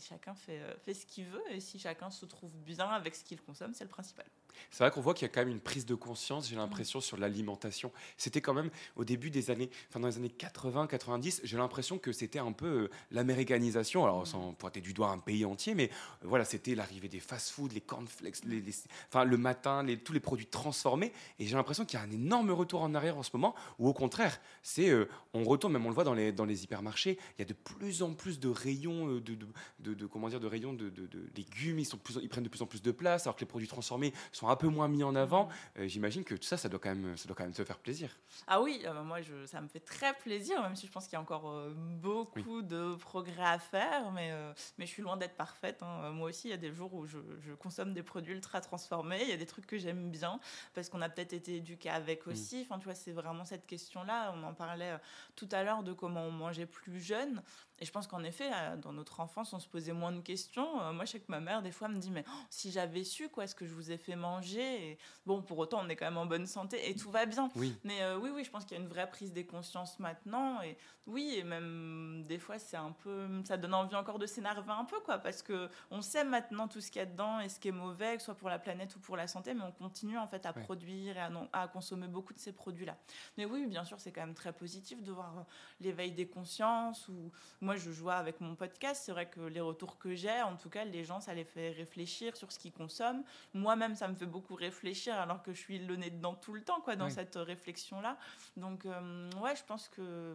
chacun 0.00 0.34
fait, 0.34 0.60
euh, 0.60 0.74
fait 0.78 0.94
ce 0.94 1.06
qu'il 1.06 1.26
veut 1.26 1.42
et 1.50 1.60
si 1.60 1.78
chacun 1.78 2.10
se 2.10 2.26
trouve 2.26 2.50
bien 2.64 2.86
avec 2.88 3.14
ce 3.14 3.22
qu'il 3.24 3.40
consomme, 3.40 3.74
c'est 3.74 3.84
le 3.84 3.90
principal. 3.90 4.26
C'est 4.70 4.82
vrai 4.82 4.90
qu'on 4.90 5.00
voit 5.02 5.14
qu'il 5.14 5.22
y 5.22 5.30
a 5.30 5.32
quand 5.32 5.40
même 5.40 5.50
une 5.50 5.60
prise 5.60 5.86
de 5.86 5.94
conscience, 5.94 6.48
j'ai 6.48 6.56
l'impression, 6.56 7.00
sur 7.00 7.16
l'alimentation. 7.16 7.92
C'était 8.16 8.40
quand 8.40 8.54
même 8.54 8.70
au 8.96 9.04
début 9.04 9.30
des 9.30 9.50
années, 9.52 9.70
enfin 9.88 10.00
dans 10.00 10.08
les 10.08 10.16
années 10.16 10.30
80, 10.30 10.86
90, 10.88 11.42
j'ai 11.44 11.56
l'impression 11.56 11.98
que 11.98 12.10
c'était 12.12 12.40
un 12.40 12.50
peu 12.52 12.90
l'américanisation, 13.12 14.04
alors 14.04 14.26
sans 14.26 14.54
pointer 14.54 14.80
du 14.80 14.94
doigt 14.94 15.10
un 15.10 15.18
pays 15.18 15.44
entier, 15.44 15.74
mais 15.74 15.90
voilà, 16.22 16.44
c'était 16.44 16.74
l'arrivée 16.74 17.08
des 17.08 17.20
fast-foods, 17.20 17.68
les 17.72 17.80
cornflakes, 17.80 18.44
les, 18.46 18.60
les- 18.60 18.74
enfin 19.08 19.24
le 19.24 19.36
matin, 19.36 19.82
les- 19.82 19.98
tous 20.02 20.12
les 20.12 20.20
produits 20.20 20.46
transformés. 20.46 21.12
Et 21.38 21.46
j'ai 21.46 21.54
l'impression 21.58 21.84
qu'il 21.84 21.98
y 21.98 22.02
a 22.02 22.04
un 22.04 22.10
énorme 22.10 22.50
retour 22.50 22.82
en 22.82 22.94
arrière 22.94 23.18
en 23.18 23.22
ce 23.22 23.30
moment, 23.34 23.54
ou 23.78 23.88
au 23.88 23.92
contraire, 23.92 24.40
c'est 24.62 24.88
euh, 24.88 25.08
on 25.34 25.44
retourne, 25.44 25.72
même 25.74 25.84
on 25.84 25.88
le 25.90 25.94
voit 25.94 26.04
dans 26.04 26.14
les, 26.14 26.32
dans 26.32 26.44
les 26.46 26.64
hypermarchés, 26.64 27.18
il 27.36 27.40
y 27.40 27.42
a 27.42 27.44
de 27.46 27.52
plus 27.54 28.02
en 28.02 28.14
plus 28.14 28.40
de 28.40 28.48
rayons 28.48 29.08
euh, 29.08 29.20
de, 29.20 29.34
de, 29.34 29.46
de- 29.80 29.94
de- 29.94 30.06
comment 30.06 30.28
dire, 30.28 30.40
de 30.40 30.46
rayons 30.46 30.72
de, 30.72 30.88
de- 30.88 31.06
de 31.06 31.28
légumes, 31.36 31.78
ils, 31.78 31.84
sont 31.84 31.98
plus 31.98 32.18
ils 32.22 32.28
prennent 32.28 32.44
de 32.44 32.48
plus 32.48 32.62
en 32.62 32.66
plus 32.66 32.82
de 32.82 32.90
place, 32.90 33.26
alors 33.26 33.36
que 33.36 33.40
les 33.40 33.46
produits 33.46 33.68
transformés 33.68 34.12
sont 34.32 34.48
un 34.48 34.56
peu 34.56 34.68
moins 34.68 34.88
mis 34.88 35.02
en 35.04 35.14
avant. 35.14 35.48
Euh, 35.78 35.86
J'imagine 35.88 36.24
que 36.24 36.34
tout 36.34 36.44
ça, 36.46 36.56
ça 36.56 36.68
doit 36.68 36.78
quand 36.80 36.94
même, 36.94 37.16
ça 37.16 37.26
doit 37.26 37.36
quand 37.36 37.44
même 37.44 37.52
te 37.52 37.64
faire 37.64 37.78
plaisir. 37.78 38.16
Ah 38.46 38.60
oui, 38.62 38.82
euh, 38.86 39.02
moi 39.02 39.20
je, 39.22 39.46
ça 39.46 39.60
me 39.60 39.68
fait 39.68 39.80
très 39.80 40.14
plaisir, 40.14 40.62
même 40.62 40.76
si 40.76 40.86
je 40.86 40.92
pense 40.92 41.04
qu'il 41.04 41.14
y 41.14 41.16
a 41.16 41.20
encore 41.20 41.52
beaucoup 42.00 42.62
de 42.62 42.94
progrès 42.96 43.42
à 43.44 43.58
faire, 43.58 44.10
mais, 44.12 44.32
mais 44.78 44.86
je 44.86 44.90
suis 44.90 45.02
loin 45.02 45.16
d'être 45.16 45.36
parfaite. 45.36 45.82
hein. 45.82 46.10
Moi 46.12 46.28
aussi, 46.30 46.48
il 46.48 46.50
y 46.50 46.54
a 46.54 46.58
des 46.58 46.72
jours 46.72 46.92
où 46.94 47.06
je, 47.06 47.18
je 47.40 47.52
consomme 47.52 47.92
des 47.94 48.02
produits 48.02 48.34
ultra 48.34 48.60
transformés, 48.60 49.20
il 49.22 49.28
y 49.28 49.32
a 49.32 49.36
des 49.36 49.46
trucs 49.46 49.66
que 49.66 49.78
j'aime 49.78 50.10
bien, 50.10 50.38
parce 50.74 50.88
qu'on 50.88 51.00
a 51.00 51.08
peut-être 51.08 51.32
été 51.32 51.47
éduqués 51.56 51.90
avec 51.90 52.26
Mm. 52.26 52.30
aussi. 52.30 52.60
Enfin, 52.62 52.78
tu 52.78 52.84
vois, 52.84 52.94
c'est 52.94 53.12
vraiment 53.12 53.44
cette 53.44 53.66
question-là. 53.66 54.32
On 54.36 54.42
en 54.44 54.54
parlait 54.54 54.92
euh, 54.92 54.98
tout 55.36 55.48
à 55.52 55.62
l'heure 55.62 55.82
de 55.82 55.92
comment 55.92 56.22
on 56.22 56.30
mangeait 56.30 56.66
plus 56.66 57.00
jeune. 57.00 57.42
Et 57.80 57.84
je 57.84 57.92
pense 57.92 58.08
qu'en 58.08 58.24
effet, 58.24 58.50
euh, 58.52 58.76
dans 58.76 58.92
notre 58.92 59.20
enfance, 59.20 59.52
on 59.52 59.60
se 59.60 59.68
posait 59.68 59.92
moins 59.92 60.10
de 60.10 60.20
questions. 60.20 60.80
Euh, 60.82 60.92
moi, 60.92 61.04
je 61.04 61.12
sais 61.12 61.20
que 61.20 61.30
ma 61.30 61.38
mère, 61.38 61.62
des 61.62 61.70
fois, 61.70 61.86
me 61.88 61.98
dit 62.00 62.10
Mais 62.10 62.24
oh, 62.26 62.30
si 62.50 62.72
j'avais 62.72 63.04
su 63.04 63.28
quoi, 63.28 63.46
ce 63.46 63.54
que 63.54 63.66
je 63.66 63.72
vous 63.74 63.92
ai 63.92 63.96
fait 63.98 64.16
manger? 64.16 64.90
Et 64.92 64.98
bon, 65.26 65.42
pour 65.42 65.58
autant, 65.58 65.80
on 65.84 65.88
est 65.88 65.94
quand 65.96 66.06
même 66.06 66.16
en 66.18 66.26
bonne 66.26 66.46
santé 66.46 66.90
et 66.90 66.96
tout 66.96 67.10
va 67.10 67.24
bien. 67.26 67.48
Oui. 67.54 67.76
Mais 67.84 68.02
euh, 68.02 68.18
oui, 68.18 68.30
oui, 68.34 68.42
je 68.44 68.50
pense 68.50 68.64
qu'il 68.64 68.76
y 68.76 68.80
a 68.80 68.82
une 68.82 68.88
vraie 68.88 69.08
prise 69.08 69.32
des 69.32 69.46
consciences 69.46 70.00
maintenant. 70.00 70.60
Et 70.62 70.76
oui, 71.06 71.36
et 71.38 71.44
même 71.44 72.24
des 72.26 72.38
fois, 72.40 72.58
c'est 72.58 72.76
un 72.76 72.90
peu. 72.90 73.28
Ça 73.44 73.56
donne 73.56 73.74
envie 73.74 73.94
encore 73.94 74.18
de 74.18 74.26
s'énerver 74.26 74.72
un 74.72 74.84
peu, 74.84 74.98
quoi, 75.00 75.18
parce 75.18 75.42
que 75.42 75.70
on 75.92 76.02
sait 76.02 76.24
maintenant 76.24 76.66
tout 76.66 76.80
ce 76.80 76.90
qu'il 76.90 76.98
y 76.98 77.02
a 77.02 77.06
dedans 77.06 77.38
et 77.38 77.48
ce 77.48 77.60
qui 77.60 77.68
est 77.68 77.72
mauvais, 77.72 78.14
que 78.14 78.18
ce 78.20 78.26
soit 78.26 78.34
pour 78.34 78.48
la 78.48 78.58
planète 78.58 78.96
ou 78.96 78.98
pour 79.00 79.16
la 79.16 79.28
santé, 79.28 79.54
mais 79.54 79.62
on 79.62 79.72
continue 79.72 80.18
en 80.18 80.26
fait 80.26 80.44
à 80.46 80.52
Ouais. 80.52 80.62
produire 80.64 81.16
et 81.16 81.20
à, 81.20 81.30
à 81.52 81.68
consommer 81.68 82.08
beaucoup 82.08 82.32
de 82.34 82.38
ces 82.38 82.52
produits-là. 82.52 82.96
Mais 83.36 83.44
oui, 83.44 83.66
bien 83.66 83.84
sûr, 83.84 84.00
c'est 84.00 84.12
quand 84.12 84.20
même 84.22 84.34
très 84.34 84.52
positif 84.52 85.02
de 85.02 85.12
voir 85.12 85.38
euh, 85.38 85.42
l'éveil 85.80 86.12
des 86.12 86.26
consciences. 86.26 87.08
Ou 87.08 87.30
moi, 87.60 87.76
je 87.76 87.90
joue 87.90 88.10
avec 88.10 88.40
mon 88.40 88.54
podcast. 88.54 89.02
C'est 89.04 89.12
vrai 89.12 89.28
que 89.28 89.40
les 89.40 89.60
retours 89.60 89.98
que 89.98 90.14
j'ai, 90.14 90.42
en 90.42 90.56
tout 90.56 90.70
cas, 90.70 90.84
les 90.84 91.04
gens, 91.04 91.20
ça 91.20 91.34
les 91.34 91.44
fait 91.44 91.70
réfléchir 91.70 92.36
sur 92.36 92.50
ce 92.52 92.58
qu'ils 92.58 92.72
consomment. 92.72 93.22
Moi-même, 93.54 93.94
ça 93.94 94.08
me 94.08 94.14
fait 94.14 94.26
beaucoup 94.26 94.54
réfléchir, 94.54 95.14
alors 95.18 95.42
que 95.42 95.52
je 95.52 95.58
suis 95.58 95.78
le 95.78 95.96
nez 95.96 96.10
dedans 96.10 96.34
tout 96.34 96.52
le 96.52 96.62
temps, 96.62 96.80
quoi, 96.80 96.96
dans 96.96 97.10
cette 97.10 97.36
euh, 97.36 97.42
réflexion-là. 97.42 98.16
Donc, 98.56 98.86
euh, 98.86 99.30
ouais, 99.40 99.54
je 99.56 99.64
pense 99.64 99.88
que 99.88 100.34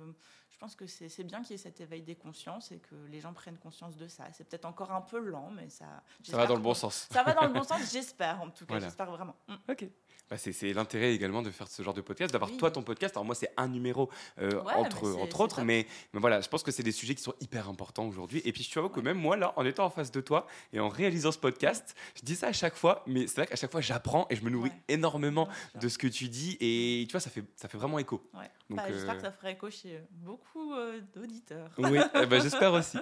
je 0.53 0.57
pense 0.59 0.75
que 0.75 0.87
c'est 0.87 1.23
bien 1.23 1.41
qu'il 1.41 1.51
y 1.51 1.53
ait 1.55 1.57
cet 1.57 1.81
éveil 1.81 2.03
des 2.03 2.15
consciences 2.15 2.71
et 2.71 2.79
que 2.79 2.95
les 3.09 3.19
gens 3.19 3.33
prennent 3.33 3.57
conscience 3.57 3.97
de 3.97 4.07
ça. 4.07 4.25
C'est 4.31 4.47
peut-être 4.47 4.65
encore 4.65 4.91
un 4.91 5.01
peu 5.01 5.17
lent, 5.19 5.49
mais 5.49 5.67
ça. 5.69 6.03
Ça 6.23 6.37
va 6.37 6.45
dans 6.45 6.55
le 6.55 6.61
bon 6.61 6.73
sens. 6.73 7.07
Ça 7.11 7.23
va 7.23 7.33
dans 7.33 7.47
le 7.47 7.53
bon 7.53 7.63
sens, 7.63 7.91
j'espère, 7.91 8.39
en 8.41 8.49
tout 8.49 8.65
cas, 8.65 8.75
Voilà. 8.75 8.85
j'espère 8.85 9.11
vraiment. 9.11 9.35
Mm. 9.47 9.55
Ok. 9.69 9.87
Bah, 10.29 10.37
c'est 10.37 10.73
l'intérêt 10.73 11.13
également 11.13 11.41
de 11.41 11.51
faire 11.51 11.67
ce 11.67 11.83
genre 11.83 11.93
de 11.93 12.01
podcast, 12.01 12.31
d'avoir 12.31 12.49
Oui. 12.49 12.57
toi 12.57 12.71
ton 12.71 12.81
podcast. 12.81 13.15
Alors 13.15 13.25
moi 13.25 13.35
c'est 13.35 13.51
un 13.57 13.67
numéro 13.67 14.09
euh, 14.39 14.61
Ouais, 14.63 14.73
entre, 14.73 15.41
autres, 15.41 15.61
mais, 15.61 15.85
mais 16.13 16.19
voilà, 16.19 16.41
je 16.41 16.47
pense 16.49 16.63
que 16.63 16.71
c'est 16.71 16.81
des 16.81 16.91
sujets 16.91 17.13
qui 17.13 17.21
sont 17.21 17.35
hyper 17.41 17.69
importants 17.69 18.05
aujourd'hui. 18.07 18.41
Et 18.45 18.51
puis 18.51 18.63
je 18.63 18.73
t'avoue 18.73 18.89
que 18.89 18.99
même 19.01 19.17
moi 19.17 19.35
là, 19.37 19.53
en 19.57 19.65
étant 19.65 19.85
en 19.85 19.89
face 19.89 20.11
de 20.11 20.21
toi 20.21 20.47
et 20.71 20.79
en 20.79 20.89
réalisant 20.89 21.31
ce 21.31 21.37
podcast, 21.37 21.95
je 22.15 22.21
dis 22.23 22.35
ça 22.35 22.47
à 22.47 22.53
chaque 22.53 22.75
fois, 22.75 23.03
mais 23.05 23.27
c'est 23.27 23.35
vrai 23.35 23.47
qu'à 23.47 23.55
chaque 23.55 23.71
fois 23.71 23.81
j'apprends 23.81 24.25
et 24.29 24.35
je 24.35 24.43
me 24.43 24.49
nourris 24.49 24.71
énormément 24.87 25.47
de 25.79 25.87
ce 25.89 25.97
que 25.97 26.07
tu 26.07 26.29
dis 26.29 26.57
et 26.59 27.05
tu 27.07 27.11
vois 27.11 27.19
ça 27.19 27.29
fait 27.29 27.43
ça 27.55 27.67
fait 27.67 27.77
vraiment 27.77 27.99
écho. 27.99 28.23
Donc, 28.69 28.77
Bah, 28.77 28.85
J'espère 28.87 29.11
euh, 29.11 29.15
que 29.17 29.21
ça 29.21 29.31
fera 29.31 29.51
écho 29.51 29.69
chez 29.69 30.01
beaucoup 30.11 30.73
euh, 30.73 30.99
d'auditeurs. 31.13 31.69
Oui, 31.77 31.99
eh 32.21 32.25
ben, 32.25 32.41
j'espère 32.41 32.73
aussi. 32.73 32.97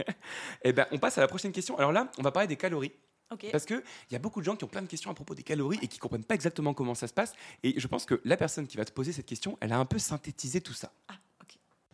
et 0.64 0.72
ben, 0.72 0.86
on 0.90 0.98
passe 0.98 1.18
à 1.18 1.20
la 1.20 1.28
prochaine 1.28 1.52
question. 1.52 1.76
Alors 1.78 1.92
là, 1.92 2.10
on 2.18 2.22
va 2.22 2.32
parler 2.32 2.48
des 2.48 2.56
calories. 2.56 2.92
Ok. 3.30 3.46
Parce 3.50 3.64
qu'il 3.64 3.82
y 4.10 4.16
a 4.16 4.18
beaucoup 4.18 4.40
de 4.40 4.44
gens 4.44 4.56
qui 4.56 4.64
ont 4.64 4.68
plein 4.68 4.82
de 4.82 4.86
questions 4.86 5.10
à 5.10 5.14
propos 5.14 5.34
des 5.34 5.42
calories 5.42 5.78
et 5.82 5.88
qui 5.88 5.98
comprennent 5.98 6.24
pas 6.24 6.34
exactement 6.34 6.74
comment 6.74 6.94
ça 6.94 7.06
se 7.06 7.14
passe. 7.14 7.32
Et 7.62 7.78
je 7.80 7.86
pense 7.88 8.04
que 8.04 8.20
la 8.24 8.36
personne 8.36 8.66
qui 8.66 8.76
va 8.76 8.84
te 8.84 8.92
poser 8.92 9.12
cette 9.12 9.26
question, 9.26 9.56
elle 9.60 9.72
a 9.72 9.78
un 9.78 9.84
peu 9.84 9.98
synthétisé 9.98 10.60
tout 10.60 10.72
ça. 10.72 10.92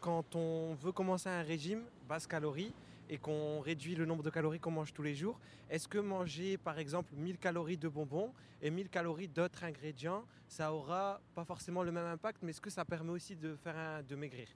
Quand 0.01 0.35
on 0.35 0.75
veut 0.75 0.93
commencer 0.93 1.29
un 1.29 1.43
régime 1.43 1.83
basse 2.09 2.27
calories 2.27 2.73
et 3.11 3.19
qu'on 3.19 3.61
réduit 3.61 3.95
le 3.95 4.07
nombre 4.07 4.23
de 4.23 4.31
calories 4.31 4.61
qu'on 4.61 4.71
mange 4.71 4.93
tous 4.93 5.03
les 5.03 5.15
jours, 5.15 5.39
est-ce 5.69 5.89
que 5.89 5.99
manger 5.99 6.57
par 6.57 6.79
exemple 6.79 7.13
1000 7.15 7.39
calories 7.39 7.77
de 7.77 7.89
bonbons 7.89 8.33
et 8.63 8.71
1000 8.71 8.89
calories 8.89 9.29
d'autres 9.29 9.65
ingrédients, 9.65 10.25
ça 10.49 10.73
aura 10.73 11.21
pas 11.35 11.45
forcément 11.45 11.83
le 11.83 11.93
même 11.93 12.07
impact, 12.07 12.39
mais 12.43 12.51
est-ce 12.51 12.61
que 12.61 12.71
ça 12.71 12.85
permet 12.85 13.11
aussi 13.11 13.37
de 13.37 13.57
faire 13.57 13.77
un, 13.77 14.03
de 14.03 14.17
maigrir? 14.17 14.49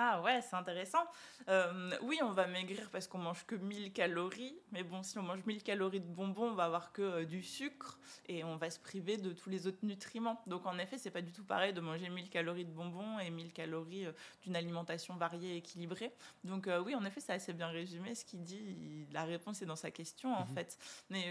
Ah 0.00 0.22
ouais, 0.22 0.40
c'est 0.42 0.54
intéressant. 0.54 1.04
Euh, 1.48 1.90
oui, 2.02 2.20
on 2.22 2.30
va 2.30 2.46
maigrir 2.46 2.88
parce 2.92 3.08
qu'on 3.08 3.18
mange 3.18 3.44
que 3.46 3.56
1000 3.56 3.92
calories. 3.92 4.56
Mais 4.70 4.84
bon, 4.84 5.02
si 5.02 5.18
on 5.18 5.24
mange 5.24 5.44
1000 5.44 5.60
calories 5.60 5.98
de 5.98 6.06
bonbons, 6.06 6.50
on 6.50 6.54
va 6.54 6.66
avoir 6.66 6.92
que 6.92 7.02
euh, 7.02 7.24
du 7.24 7.42
sucre 7.42 7.98
et 8.28 8.44
on 8.44 8.56
va 8.56 8.70
se 8.70 8.78
priver 8.78 9.16
de 9.16 9.32
tous 9.32 9.50
les 9.50 9.66
autres 9.66 9.78
nutriments. 9.82 10.40
Donc 10.46 10.66
en 10.66 10.78
effet, 10.78 10.98
c'est 10.98 11.10
pas 11.10 11.20
du 11.20 11.32
tout 11.32 11.42
pareil 11.42 11.72
de 11.72 11.80
manger 11.80 12.10
1000 12.10 12.30
calories 12.30 12.64
de 12.64 12.70
bonbons 12.70 13.18
et 13.18 13.28
1000 13.30 13.52
calories 13.52 14.06
euh, 14.06 14.12
d'une 14.42 14.54
alimentation 14.54 15.16
variée 15.16 15.54
et 15.54 15.56
équilibrée. 15.56 16.14
Donc 16.44 16.68
oui, 16.86 16.94
en 16.94 17.04
effet, 17.04 17.18
c'est 17.18 17.32
assez 17.32 17.52
bien 17.52 17.66
résumé 17.66 18.14
ce 18.14 18.24
qu'il 18.24 18.44
dit. 18.44 18.56
Il- 18.56 19.12
la 19.12 19.24
réponse 19.24 19.62
est 19.62 19.66
dans 19.66 19.74
sa 19.74 19.90
question 19.90 20.32
en 20.32 20.46
Mhm. 20.46 20.54
fait. 20.54 20.78
Mais 21.10 21.24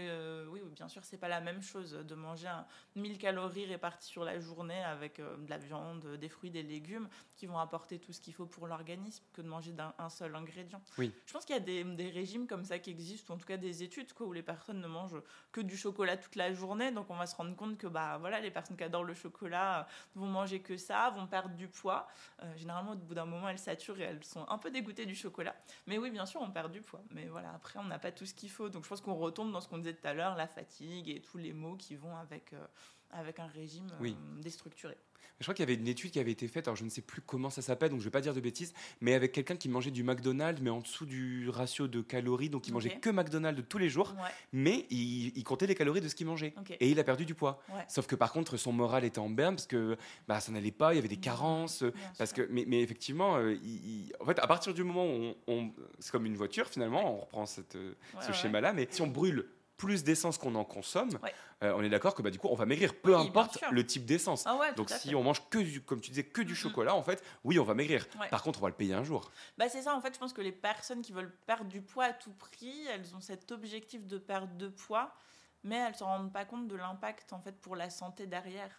oui, 0.50 0.60
bien 0.72 0.88
sûr, 0.88 1.02
c'est 1.04 1.16
pas 1.16 1.28
la 1.28 1.40
même 1.40 1.62
chose 1.62 1.92
de 1.92 2.14
manger 2.14 2.48
un 2.48 2.66
1000 2.96 3.16
calories 3.16 3.64
réparties 3.64 4.08
sur 4.08 4.24
la 4.24 4.38
journée 4.40 4.82
avec 4.84 5.18
de 5.20 5.48
la 5.48 5.56
viande, 5.56 6.04
des 6.16 6.28
fruits, 6.28 6.50
des 6.50 6.62
légumes 6.62 7.08
qui 7.36 7.46
vont 7.46 7.58
apporter 7.58 7.98
tout 7.98 8.12
ce 8.12 8.20
qu'il 8.20 8.34
faut 8.34 8.46
pour 8.46 8.57
l'organisme 8.66 9.24
que 9.32 9.42
de 9.42 9.48
manger 9.48 9.72
d'un 9.72 9.94
un 9.98 10.08
seul 10.08 10.34
ingrédient. 10.34 10.80
Oui. 10.96 11.12
Je 11.26 11.32
pense 11.32 11.44
qu'il 11.44 11.54
y 11.54 11.58
a 11.58 11.60
des, 11.60 11.84
des 11.84 12.10
régimes 12.10 12.46
comme 12.46 12.64
ça 12.64 12.78
qui 12.78 12.90
existent, 12.90 13.32
ou 13.32 13.36
en 13.36 13.38
tout 13.38 13.46
cas 13.46 13.56
des 13.56 13.82
études 13.82 14.12
quoi, 14.12 14.26
où 14.26 14.32
les 14.32 14.42
personnes 14.42 14.80
ne 14.80 14.86
mangent 14.86 15.20
que 15.52 15.60
du 15.60 15.76
chocolat 15.76 16.16
toute 16.16 16.36
la 16.36 16.52
journée. 16.52 16.90
Donc 16.90 17.10
on 17.10 17.16
va 17.16 17.26
se 17.26 17.36
rendre 17.36 17.54
compte 17.56 17.78
que 17.78 17.86
bah, 17.86 18.18
voilà, 18.18 18.40
les 18.40 18.50
personnes 18.50 18.76
qui 18.76 18.84
adorent 18.84 19.04
le 19.04 19.14
chocolat 19.14 19.80
euh, 19.80 19.84
vont 20.14 20.26
manger 20.26 20.60
que 20.60 20.76
ça, 20.76 21.10
vont 21.10 21.26
perdre 21.26 21.54
du 21.54 21.68
poids. 21.68 22.08
Euh, 22.42 22.56
généralement, 22.56 22.92
au 22.92 22.96
bout 22.96 23.14
d'un 23.14 23.24
moment, 23.24 23.48
elles 23.48 23.58
saturent 23.58 24.00
et 24.00 24.04
elles 24.04 24.24
sont 24.24 24.46
un 24.48 24.58
peu 24.58 24.70
dégoûtées 24.70 25.06
du 25.06 25.14
chocolat. 25.14 25.54
Mais 25.86 25.98
oui, 25.98 26.10
bien 26.10 26.26
sûr, 26.26 26.40
on 26.40 26.50
perd 26.50 26.72
du 26.72 26.80
poids. 26.80 27.02
Mais 27.10 27.26
voilà, 27.26 27.52
après, 27.54 27.78
on 27.78 27.84
n'a 27.84 27.98
pas 27.98 28.12
tout 28.12 28.26
ce 28.26 28.34
qu'il 28.34 28.50
faut. 28.50 28.68
Donc 28.68 28.84
je 28.84 28.88
pense 28.88 29.00
qu'on 29.00 29.14
retombe 29.14 29.52
dans 29.52 29.60
ce 29.60 29.68
qu'on 29.68 29.78
disait 29.78 29.94
tout 29.94 30.06
à 30.06 30.14
l'heure, 30.14 30.36
la 30.36 30.46
fatigue 30.46 31.08
et 31.08 31.20
tous 31.20 31.38
les 31.38 31.52
maux 31.52 31.76
qui 31.76 31.96
vont 31.96 32.16
avec, 32.16 32.52
euh, 32.52 32.66
avec 33.10 33.38
un 33.38 33.46
régime 33.46 33.86
Oui. 34.00 34.16
euh, 34.18 34.42
déstructuré. 34.42 34.96
Je 35.40 35.44
crois 35.44 35.54
qu'il 35.54 35.62
y 35.62 35.68
avait 35.70 35.80
une 35.80 35.86
étude 35.86 36.10
qui 36.10 36.18
avait 36.18 36.32
été 36.32 36.48
faite, 36.48 36.66
alors 36.66 36.74
je 36.74 36.82
ne 36.84 36.90
sais 36.90 37.00
plus 37.00 37.20
comment 37.20 37.48
ça 37.48 37.62
s'appelle, 37.62 37.90
donc 37.90 38.00
je 38.00 38.02
ne 38.04 38.08
vais 38.08 38.10
pas 38.10 38.20
dire 38.20 38.34
de 38.34 38.40
bêtises, 38.40 38.74
mais 39.00 39.14
avec 39.14 39.30
quelqu'un 39.30 39.54
qui 39.54 39.68
mangeait 39.68 39.92
du 39.92 40.02
McDonald's, 40.02 40.60
mais 40.60 40.70
en 40.70 40.80
dessous 40.80 41.06
du 41.06 41.48
ratio 41.48 41.86
de 41.86 42.00
calories, 42.00 42.50
donc 42.50 42.66
il 42.66 42.72
mangeait 42.72 42.94
Ok. 42.96 43.00
que 43.00 43.10
McDonald's 43.10 43.62
tous 43.68 43.78
les 43.78 43.88
jours, 43.88 44.14
Ouais. 44.16 44.30
mais 44.52 44.86
il, 44.90 45.28
il 45.38 45.44
comptait 45.44 45.68
les 45.68 45.76
calories 45.76 46.00
de 46.00 46.08
ce 46.08 46.16
qu'il 46.16 46.26
mangeait. 46.26 46.54
Et 46.80 46.90
il 46.90 46.98
a 46.98 47.04
perdu 47.04 47.24
du 47.24 47.36
poids. 47.36 47.62
Ouais. 47.68 47.84
Sauf 47.86 48.08
que 48.08 48.16
par 48.16 48.32
contre, 48.32 48.56
son 48.56 48.72
moral 48.72 49.04
était 49.04 49.20
en 49.20 49.30
berne 49.30 49.54
parce 49.54 49.68
que 49.68 49.96
bah, 50.26 50.40
ça 50.40 50.50
n'allait 50.50 50.72
pas, 50.72 50.92
il 50.92 50.96
y 50.96 50.98
avait 50.98 51.06
des 51.06 51.16
carences. 51.18 51.84
parce 52.18 52.32
que, 52.32 52.42
mais, 52.50 52.64
mais 52.66 52.82
effectivement, 52.82 53.36
euh, 53.36 53.52
il- 53.62 54.06
il- 54.08 54.12
en 54.18 54.24
fait, 54.24 54.40
à 54.40 54.46
partir 54.48 54.74
du 54.74 54.82
moment 54.82 55.06
où 55.06 55.08
on, 55.12 55.36
on- 55.46 55.72
c'est 56.00 56.10
comme 56.10 56.26
une 56.26 56.36
voiture 56.36 56.66
finalement, 56.66 57.14
on 57.16 57.20
reprend 57.20 57.46
cette, 57.46 57.76
euh, 57.76 57.94
Ouais, 58.16 58.22
ce 58.22 58.28
ouais. 58.28 58.32
schéma-là, 58.34 58.72
mais 58.72 58.88
si 58.90 59.02
on 59.02 59.06
brûle 59.06 59.46
plus 59.78 60.04
d'essence 60.04 60.36
qu'on 60.36 60.54
en 60.56 60.64
consomme, 60.64 61.18
Ouais. 61.22 61.32
euh, 61.62 61.72
on 61.76 61.82
est 61.82 61.88
d'accord 61.88 62.14
que 62.14 62.20
bah, 62.20 62.30
du 62.30 62.38
coup, 62.38 62.48
on 62.50 62.54
va 62.56 62.66
maigrir, 62.66 62.94
peu 63.00 63.16
Oui, 63.16 63.26
importe 63.28 63.58
le 63.70 63.86
type 63.86 64.04
d'essence. 64.04 64.42
Ah 64.44 64.56
ouais, 64.56 64.74
Donc 64.74 64.90
si 64.90 65.14
on 65.14 65.22
mange 65.22 65.48
que 65.48 65.58
du, 65.58 65.80
comme 65.80 66.00
tu 66.00 66.10
disais, 66.10 66.24
que 66.24 66.42
du 66.42 66.54
chocolat, 66.54 66.94
en 66.94 67.02
fait, 67.02 67.22
oui, 67.44 67.58
on 67.58 67.64
va 67.64 67.74
maigrir. 67.74 68.06
Ouais. 68.20 68.28
Par 68.28 68.42
contre, 68.42 68.58
on 68.58 68.62
va 68.62 68.68
le 68.68 68.74
payer 68.74 68.92
un 68.92 69.04
jour. 69.04 69.30
Bah 69.56 69.68
c'est 69.70 69.82
ça, 69.82 69.94
en 69.96 70.00
fait, 70.02 70.12
je 70.12 70.18
pense 70.18 70.32
que 70.34 70.42
les 70.42 70.52
personnes 70.52 71.00
qui 71.00 71.12
veulent 71.12 71.34
perdre 71.46 71.66
du 71.70 71.80
poids 71.80 72.04
à 72.06 72.12
tout 72.12 72.32
prix, 72.32 72.86
elles 72.92 73.14
ont 73.14 73.20
cet 73.20 73.50
objectif 73.52 74.04
de 74.06 74.18
perte 74.18 74.56
de 74.56 74.68
poids, 74.68 75.14
mais 75.62 75.76
elles 75.76 75.92
ne 75.92 75.96
se 75.96 76.04
rendent 76.04 76.32
pas 76.32 76.44
compte 76.44 76.66
de 76.68 76.76
l'impact 76.76 77.32
en 77.32 77.40
fait 77.40 77.56
pour 77.60 77.76
la 77.76 77.88
santé 77.88 78.26
derrière. 78.26 78.70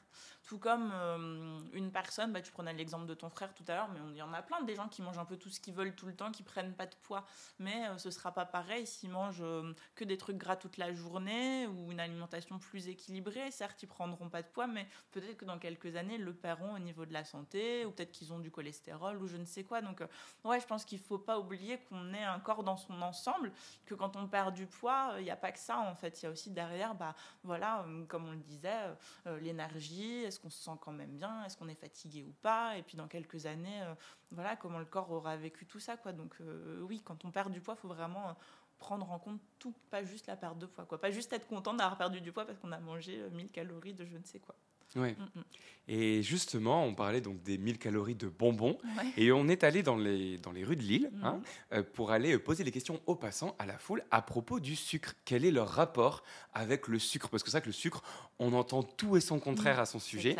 Tout 0.49 0.57
comme 0.57 0.91
euh, 0.91 1.59
une 1.73 1.91
personne, 1.91 2.33
bah, 2.33 2.41
tu 2.41 2.51
prenais 2.51 2.73
l'exemple 2.73 3.05
de 3.05 3.13
ton 3.13 3.29
frère 3.29 3.53
tout 3.53 3.63
à 3.67 3.75
l'heure, 3.75 3.89
mais 3.93 3.99
il 4.09 4.17
y 4.17 4.23
en 4.23 4.33
a 4.33 4.41
plein 4.41 4.63
des 4.63 4.73
gens 4.73 4.87
qui 4.87 5.03
mangent 5.03 5.19
un 5.19 5.25
peu 5.25 5.37
tout 5.37 5.51
ce 5.51 5.59
qu'ils 5.59 5.75
veulent 5.75 5.93
tout 5.93 6.07
le 6.07 6.15
temps, 6.15 6.31
qui 6.31 6.41
prennent 6.41 6.73
pas 6.73 6.87
de 6.87 6.95
poids. 7.03 7.23
Mais 7.59 7.87
euh, 7.87 7.99
ce 7.99 8.09
sera 8.09 8.31
pas 8.31 8.47
pareil 8.47 8.87
s'ils 8.87 9.11
mangent 9.11 9.43
euh, 9.43 9.75
que 9.93 10.03
des 10.03 10.17
trucs 10.17 10.37
gras 10.37 10.55
toute 10.55 10.77
la 10.77 10.91
journée 10.91 11.67
ou 11.67 11.91
une 11.91 11.99
alimentation 11.99 12.57
plus 12.57 12.87
équilibrée. 12.87 13.51
Certes, 13.51 13.83
ils 13.83 13.87
prendront 13.87 14.27
pas 14.27 14.41
de 14.41 14.47
poids, 14.47 14.65
mais 14.65 14.87
peut-être 15.11 15.37
que 15.37 15.45
dans 15.45 15.59
quelques 15.59 15.95
années, 15.95 16.15
ils 16.15 16.23
le 16.23 16.33
paieront 16.33 16.73
au 16.73 16.79
niveau 16.79 17.05
de 17.05 17.13
la 17.13 17.25
santé, 17.25 17.85
ou 17.85 17.91
peut-être 17.91 18.11
qu'ils 18.11 18.33
ont 18.33 18.39
du 18.39 18.49
cholestérol 18.49 19.21
ou 19.21 19.27
je 19.27 19.37
ne 19.37 19.45
sais 19.45 19.63
quoi. 19.63 19.81
Donc, 19.83 20.01
euh, 20.01 20.07
ouais, 20.45 20.59
je 20.59 20.65
pense 20.65 20.83
qu'il 20.83 20.97
faut 20.97 21.19
pas 21.19 21.37
oublier 21.37 21.77
qu'on 21.77 22.11
est 22.15 22.23
un 22.23 22.39
corps 22.39 22.63
dans 22.63 22.77
son 22.77 22.99
ensemble, 23.03 23.51
que 23.85 23.93
quand 23.93 24.15
on 24.15 24.27
perd 24.27 24.55
du 24.55 24.65
poids, 24.65 25.13
il 25.19 25.25
n'y 25.25 25.29
a 25.29 25.37
pas 25.37 25.51
que 25.51 25.59
ça 25.59 25.77
en 25.77 25.93
fait. 25.93 26.23
Il 26.23 26.25
y 26.25 26.27
a 26.27 26.31
aussi 26.31 26.49
derrière 26.49 26.95
bah, 26.95 27.13
voilà, 27.43 27.85
comme 28.07 28.27
on 28.27 28.31
le 28.31 28.37
disait, 28.37 28.95
l'énergie, 29.41 30.23
est-ce 30.23 30.38
qu'on 30.41 30.49
se 30.49 30.61
sent 30.63 30.77
quand 30.81 30.91
même 30.91 31.11
bien, 31.17 31.43
est-ce 31.45 31.57
qu'on 31.57 31.67
est 31.69 31.75
fatigué 31.75 32.23
ou 32.23 32.33
pas, 32.41 32.77
et 32.77 32.83
puis 32.83 32.97
dans 32.97 33.07
quelques 33.07 33.45
années, 33.45 33.81
euh, 33.83 33.93
voilà, 34.31 34.55
comment 34.55 34.79
le 34.79 34.85
corps 34.85 35.11
aura 35.11 35.37
vécu 35.37 35.65
tout 35.65 35.79
ça, 35.79 35.97
quoi. 35.97 36.13
Donc 36.13 36.35
euh, 36.41 36.81
oui, 36.81 37.01
quand 37.03 37.25
on 37.25 37.31
perd 37.31 37.51
du 37.51 37.61
poids, 37.61 37.75
il 37.77 37.81
faut 37.81 37.87
vraiment 37.87 38.29
euh, 38.29 38.33
prendre 38.79 39.11
en 39.11 39.19
compte 39.19 39.41
tout, 39.59 39.75
pas 39.91 40.03
juste 40.03 40.27
la 40.27 40.35
perte 40.37 40.57
de 40.57 40.65
poids. 40.65 40.85
Pas 40.99 41.11
juste 41.11 41.31
être 41.33 41.47
content 41.47 41.73
d'avoir 41.73 41.97
perdu 41.97 42.21
du 42.21 42.31
poids 42.31 42.45
parce 42.45 42.57
qu'on 42.57 42.71
a 42.71 42.79
mangé 42.79 43.19
euh, 43.19 43.29
1000 43.29 43.49
calories 43.51 43.93
de 43.93 44.05
je 44.05 44.17
ne 44.17 44.23
sais 44.23 44.39
quoi. 44.39 44.55
Ouais. 44.95 45.13
Mm, 45.13 45.39
mm. 45.39 45.43
Et 45.91 46.21
justement, 46.21 46.83
on 46.85 46.93
parlait 46.93 47.19
donc 47.21 47.41
des 47.41 47.57
1000 47.57 47.79
calories 47.79 48.13
de 48.15 48.27
bonbons. 48.27 48.77
Ouais. 48.97 49.11
Et 49.17 49.31
on 49.31 49.47
est 49.47 49.63
allé 49.63 49.81
dans 49.81 49.95
les, 49.97 50.37
dans 50.37 50.51
les 50.51 50.63
rues 50.63 50.75
de 50.75 50.83
Lille 50.83 51.11
hein, 51.23 51.41
euh, 51.73 51.81
pour 51.81 52.11
aller 52.11 52.33
euh, 52.35 52.39
poser 52.39 52.63
des 52.63 52.71
questions 52.71 53.01
aux 53.07 53.15
passants, 53.15 53.55
à 53.57 53.65
la 53.65 53.77
foule, 53.79 54.03
à 54.11 54.21
propos 54.21 54.59
du 54.59 54.75
sucre. 54.75 55.13
Quel 55.25 55.45
est 55.45 55.51
leur 55.51 55.67
rapport 55.69 56.23
avec 56.53 56.87
le 56.87 56.99
sucre? 56.99 57.27
Parce 57.29 57.41
que 57.41 57.49
c'est 57.49 57.57
vrai 57.57 57.61
que 57.63 57.69
le 57.69 57.73
sucre, 57.73 58.03
on 58.37 58.53
entend 58.53 58.83
tout 58.83 59.17
et 59.17 59.21
son 59.21 59.39
contraire 59.39 59.79
à 59.79 59.85
son 59.87 59.97
sujet. 59.99 60.35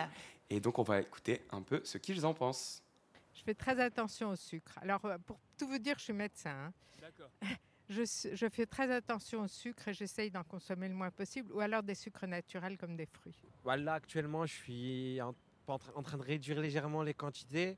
Et 0.52 0.60
donc, 0.60 0.78
on 0.78 0.84
va 0.84 1.00
écouter 1.02 1.42
un 1.52 1.62
peu 1.64 1.82
ce 1.84 1.98
qu'ils 1.98 2.26
en 2.26 2.34
pensent. 2.36 2.84
Je 3.34 3.42
fais 3.44 3.54
très 3.56 3.80
attention 3.80 4.30
au 4.32 4.36
sucre. 4.36 4.78
Alors, 4.82 5.04
euh, 5.06 5.18
pour 5.26 5.40
tout 5.58 5.68
vous 5.68 5.80
dire, 5.80 5.96
je 5.98 6.04
suis 6.06 6.14
médecin. 6.14 6.52
hein. 6.52 6.74
D'accord. 7.02 7.30
Je, 7.90 8.48
fais 8.52 8.68
très 8.68 8.92
attention 8.92 9.42
au 9.42 9.48
sucre 9.48 9.88
et 9.88 9.94
j'essaye 9.96 10.30
d'en 10.30 10.44
consommer 10.44 10.88
le 10.88 10.94
moins 10.94 11.10
possible, 11.10 11.52
ou 11.52 11.60
alors 11.60 11.82
des 11.82 11.96
sucres 11.96 12.28
naturels 12.28 12.78
comme 12.78 12.96
des 12.96 13.08
fruits. 13.08 13.36
Voilà, 13.64 13.96
actuellement, 13.96 14.46
je 14.46 14.54
suis 14.54 15.20
en, 15.22 15.34
train- 15.80 16.18
de 16.18 16.24
réduire 16.24 16.62
légèrement 16.62 17.02
les 17.02 17.16
quantités, 17.16 17.78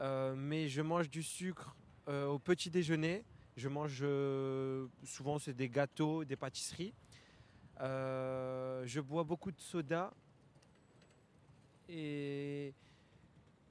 euh, 0.00 0.34
mais 0.34 0.68
je 0.68 0.80
mange 0.80 1.10
du 1.10 1.22
sucre 1.22 1.76
euh, 2.08 2.26
au 2.26 2.38
petit 2.38 2.70
déjeuner. 2.70 3.22
Je 3.58 3.68
mange 3.68 3.98
euh, 4.00 4.86
souvent 5.04 5.36
des 5.46 5.68
gâteaux, 5.68 6.24
des 6.24 6.36
pâtisseries. 6.36 6.94
Je 7.78 9.00
bois 9.00 9.24
beaucoup 9.24 9.52
de 9.52 9.60
soda 9.60 10.10
et 11.86 12.72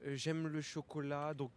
j'aime 0.04 0.46
le 0.46 0.60
chocolat, 0.60 1.34
donc 1.34 1.50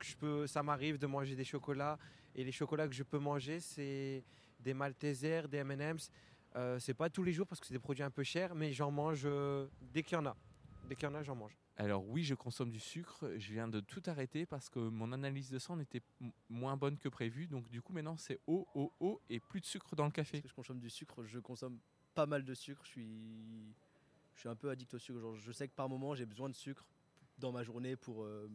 ça 0.47 0.63
m'arrive 0.63 0.97
de 0.97 1.05
manger 1.05 1.35
des 1.35 1.43
chocolats. 1.43 1.99
Et 2.35 2.43
les 2.43 2.51
chocolats 2.51 2.87
que 2.87 2.95
je 2.95 3.03
peux 3.03 3.19
manger, 3.19 3.59
c'est 3.59 4.23
des 4.59 4.73
Maltesers, 4.73 5.47
des 5.47 5.57
M&M's. 5.57 6.09
Euh, 6.55 6.79
c'est 6.79 6.93
pas 6.93 7.09
tous 7.09 7.23
les 7.23 7.33
jours 7.33 7.47
parce 7.47 7.59
que 7.59 7.67
c'est 7.67 7.73
des 7.73 7.79
produits 7.79 8.03
un 8.03 8.11
peu 8.11 8.23
chers, 8.23 8.55
mais 8.55 8.71
j'en 8.73 8.91
mange 8.91 9.23
euh, 9.25 9.67
dès 9.93 10.03
qu'il 10.03 10.17
y 10.17 10.21
en 10.21 10.25
a. 10.25 10.35
Dès 10.87 10.95
qu'il 10.95 11.07
y 11.07 11.11
en 11.11 11.15
a, 11.15 11.23
j'en 11.23 11.35
mange. 11.35 11.57
Alors 11.77 12.07
oui, 12.07 12.23
je 12.23 12.35
consomme 12.35 12.69
du 12.69 12.79
sucre. 12.79 13.31
Je 13.37 13.53
viens 13.53 13.67
de 13.67 13.79
tout 13.79 14.03
arrêter 14.05 14.45
parce 14.45 14.69
que 14.69 14.79
mon 14.79 15.11
analyse 15.11 15.49
de 15.49 15.57
sang 15.57 15.79
était 15.79 16.01
moins 16.49 16.77
bonne 16.77 16.97
que 16.97 17.09
prévu. 17.09 17.47
Donc 17.47 17.67
du 17.69 17.81
coup, 17.81 17.93
maintenant, 17.93 18.17
c'est 18.17 18.39
eau, 18.45 18.67
eau, 18.75 18.91
eau 18.99 19.21
et 19.29 19.39
plus 19.39 19.59
de 19.61 19.65
sucre 19.65 19.95
dans 19.95 20.05
le 20.05 20.11
café. 20.11 20.41
Parce 20.41 20.43
que 20.43 20.49
je 20.49 20.55
consomme 20.55 20.79
du 20.79 20.89
sucre, 20.89 21.23
je 21.23 21.39
consomme 21.39 21.79
pas 22.13 22.27
mal 22.27 22.43
de 22.43 22.53
sucre. 22.53 22.81
Je 22.83 22.89
suis, 22.89 23.73
je 24.35 24.41
suis 24.41 24.49
un 24.49 24.55
peu 24.55 24.69
addict 24.69 24.93
au 24.93 24.99
sucre. 24.99 25.19
Genre, 25.19 25.35
je 25.35 25.51
sais 25.51 25.67
que 25.67 25.73
par 25.73 25.89
moment, 25.89 26.13
j'ai 26.13 26.27
besoin 26.27 26.49
de 26.49 26.55
sucre 26.55 26.85
dans 27.39 27.51
ma 27.51 27.63
journée 27.63 27.95
pour, 27.95 28.23
euh, 28.23 28.47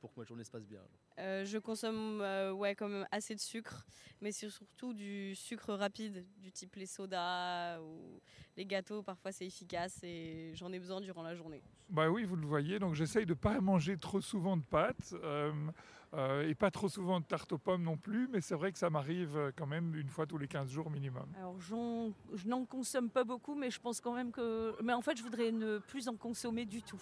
pour 0.00 0.12
que 0.12 0.20
ma 0.20 0.24
journée 0.24 0.44
se 0.44 0.50
passe 0.50 0.66
bien. 0.66 0.80
Euh, 1.18 1.44
je 1.44 1.58
consomme 1.58 2.20
euh, 2.20 2.52
ouais, 2.52 2.74
quand 2.74 2.88
même 2.88 3.06
assez 3.10 3.34
de 3.34 3.40
sucre, 3.40 3.86
mais 4.20 4.32
c'est 4.32 4.48
surtout 4.48 4.94
du 4.94 5.34
sucre 5.34 5.74
rapide, 5.74 6.26
du 6.38 6.52
type 6.52 6.76
les 6.76 6.86
sodas 6.86 7.80
ou 7.80 8.20
les 8.56 8.66
gâteaux. 8.66 9.02
Parfois, 9.02 9.32
c'est 9.32 9.46
efficace 9.46 10.00
et 10.02 10.52
j'en 10.54 10.72
ai 10.72 10.78
besoin 10.78 11.00
durant 11.00 11.22
la 11.22 11.34
journée. 11.34 11.62
Bah 11.88 12.10
oui, 12.10 12.24
vous 12.24 12.36
le 12.36 12.46
voyez. 12.46 12.78
Donc 12.78 12.94
j'essaye 12.94 13.26
de 13.26 13.32
ne 13.32 13.38
pas 13.38 13.60
manger 13.60 13.96
trop 13.98 14.20
souvent 14.20 14.56
de 14.56 14.62
pâtes 14.62 15.14
euh, 15.22 15.52
euh, 16.14 16.48
et 16.48 16.54
pas 16.54 16.70
trop 16.70 16.88
souvent 16.88 17.20
de 17.20 17.24
tarte 17.24 17.52
aux 17.52 17.58
pommes 17.58 17.82
non 17.82 17.96
plus. 17.96 18.28
Mais 18.32 18.40
c'est 18.40 18.54
vrai 18.54 18.72
que 18.72 18.78
ça 18.78 18.90
m'arrive 18.90 19.36
euh, 19.36 19.50
quand 19.56 19.66
même 19.66 19.94
une 19.94 20.08
fois 20.08 20.26
tous 20.26 20.38
les 20.38 20.48
15 20.48 20.68
jours 20.70 20.90
minimum. 20.90 21.26
Alors, 21.38 21.56
je 21.60 22.48
n'en 22.48 22.64
consomme 22.64 23.10
pas 23.10 23.24
beaucoup, 23.24 23.54
mais 23.54 23.70
je 23.70 23.80
pense 23.80 24.00
quand 24.00 24.14
même 24.14 24.30
que. 24.30 24.74
Mais 24.82 24.92
en 24.92 25.02
fait, 25.02 25.16
je 25.16 25.22
voudrais 25.22 25.52
ne 25.52 25.78
plus 25.78 26.08
en 26.08 26.16
consommer 26.16 26.64
du 26.64 26.82
tout. 26.82 27.00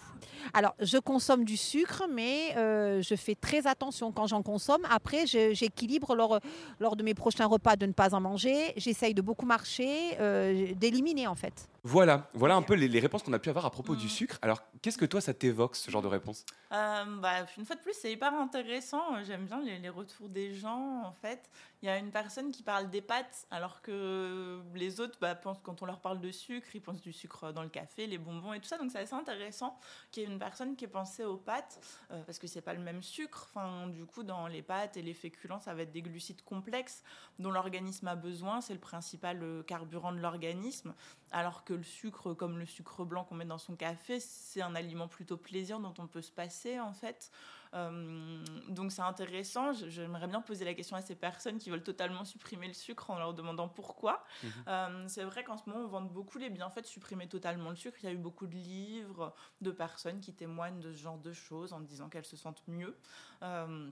Alors, 0.53 0.75
je 0.79 0.97
consomme 0.97 1.45
du 1.45 1.57
sucre, 1.57 2.03
mais 2.11 2.55
euh, 2.57 3.01
je 3.01 3.15
fais 3.15 3.35
très 3.35 3.67
attention 3.67 4.11
quand 4.11 4.27
j'en 4.27 4.43
consomme. 4.43 4.81
Après, 4.89 5.25
j'équilibre 5.25 6.15
lors, 6.15 6.39
lors 6.79 6.95
de 6.95 7.03
mes 7.03 7.13
prochains 7.13 7.45
repas 7.45 7.75
de 7.75 7.85
ne 7.85 7.93
pas 7.93 8.13
en 8.13 8.21
manger. 8.21 8.73
J'essaye 8.77 9.13
de 9.13 9.21
beaucoup 9.21 9.45
marcher, 9.45 10.17
euh, 10.19 10.73
d'éliminer 10.75 11.27
en 11.27 11.35
fait. 11.35 11.69
Voilà, 11.89 12.29
voilà 12.33 12.55
un 12.55 12.61
peu 12.61 12.73
les, 12.73 12.89
les 12.89 12.99
réponses 12.99 13.23
qu'on 13.23 13.31
a 13.31 13.39
pu 13.39 13.49
avoir 13.49 13.65
à 13.65 13.71
propos 13.71 13.93
Mm. 13.93 13.97
du 13.97 14.09
sucre. 14.09 14.37
Alors, 14.41 14.61
qu'est-ce 14.81 14.97
que 14.97 15.05
toi, 15.05 15.21
ça 15.21 15.33
t'évoque, 15.33 15.77
ce 15.77 15.89
genre 15.89 16.01
de 16.01 16.07
réponse? 16.09 16.45
Euh, 16.73 17.05
bah, 17.21 17.45
une 17.57 17.65
fois 17.65 17.77
de 17.77 17.81
plus, 17.81 17.93
c'est 17.93 18.11
hyper 18.11 18.33
intéressant. 18.33 19.23
J'aime 19.23 19.45
bien 19.45 19.61
les, 19.61 19.79
les 19.79 19.87
retours 19.89 20.27
des 20.27 20.53
gens. 20.53 21.03
En 21.05 21.13
fait, 21.13 21.49
il 21.81 21.85
y 21.85 21.89
a 21.89 21.97
une 21.97 22.11
personne 22.11 22.51
qui 22.51 22.63
parle 22.63 22.89
des 22.89 23.01
pâtes, 23.01 23.45
alors 23.51 23.81
que 23.81 24.61
les 24.73 24.99
autres 24.99 25.17
bah, 25.21 25.35
pensent, 25.35 25.59
quand 25.61 25.81
on 25.81 25.85
leur 25.85 25.99
parle 25.99 26.19
de 26.19 26.31
sucre, 26.31 26.67
ils 26.73 26.81
pensent 26.81 27.01
du 27.01 27.13
sucre 27.13 27.51
dans 27.51 27.61
le 27.61 27.69
café, 27.69 28.07
les 28.07 28.17
bonbons 28.17 28.53
et 28.53 28.59
tout 28.59 28.67
ça. 28.67 28.77
Donc, 28.77 28.91
c'est 28.91 28.99
assez 28.99 29.13
intéressant 29.13 29.79
qu'il 30.11 30.23
y 30.23 30.25
ait 30.25 30.29
une 30.29 30.39
personne 30.39 30.75
qui 30.75 30.85
ait 30.85 30.89
pensé 30.89 31.23
aux 31.23 31.37
pâtes, 31.37 31.79
euh, 32.11 32.23
parce 32.23 32.39
que 32.39 32.47
c'est 32.47 32.61
pas 32.61 32.73
le 32.73 32.79
même 32.79 33.03
sucre. 33.03 33.47
Enfin, 33.49 33.87
du 33.87 34.05
coup, 34.05 34.23
dans 34.23 34.47
les 34.47 34.63
pâtes 34.63 34.97
et 34.97 35.03
les 35.03 35.13
féculents, 35.13 35.59
ça 35.59 35.73
va 35.75 35.83
être 35.83 35.91
des 35.91 36.01
glucides 36.01 36.41
complexes 36.43 37.03
dont 37.37 37.51
l'organisme 37.51 38.07
a 38.07 38.15
besoin. 38.15 38.61
C'est 38.61 38.73
le 38.73 38.79
principal 38.79 39.43
euh, 39.43 39.61
carburant 39.61 40.11
de 40.11 40.19
l'organisme. 40.19 40.95
Alors 41.31 41.63
que 41.63 41.73
le 41.73 41.83
sucre, 41.83 42.33
comme 42.33 42.57
le 42.57 42.65
sucre 42.65 43.05
blanc 43.05 43.23
qu'on 43.23 43.35
met 43.35 43.45
dans 43.45 43.57
son 43.57 43.75
café, 43.75 44.19
c'est 44.19 44.61
un 44.61 44.75
aliment 44.75 45.07
plutôt 45.07 45.37
plaisir 45.37 45.79
dont 45.79 45.93
on 45.99 46.07
peut 46.07 46.21
se 46.21 46.31
passer 46.31 46.79
en 46.79 46.93
fait. 46.93 47.31
Euh, 47.73 48.43
donc 48.69 48.91
c'est 48.91 49.01
intéressant. 49.01 49.73
J'aimerais 49.73 50.27
bien 50.27 50.41
poser 50.41 50.65
la 50.65 50.73
question 50.73 50.95
à 50.95 51.01
ces 51.01 51.15
personnes 51.15 51.57
qui 51.57 51.69
veulent 51.69 51.83
totalement 51.83 52.25
supprimer 52.25 52.67
le 52.67 52.73
sucre 52.73 53.09
en 53.09 53.17
leur 53.17 53.33
demandant 53.33 53.67
pourquoi. 53.67 54.23
Mhm. 54.43 54.51
Euh, 54.67 55.05
c'est 55.07 55.23
vrai 55.23 55.43
qu'en 55.43 55.57
ce 55.57 55.69
moment 55.69 55.85
on 55.85 55.87
vante 55.87 56.11
beaucoup 56.11 56.37
les 56.37 56.49
bienfaits 56.49 56.81
de 56.81 56.85
supprimer 56.87 57.27
totalement 57.27 57.69
le 57.69 57.75
sucre. 57.75 57.97
Il 58.03 58.05
y 58.05 58.09
a 58.09 58.13
eu 58.13 58.17
beaucoup 58.17 58.47
de 58.47 58.55
livres 58.55 59.33
de 59.61 59.71
personnes 59.71 60.19
qui 60.19 60.33
témoignent 60.33 60.79
de 60.79 60.91
ce 60.91 60.97
genre 60.97 61.17
de 61.17 61.33
choses 61.33 61.73
en 61.73 61.81
disant 61.81 62.09
qu'elles 62.09 62.25
se 62.25 62.37
sentent 62.37 62.63
mieux. 62.67 62.97
Euh, 63.43 63.89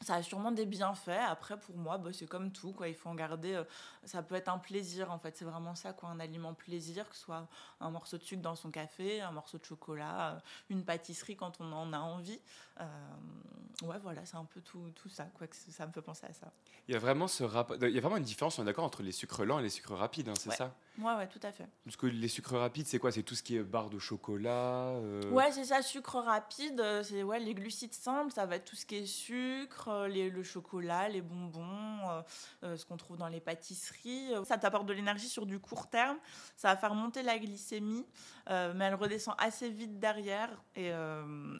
ça 0.00 0.16
a 0.16 0.22
sûrement 0.22 0.52
des 0.52 0.66
bienfaits. 0.66 1.08
Après, 1.28 1.58
pour 1.58 1.76
moi, 1.76 1.96
bah, 1.98 2.10
c'est 2.12 2.26
comme 2.26 2.52
tout. 2.52 2.72
Quoi. 2.72 2.88
Il 2.88 2.94
faut 2.94 3.08
en 3.08 3.14
garder. 3.14 3.54
euh, 3.54 3.64
ça 4.04 4.22
peut 4.22 4.34
être 4.34 4.48
un 4.48 4.58
plaisir, 4.58 5.10
en 5.10 5.18
fait. 5.18 5.36
C'est 5.36 5.44
vraiment 5.44 5.74
ça, 5.74 5.92
quoi. 5.92 6.10
Un 6.10 6.20
aliment 6.20 6.52
plaisir, 6.52 7.08
que 7.08 7.16
ce 7.16 7.22
soit 7.22 7.46
un 7.80 7.90
morceau 7.90 8.18
de 8.18 8.22
sucre 8.22 8.42
dans 8.42 8.54
son 8.56 8.70
café, 8.70 9.20
un 9.22 9.30
morceau 9.32 9.56
de 9.58 9.64
chocolat, 9.64 10.32
euh, 10.32 10.38
une 10.70 10.84
pâtisserie 10.84 11.36
quand 11.36 11.60
on 11.60 11.72
en 11.72 11.92
a 11.92 11.98
envie. 11.98 12.40
Euh, 12.80 12.84
ouais, 13.84 13.98
voilà, 14.02 14.26
c'est 14.26 14.36
un 14.36 14.44
peu 14.44 14.60
tout, 14.60 14.90
tout 14.94 15.08
ça, 15.08 15.24
quoi. 15.24 15.46
Que 15.46 15.56
ça 15.56 15.86
me 15.86 15.92
fait 15.92 16.02
penser 16.02 16.26
à 16.26 16.32
ça. 16.34 16.52
Il 16.88 16.92
y 16.92 16.96
a 16.96 17.00
vraiment 17.00 17.28
ce 17.28 17.44
rapport. 17.44 17.76
Il 17.80 17.88
y 17.90 17.98
a 17.98 18.00
vraiment 18.00 18.18
une 18.18 18.24
différence, 18.24 18.58
on 18.58 18.62
est 18.62 18.66
d'accord, 18.66 18.84
entre 18.84 19.02
les 19.02 19.12
sucres 19.12 19.44
lents 19.44 19.58
et 19.58 19.62
les 19.62 19.70
sucres 19.70 19.94
rapides, 19.94 20.28
hein, 20.28 20.34
c'est 20.38 20.50
Ouais. 20.50 20.56
ça? 20.56 20.74
Ouais, 20.96 21.12
ouais, 21.16 21.26
tout 21.26 21.40
à 21.42 21.50
fait. 21.50 21.66
Parce 21.84 21.96
que 21.96 22.06
les 22.06 22.28
sucres 22.28 22.56
rapides, 22.56 22.86
c'est 22.86 23.00
quoi? 23.00 23.10
C'est 23.10 23.24
tout 23.24 23.34
ce 23.34 23.42
qui 23.42 23.56
est 23.56 23.64
barre 23.64 23.90
de 23.90 23.98
chocolat 23.98 24.90
euh, 24.90 25.28
Ouais, 25.32 25.50
c'est 25.50 25.64
ça, 25.64 25.82
sucre 25.82 26.20
rapide, 26.20 26.78
euh, 26.78 27.02
c'est 27.02 27.24
ouais, 27.24 27.40
les 27.40 27.52
glucides 27.52 27.92
simples, 27.94 28.30
ça 28.32 28.46
va 28.46 28.54
être 28.56 28.64
tout 28.64 28.76
ce 28.76 28.86
qui 28.86 28.96
est 28.96 29.06
sucre, 29.06 29.88
euh, 29.88 30.06
les- 30.06 30.30
le 30.30 30.42
chocolat, 30.44 31.08
les 31.08 31.20
bonbons, 31.20 32.22
euh, 32.62 32.76
ce 32.76 32.86
qu'on 32.86 32.96
trouve 32.96 33.16
dans 33.16 33.26
les 33.26 33.40
pâtisseries. 33.40 34.30
Ça 34.44 34.56
t'apporte 34.56 34.86
de 34.86 34.92
l'énergie 34.92 35.28
sur 35.28 35.46
du 35.46 35.58
court 35.58 35.88
terme, 35.90 36.16
ça 36.56 36.68
va 36.68 36.76
faire 36.76 36.94
monter 36.94 37.24
la 37.24 37.40
glycémie, 37.40 38.06
euh, 38.50 38.72
mais 38.76 38.84
elle 38.84 38.94
redescend 38.94 39.34
assez 39.38 39.70
vite 39.70 39.98
derrière. 39.98 40.62
Et, 40.76 40.90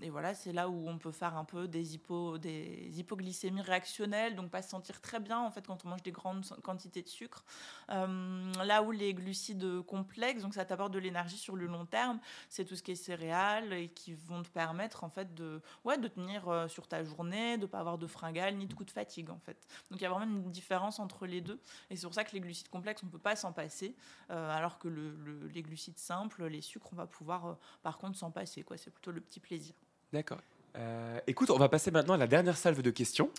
et 0.01 0.11
voilà, 0.11 0.35
c'est 0.35 0.53
là 0.53 0.69
où 0.69 0.89
on 0.89 0.97
peut 0.99 1.11
faire 1.13 1.37
un 1.37 1.45
peu 1.45 1.67
des, 1.67 1.95
hypo, 1.97 2.39
des 2.39 2.89
hypoglycémies 3.01 3.63
réactionnelles, 3.63 4.37
donc 4.37 4.51
pas 4.51 4.63
se 4.63 4.71
sentir 4.71 5.01
très 5.01 5.19
bien 5.19 5.41
en 5.41 5.51
fait 5.51 5.67
quand 5.67 5.85
on 5.85 5.89
mange 5.89 6.03
des 6.05 6.13
grandes 6.13 6.45
quantités 6.63 7.03
de 7.03 7.09
sucre. 7.09 7.45
Là 7.89 8.83
où 8.83 8.93
les 8.93 9.13
glucides 9.25 9.83
complexes, 9.83 10.43
donc 10.43 10.55
ça 10.55 10.65
t'apporte 10.65 10.93
de 10.93 10.99
l'énergie 10.99 11.37
sur 11.39 11.57
le 11.57 11.67
long 11.67 11.87
terme, 11.87 12.21
c'est 12.49 12.65
tout 12.65 12.77
ce 12.77 12.83
qui 12.83 12.93
est 12.93 12.95
céréales 12.97 13.73
et 13.73 13.89
qui 13.89 14.15
vont 14.15 14.43
te 14.43 14.49
permettre 14.49 15.03
en 15.05 15.09
fait 15.11 15.35
de, 15.35 15.61
ouais, 15.85 15.99
de 15.99 16.09
tenir 16.09 16.49
euh, 16.49 16.69
sur 16.69 16.87
ta 16.87 17.03
journée, 17.03 17.59
de 17.59 17.67
pas 17.67 17.79
avoir 17.81 17.99
de 17.99 18.07
fringales 18.07 18.57
ni 18.57 18.67
de 18.67 18.75
coups 18.75 18.87
de 18.87 18.93
fatigue 18.93 19.31
en 19.31 19.39
fait. 19.39 19.57
Donc 19.91 20.01
il 20.01 20.03
y 20.03 20.07
a 20.07 20.11
vraiment 20.11 20.27
une 20.27 20.51
différence 20.51 20.99
entre 21.01 21.27
les 21.27 21.41
deux 21.41 21.59
et 21.91 21.97
c'est 21.97 22.07
pour 22.07 22.15
ça 22.15 22.25
que 22.25 22.33
les 22.33 22.41
glucides 22.41 22.69
complexes 22.69 23.03
on 23.03 23.09
peut 23.09 23.19
pas 23.19 23.37
s'en 23.37 23.53
passer, 23.53 23.97
euh, 24.31 24.51
alors 24.57 24.79
que 24.79 24.89
le- 24.89 25.17
le- 25.25 25.49
les 25.49 25.63
glucides 25.63 25.99
simples, 25.99 26.47
les 26.47 26.61
sucres 26.61 26.91
on 26.93 26.97
va 26.97 27.07
pouvoir 27.07 27.47
euh, 27.47 27.55
par 27.83 27.99
contre 27.99 28.19
s'en 28.19 28.31
passer 28.31 28.63
quoi. 28.63 28.77
C'est 28.77 28.91
plutôt 28.91 29.11
le 29.11 29.21
petit 29.21 29.41
plaisir. 29.41 29.75
D'accord. 30.13 30.41
Euh, 30.77 31.21
écoute, 31.29 31.51
on 31.51 31.57
va 31.57 31.69
passer 31.69 31.93
maintenant 31.93 32.15
à 32.15 32.17
la 32.17 32.27
dernière 32.27 32.57
salve 32.57 32.83
de 32.83 32.91
questions. 32.91 33.31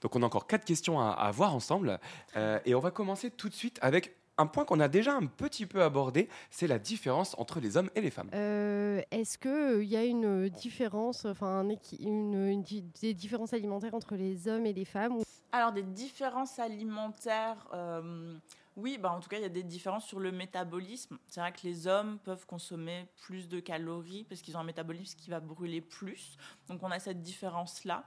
Donc 0.00 0.16
on 0.16 0.22
a 0.22 0.26
encore 0.26 0.46
quatre 0.46 0.64
questions 0.64 0.98
à, 0.98 1.10
à 1.10 1.30
voir 1.30 1.54
ensemble. 1.54 2.00
Euh, 2.34 2.58
et 2.64 2.74
on 2.74 2.80
va 2.80 2.90
commencer 2.90 3.30
tout 3.30 3.50
de 3.50 3.54
suite 3.54 3.78
avec 3.82 4.16
un 4.38 4.46
point 4.46 4.64
qu'on 4.64 4.80
a 4.80 4.88
déjà 4.88 5.14
un 5.14 5.26
petit 5.26 5.66
peu 5.66 5.82
abordé, 5.82 6.28
c'est 6.50 6.66
la 6.66 6.78
différence 6.78 7.34
entre 7.38 7.60
les 7.60 7.76
hommes 7.76 7.90
et 7.94 8.00
les 8.00 8.10
femmes. 8.10 8.30
Euh, 8.34 9.02
Est-ce 9.10 9.36
qu'il 9.36 9.84
y 9.88 9.96
a 9.96 10.04
une 10.04 10.48
différence, 10.48 11.24
enfin 11.24 11.60
un 11.60 11.68
une, 12.00 12.62
des 13.00 13.14
différences 13.14 13.52
alimentaires 13.52 13.94
entre 13.94 14.14
les 14.16 14.48
hommes 14.48 14.64
et 14.66 14.72
les 14.72 14.84
femmes 14.84 15.16
ou- 15.16 15.22
Alors, 15.52 15.72
des 15.72 15.82
différences 15.82 16.58
alimentaires, 16.58 17.68
euh, 17.74 18.36
Oui, 18.78 18.96
bah 18.96 19.10
en 19.10 19.18
tout 19.18 19.28
cas, 19.28 19.38
il 19.38 19.42
y 19.42 19.44
a 19.44 19.48
des 19.48 19.64
différences 19.64 20.06
sur 20.06 20.20
le 20.20 20.30
métabolisme. 20.30 21.18
C'est 21.26 21.40
vrai 21.40 21.50
que 21.50 21.62
les 21.64 21.88
hommes 21.88 22.18
peuvent 22.22 22.46
consommer 22.46 23.08
plus 23.16 23.48
de 23.48 23.58
calories 23.58 24.22
parce 24.28 24.40
qu'ils 24.40 24.56
ont 24.56 24.60
un 24.60 24.64
métabolisme 24.64 25.18
qui 25.18 25.30
va 25.30 25.40
brûler 25.40 25.80
plus. 25.80 26.36
Donc 26.68 26.84
on 26.84 26.90
a 26.92 27.00
cette 27.00 27.20
différence-là. 27.20 28.04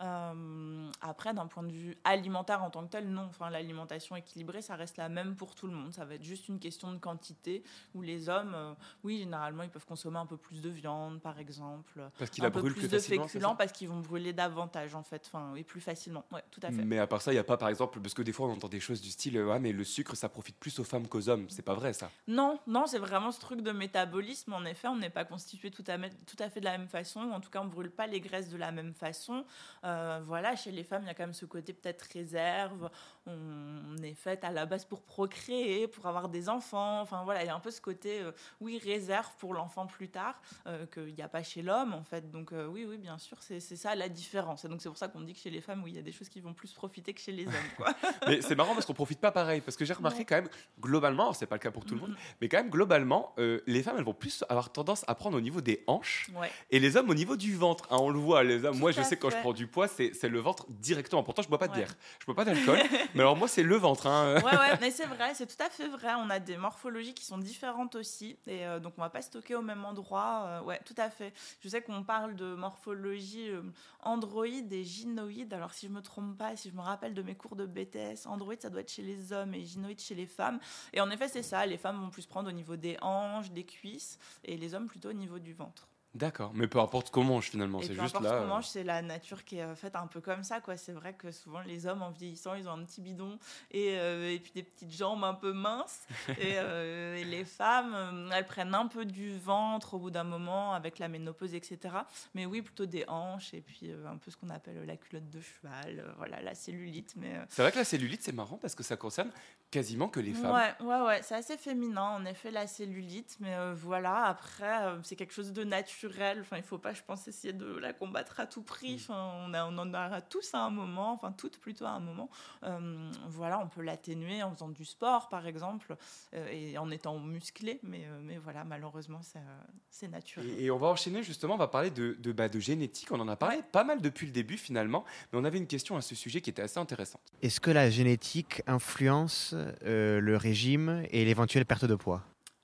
Euh, 0.00 0.90
après, 1.00 1.32
d'un 1.32 1.46
point 1.46 1.62
de 1.62 1.72
vue 1.72 1.96
alimentaire 2.04 2.62
en 2.62 2.68
tant 2.68 2.84
que 2.84 2.90
tel, 2.90 3.08
non. 3.08 3.28
Enfin, 3.30 3.48
l'alimentation 3.48 4.14
équilibrée, 4.14 4.60
ça 4.60 4.76
reste 4.76 4.98
la 4.98 5.08
même 5.08 5.36
pour 5.36 5.54
tout 5.54 5.66
le 5.66 5.72
monde. 5.72 5.94
Ça 5.94 6.04
va 6.04 6.16
être 6.16 6.24
juste 6.24 6.48
une 6.48 6.58
question 6.58 6.92
de 6.92 6.98
quantité 6.98 7.62
où 7.94 8.02
les 8.02 8.28
hommes, 8.28 8.52
euh, 8.54 8.74
oui, 9.04 9.20
généralement, 9.20 9.62
ils 9.62 9.70
peuvent 9.70 9.86
consommer 9.86 10.18
un 10.18 10.26
peu 10.26 10.36
plus 10.36 10.60
de 10.60 10.68
viande, 10.68 11.22
par 11.22 11.38
exemple. 11.38 12.02
Parce 12.18 12.30
qu'il 12.30 12.44
peu 12.44 12.60
brûle 12.60 12.74
plus 12.74 12.88
plus 12.88 12.90
de 12.90 12.98
féculents 12.98 13.56
parce 13.56 13.72
qu'ils 13.72 13.88
vont 13.88 14.00
brûler 14.00 14.34
davantage, 14.34 14.94
en 14.94 15.02
fait, 15.02 15.22
enfin, 15.26 15.54
et 15.54 15.64
plus 15.64 15.80
facilement. 15.80 16.26
Ouais, 16.30 16.44
tout 16.50 16.60
à 16.62 16.66
fait. 16.70 16.84
Mais 16.84 16.98
à 16.98 17.06
part 17.06 17.22
ça, 17.22 17.32
il 17.32 17.36
n'y 17.36 17.40
a 17.40 17.44
pas, 17.44 17.56
par 17.56 17.70
exemple, 17.70 18.00
parce 18.00 18.12
que 18.12 18.20
des 18.20 18.32
fois 18.32 18.48
on 18.48 18.52
entend 18.52 18.68
des 18.68 18.80
choses 18.80 19.00
du 19.00 19.10
style, 19.10 19.40
ouais, 19.40 19.58
mais 19.58 19.72
le 19.72 19.84
sucre, 19.84 20.09
ça 20.16 20.28
profite 20.28 20.56
plus 20.56 20.78
aux 20.78 20.84
femmes 20.84 21.08
qu'aux 21.08 21.28
hommes. 21.28 21.46
C'est 21.48 21.62
pas 21.62 21.74
vrai, 21.74 21.92
ça. 21.92 22.10
Non, 22.26 22.58
non, 22.66 22.86
c'est 22.86 22.98
vraiment 22.98 23.32
ce 23.32 23.40
truc 23.40 23.60
de 23.62 23.72
métabolisme. 23.72 24.52
En 24.52 24.64
effet, 24.64 24.88
on 24.88 24.96
n'est 24.96 25.10
pas 25.10 25.24
constitué 25.24 25.70
tout 25.70 25.84
à, 25.88 25.98
tout 25.98 26.36
à 26.38 26.50
fait 26.50 26.60
de 26.60 26.64
la 26.64 26.78
même 26.78 26.88
façon. 26.88 27.20
En 27.32 27.40
tout 27.40 27.50
cas, 27.50 27.60
on 27.60 27.66
brûle 27.66 27.90
pas 27.90 28.06
les 28.06 28.20
graisses 28.20 28.48
de 28.48 28.56
la 28.56 28.72
même 28.72 28.94
façon. 28.94 29.44
Euh, 29.84 30.20
voilà, 30.24 30.56
chez 30.56 30.70
les 30.70 30.84
femmes, 30.84 31.02
il 31.04 31.06
y 31.06 31.10
a 31.10 31.14
quand 31.14 31.24
même 31.24 31.34
ce 31.34 31.46
côté 31.46 31.72
peut-être 31.72 32.02
réserve. 32.12 32.90
On 33.26 33.96
est 34.02 34.14
faite 34.14 34.44
à 34.44 34.50
la 34.50 34.64
base 34.66 34.84
pour 34.84 35.02
procréer, 35.02 35.86
pour 35.86 36.06
avoir 36.06 36.28
des 36.28 36.48
enfants. 36.48 37.00
Enfin 37.02 37.22
voilà, 37.24 37.42
il 37.44 37.46
y 37.46 37.50
a 37.50 37.54
un 37.54 37.60
peu 37.60 37.70
ce 37.70 37.80
côté, 37.80 38.20
euh, 38.20 38.32
oui, 38.60 38.80
réserve 38.82 39.28
pour 39.38 39.52
l'enfant 39.54 39.86
plus 39.86 40.08
tard, 40.08 40.40
euh, 40.66 40.86
qu'il 40.86 41.14
n'y 41.14 41.22
a 41.22 41.28
pas 41.28 41.42
chez 41.42 41.62
l'homme 41.62 41.92
en 41.92 42.02
fait. 42.02 42.30
Donc 42.30 42.52
euh, 42.52 42.66
oui, 42.66 42.86
oui, 42.88 42.96
bien 42.96 43.18
sûr, 43.18 43.36
c'est 43.40 43.60
c'est 43.60 43.76
ça 43.76 43.94
la 43.94 44.08
différence. 44.08 44.64
Et 44.64 44.68
donc 44.68 44.80
c'est 44.80 44.88
pour 44.88 44.96
ça 44.98 45.08
qu'on 45.08 45.20
dit 45.20 45.34
que 45.34 45.38
chez 45.40 45.50
les 45.50 45.60
femmes, 45.60 45.82
oui, 45.84 45.90
il 45.92 45.96
y 45.96 45.98
a 45.98 46.02
des 46.02 46.12
choses 46.12 46.28
qui 46.30 46.40
vont 46.40 46.54
plus 46.54 46.72
profiter 46.72 47.12
que 47.12 47.20
chez 47.20 47.32
les 47.32 47.46
hommes. 47.46 47.52
Quoi. 47.76 47.92
Mais 48.26 48.40
c'est 48.40 48.54
marrant 48.54 48.72
parce 48.74 48.86
qu'on 48.86 48.94
profite 48.94 49.20
pas 49.20 49.32
pareil. 49.32 49.60
Parce 49.60 49.76
que 49.76 49.84
j'ai 49.84 49.92
remarqué 49.94 50.24
quand 50.24 50.36
même, 50.36 50.48
globalement, 50.80 51.32
c'est 51.34 51.46
pas 51.46 51.56
le 51.56 51.60
cas 51.60 51.70
pour 51.70 51.84
tout 51.84 51.94
le 51.94 52.00
monde, 52.00 52.16
mais 52.40 52.48
quand 52.48 52.56
même, 52.58 52.70
globalement, 52.70 53.34
euh, 53.38 53.60
les 53.66 53.82
femmes, 53.82 53.96
elles 53.98 54.04
vont 54.04 54.14
plus 54.14 54.44
avoir 54.48 54.70
tendance 54.72 55.04
à 55.08 55.14
prendre 55.14 55.36
au 55.36 55.40
niveau 55.40 55.60
des 55.60 55.84
hanches 55.86 56.30
Ouais. 56.34 56.50
et 56.70 56.78
les 56.80 56.96
hommes 56.96 57.10
au 57.10 57.14
niveau 57.14 57.36
du 57.36 57.54
ventre. 57.54 57.86
Hein, 57.90 57.98
on 58.00 58.10
le 58.10 58.18
voit, 58.18 58.42
les 58.44 58.64
hommes. 58.64 58.78
moi, 58.78 58.92
je 58.92 59.02
sais 59.02 59.16
quand 59.16 59.28
je 59.30 59.34
fait. 59.36 59.40
prends 59.42 59.52
du 59.52 59.66
poids, 59.66 59.88
c'est 59.88 60.12
c'est 60.14 60.28
le 60.28 60.38
ventre 60.40 60.66
directement. 60.70 61.22
Pourtant, 61.22 61.42
je 61.42 61.48
bois 61.48 61.58
pas 61.58 61.66
de 61.68 61.72
Ouais. 61.72 61.78
bière, 61.78 61.94
je 62.20 62.24
bois 62.26 62.34
pas 62.34 62.44
d'alcool. 62.44 62.78
alors, 63.20 63.36
moi, 63.36 63.48
c'est 63.48 63.62
le 63.62 63.76
ventre. 63.76 64.06
hein. 64.06 64.36
ouais, 64.36 64.42
ouais, 64.42 64.78
mais 64.80 64.90
c'est 64.90 65.06
vrai, 65.06 65.34
c'est 65.34 65.46
tout 65.46 65.62
à 65.62 65.70
fait 65.70 65.88
vrai. 65.88 66.12
On 66.16 66.30
a 66.30 66.38
des 66.38 66.56
morphologies 66.56 67.14
qui 67.14 67.24
sont 67.24 67.38
différentes 67.38 67.94
aussi. 67.94 68.36
Et 68.46 68.66
euh, 68.66 68.80
donc, 68.80 68.94
on 68.98 69.00
va 69.00 69.10
pas 69.10 69.22
stocker 69.22 69.54
au 69.54 69.62
même 69.62 69.84
endroit. 69.84 70.44
euh, 70.46 70.62
ouais, 70.62 70.80
tout 70.84 70.94
à 70.96 71.10
fait. 71.10 71.32
Je 71.60 71.68
sais 71.68 71.82
qu'on 71.82 72.02
parle 72.02 72.34
de 72.36 72.54
morphologie 72.54 73.50
euh, 73.50 73.62
androïde 74.02 74.72
et 74.72 74.84
gynoïde. 74.84 75.52
Alors, 75.54 75.72
si 75.72 75.86
je 75.86 75.92
me 75.92 76.02
trompe 76.02 76.36
pas, 76.36 76.56
si 76.56 76.70
je 76.70 76.74
me 76.74 76.80
rappelle 76.80 77.14
de 77.14 77.22
mes 77.22 77.34
cours 77.34 77.56
de 77.56 77.66
BTS, 77.66 78.26
androïde, 78.26 78.62
ça 78.62 78.70
doit 78.70 78.80
être 78.80 78.90
chez 78.92 79.02
les 79.02 79.32
hommes 79.32 79.54
et 79.54 79.64
gynoïde 79.64 80.00
chez 80.00 80.14
les 80.14 80.26
femmes. 80.26 80.58
Et 80.92 81.00
en 81.00 81.10
effet, 81.10 81.28
c'est 81.28 81.42
ça. 81.42 81.64
Les 81.66 81.78
femmes 81.78 82.00
vont 82.00 82.10
plus 82.10 82.26
prendre 82.26 82.48
au 82.48 82.52
niveau 82.52 82.76
des 82.76 82.96
hanches, 83.02 83.50
des 83.50 83.64
cuisses, 83.64 84.18
et 84.44 84.56
les 84.56 84.74
hommes 84.74 84.86
plutôt 84.86 85.10
au 85.10 85.14
niveau 85.14 85.38
du 85.38 85.52
ventre. 85.52 85.88
D'accord, 86.12 86.50
mais 86.54 86.66
peu 86.66 86.80
importe 86.80 87.10
comment 87.10 87.34
mange 87.34 87.50
finalement, 87.50 87.80
c'est 87.80 87.94
peu 87.94 88.02
juste 88.02 88.16
importe 88.16 88.24
là. 88.24 88.30
ce 88.30 88.34
qu'on 88.34 88.42
euh, 88.42 88.48
mange, 88.48 88.66
c'est 88.66 88.82
la 88.82 89.00
nature 89.00 89.44
qui 89.44 89.58
est 89.58 89.62
euh, 89.62 89.76
faite 89.76 89.94
un 89.94 90.08
peu 90.08 90.20
comme 90.20 90.42
ça. 90.42 90.60
quoi. 90.60 90.76
C'est 90.76 90.92
vrai 90.92 91.14
que 91.14 91.30
souvent, 91.30 91.60
les 91.60 91.86
hommes, 91.86 92.02
en 92.02 92.10
vieillissant, 92.10 92.54
ils 92.54 92.68
ont 92.68 92.72
un 92.72 92.84
petit 92.84 93.00
bidon 93.00 93.38
et, 93.70 93.96
euh, 93.96 94.32
et 94.32 94.40
puis 94.40 94.50
des 94.52 94.64
petites 94.64 94.92
jambes 94.92 95.22
un 95.22 95.34
peu 95.34 95.52
minces. 95.52 96.06
et, 96.30 96.54
euh, 96.56 97.14
et 97.14 97.22
les 97.22 97.44
femmes, 97.44 98.28
elles 98.34 98.46
prennent 98.46 98.74
un 98.74 98.88
peu 98.88 99.04
du 99.04 99.38
ventre 99.38 99.94
au 99.94 99.98
bout 99.98 100.10
d'un 100.10 100.24
moment 100.24 100.74
avec 100.74 100.98
la 100.98 101.06
ménopause, 101.06 101.54
etc. 101.54 101.94
Mais 102.34 102.44
oui, 102.44 102.60
plutôt 102.60 102.86
des 102.86 103.04
hanches 103.06 103.54
et 103.54 103.60
puis 103.60 103.82
euh, 103.84 104.08
un 104.08 104.16
peu 104.16 104.32
ce 104.32 104.36
qu'on 104.36 104.50
appelle 104.50 104.84
la 104.84 104.96
culotte 104.96 105.30
de 105.30 105.40
cheval. 105.40 106.04
voilà, 106.16 106.42
la 106.42 106.56
cellulite. 106.56 107.14
Mais, 107.16 107.40
C'est 107.50 107.62
vrai 107.62 107.70
que 107.70 107.78
la 107.78 107.84
cellulite, 107.84 108.22
c'est 108.22 108.34
marrant 108.34 108.56
parce 108.56 108.74
que 108.74 108.82
ça 108.82 108.96
concerne 108.96 109.30
quasiment 109.70 110.08
que 110.08 110.20
les 110.20 110.32
femmes. 110.32 110.52
Ouais, 110.52 110.86
ouais, 110.86 111.00
ouais, 111.06 111.20
c'est 111.22 111.34
assez 111.34 111.56
féminin, 111.56 112.02
en 112.02 112.24
effet, 112.24 112.50
la 112.50 112.66
cellulite, 112.66 113.36
mais 113.40 113.54
euh, 113.54 113.74
voilà, 113.74 114.24
après, 114.26 114.86
euh, 114.86 115.02
c'est 115.02 115.16
quelque 115.16 115.32
chose 115.32 115.52
de 115.52 115.64
naturel. 115.64 116.40
Enfin, 116.40 116.56
il 116.56 116.62
faut 116.62 116.78
pas, 116.78 116.92
je 116.92 117.02
pense, 117.02 117.28
essayer 117.28 117.52
de 117.52 117.76
la 117.78 117.92
combattre 117.92 118.40
à 118.40 118.46
tout 118.46 118.62
prix. 118.62 118.96
Enfin, 118.96 119.32
on, 119.46 119.54
a, 119.54 119.64
on 119.66 119.78
en 119.78 119.88
aura 119.94 120.20
tous 120.20 120.54
à 120.54 120.58
un 120.58 120.70
moment, 120.70 121.12
enfin, 121.12 121.32
toutes 121.32 121.58
plutôt 121.58 121.84
à 121.84 121.90
un 121.90 122.00
moment. 122.00 122.30
Euh, 122.64 123.10
voilà, 123.28 123.60
on 123.60 123.68
peut 123.68 123.82
l'atténuer 123.82 124.42
en 124.42 124.52
faisant 124.52 124.68
du 124.68 124.84
sport, 124.84 125.28
par 125.28 125.46
exemple, 125.46 125.96
euh, 126.34 126.48
et 126.50 126.76
en 126.78 126.90
étant 126.90 127.18
musclé, 127.18 127.80
mais, 127.82 128.04
euh, 128.06 128.20
mais 128.22 128.38
voilà, 128.38 128.64
malheureusement, 128.64 129.20
c'est 129.22 130.06
euh, 130.06 130.10
naturel. 130.10 130.48
Et, 130.58 130.64
et 130.64 130.70
on 130.70 130.78
va 130.78 130.88
enchaîner 130.88 131.22
justement, 131.22 131.54
on 131.54 131.58
va 131.58 131.68
parler 131.68 131.90
de, 131.90 132.16
de, 132.18 132.32
bah, 132.32 132.48
de 132.48 132.58
génétique. 132.58 133.12
On 133.12 133.20
en 133.20 133.28
a 133.28 133.36
parlé 133.36 133.62
pas 133.70 133.84
mal 133.84 134.00
depuis 134.00 134.26
le 134.26 134.32
début 134.32 134.56
finalement, 134.56 135.04
mais 135.32 135.38
on 135.38 135.44
avait 135.44 135.58
une 135.58 135.66
question 135.66 135.96
à 135.96 136.00
ce 136.02 136.14
sujet 136.14 136.40
qui 136.40 136.50
était 136.50 136.62
assez 136.62 136.78
intéressante. 136.78 137.20
Est-ce 137.42 137.60
que 137.60 137.70
la 137.70 137.90
génétique 137.90 138.62
influence 138.66 139.54
euh, 139.84 140.20
le 140.20 140.36
régime 140.36 141.04
et 141.10 141.24
l'éventuelle 141.24 141.66
perte 141.66 141.84
de 141.84 141.94
poids 141.94 142.22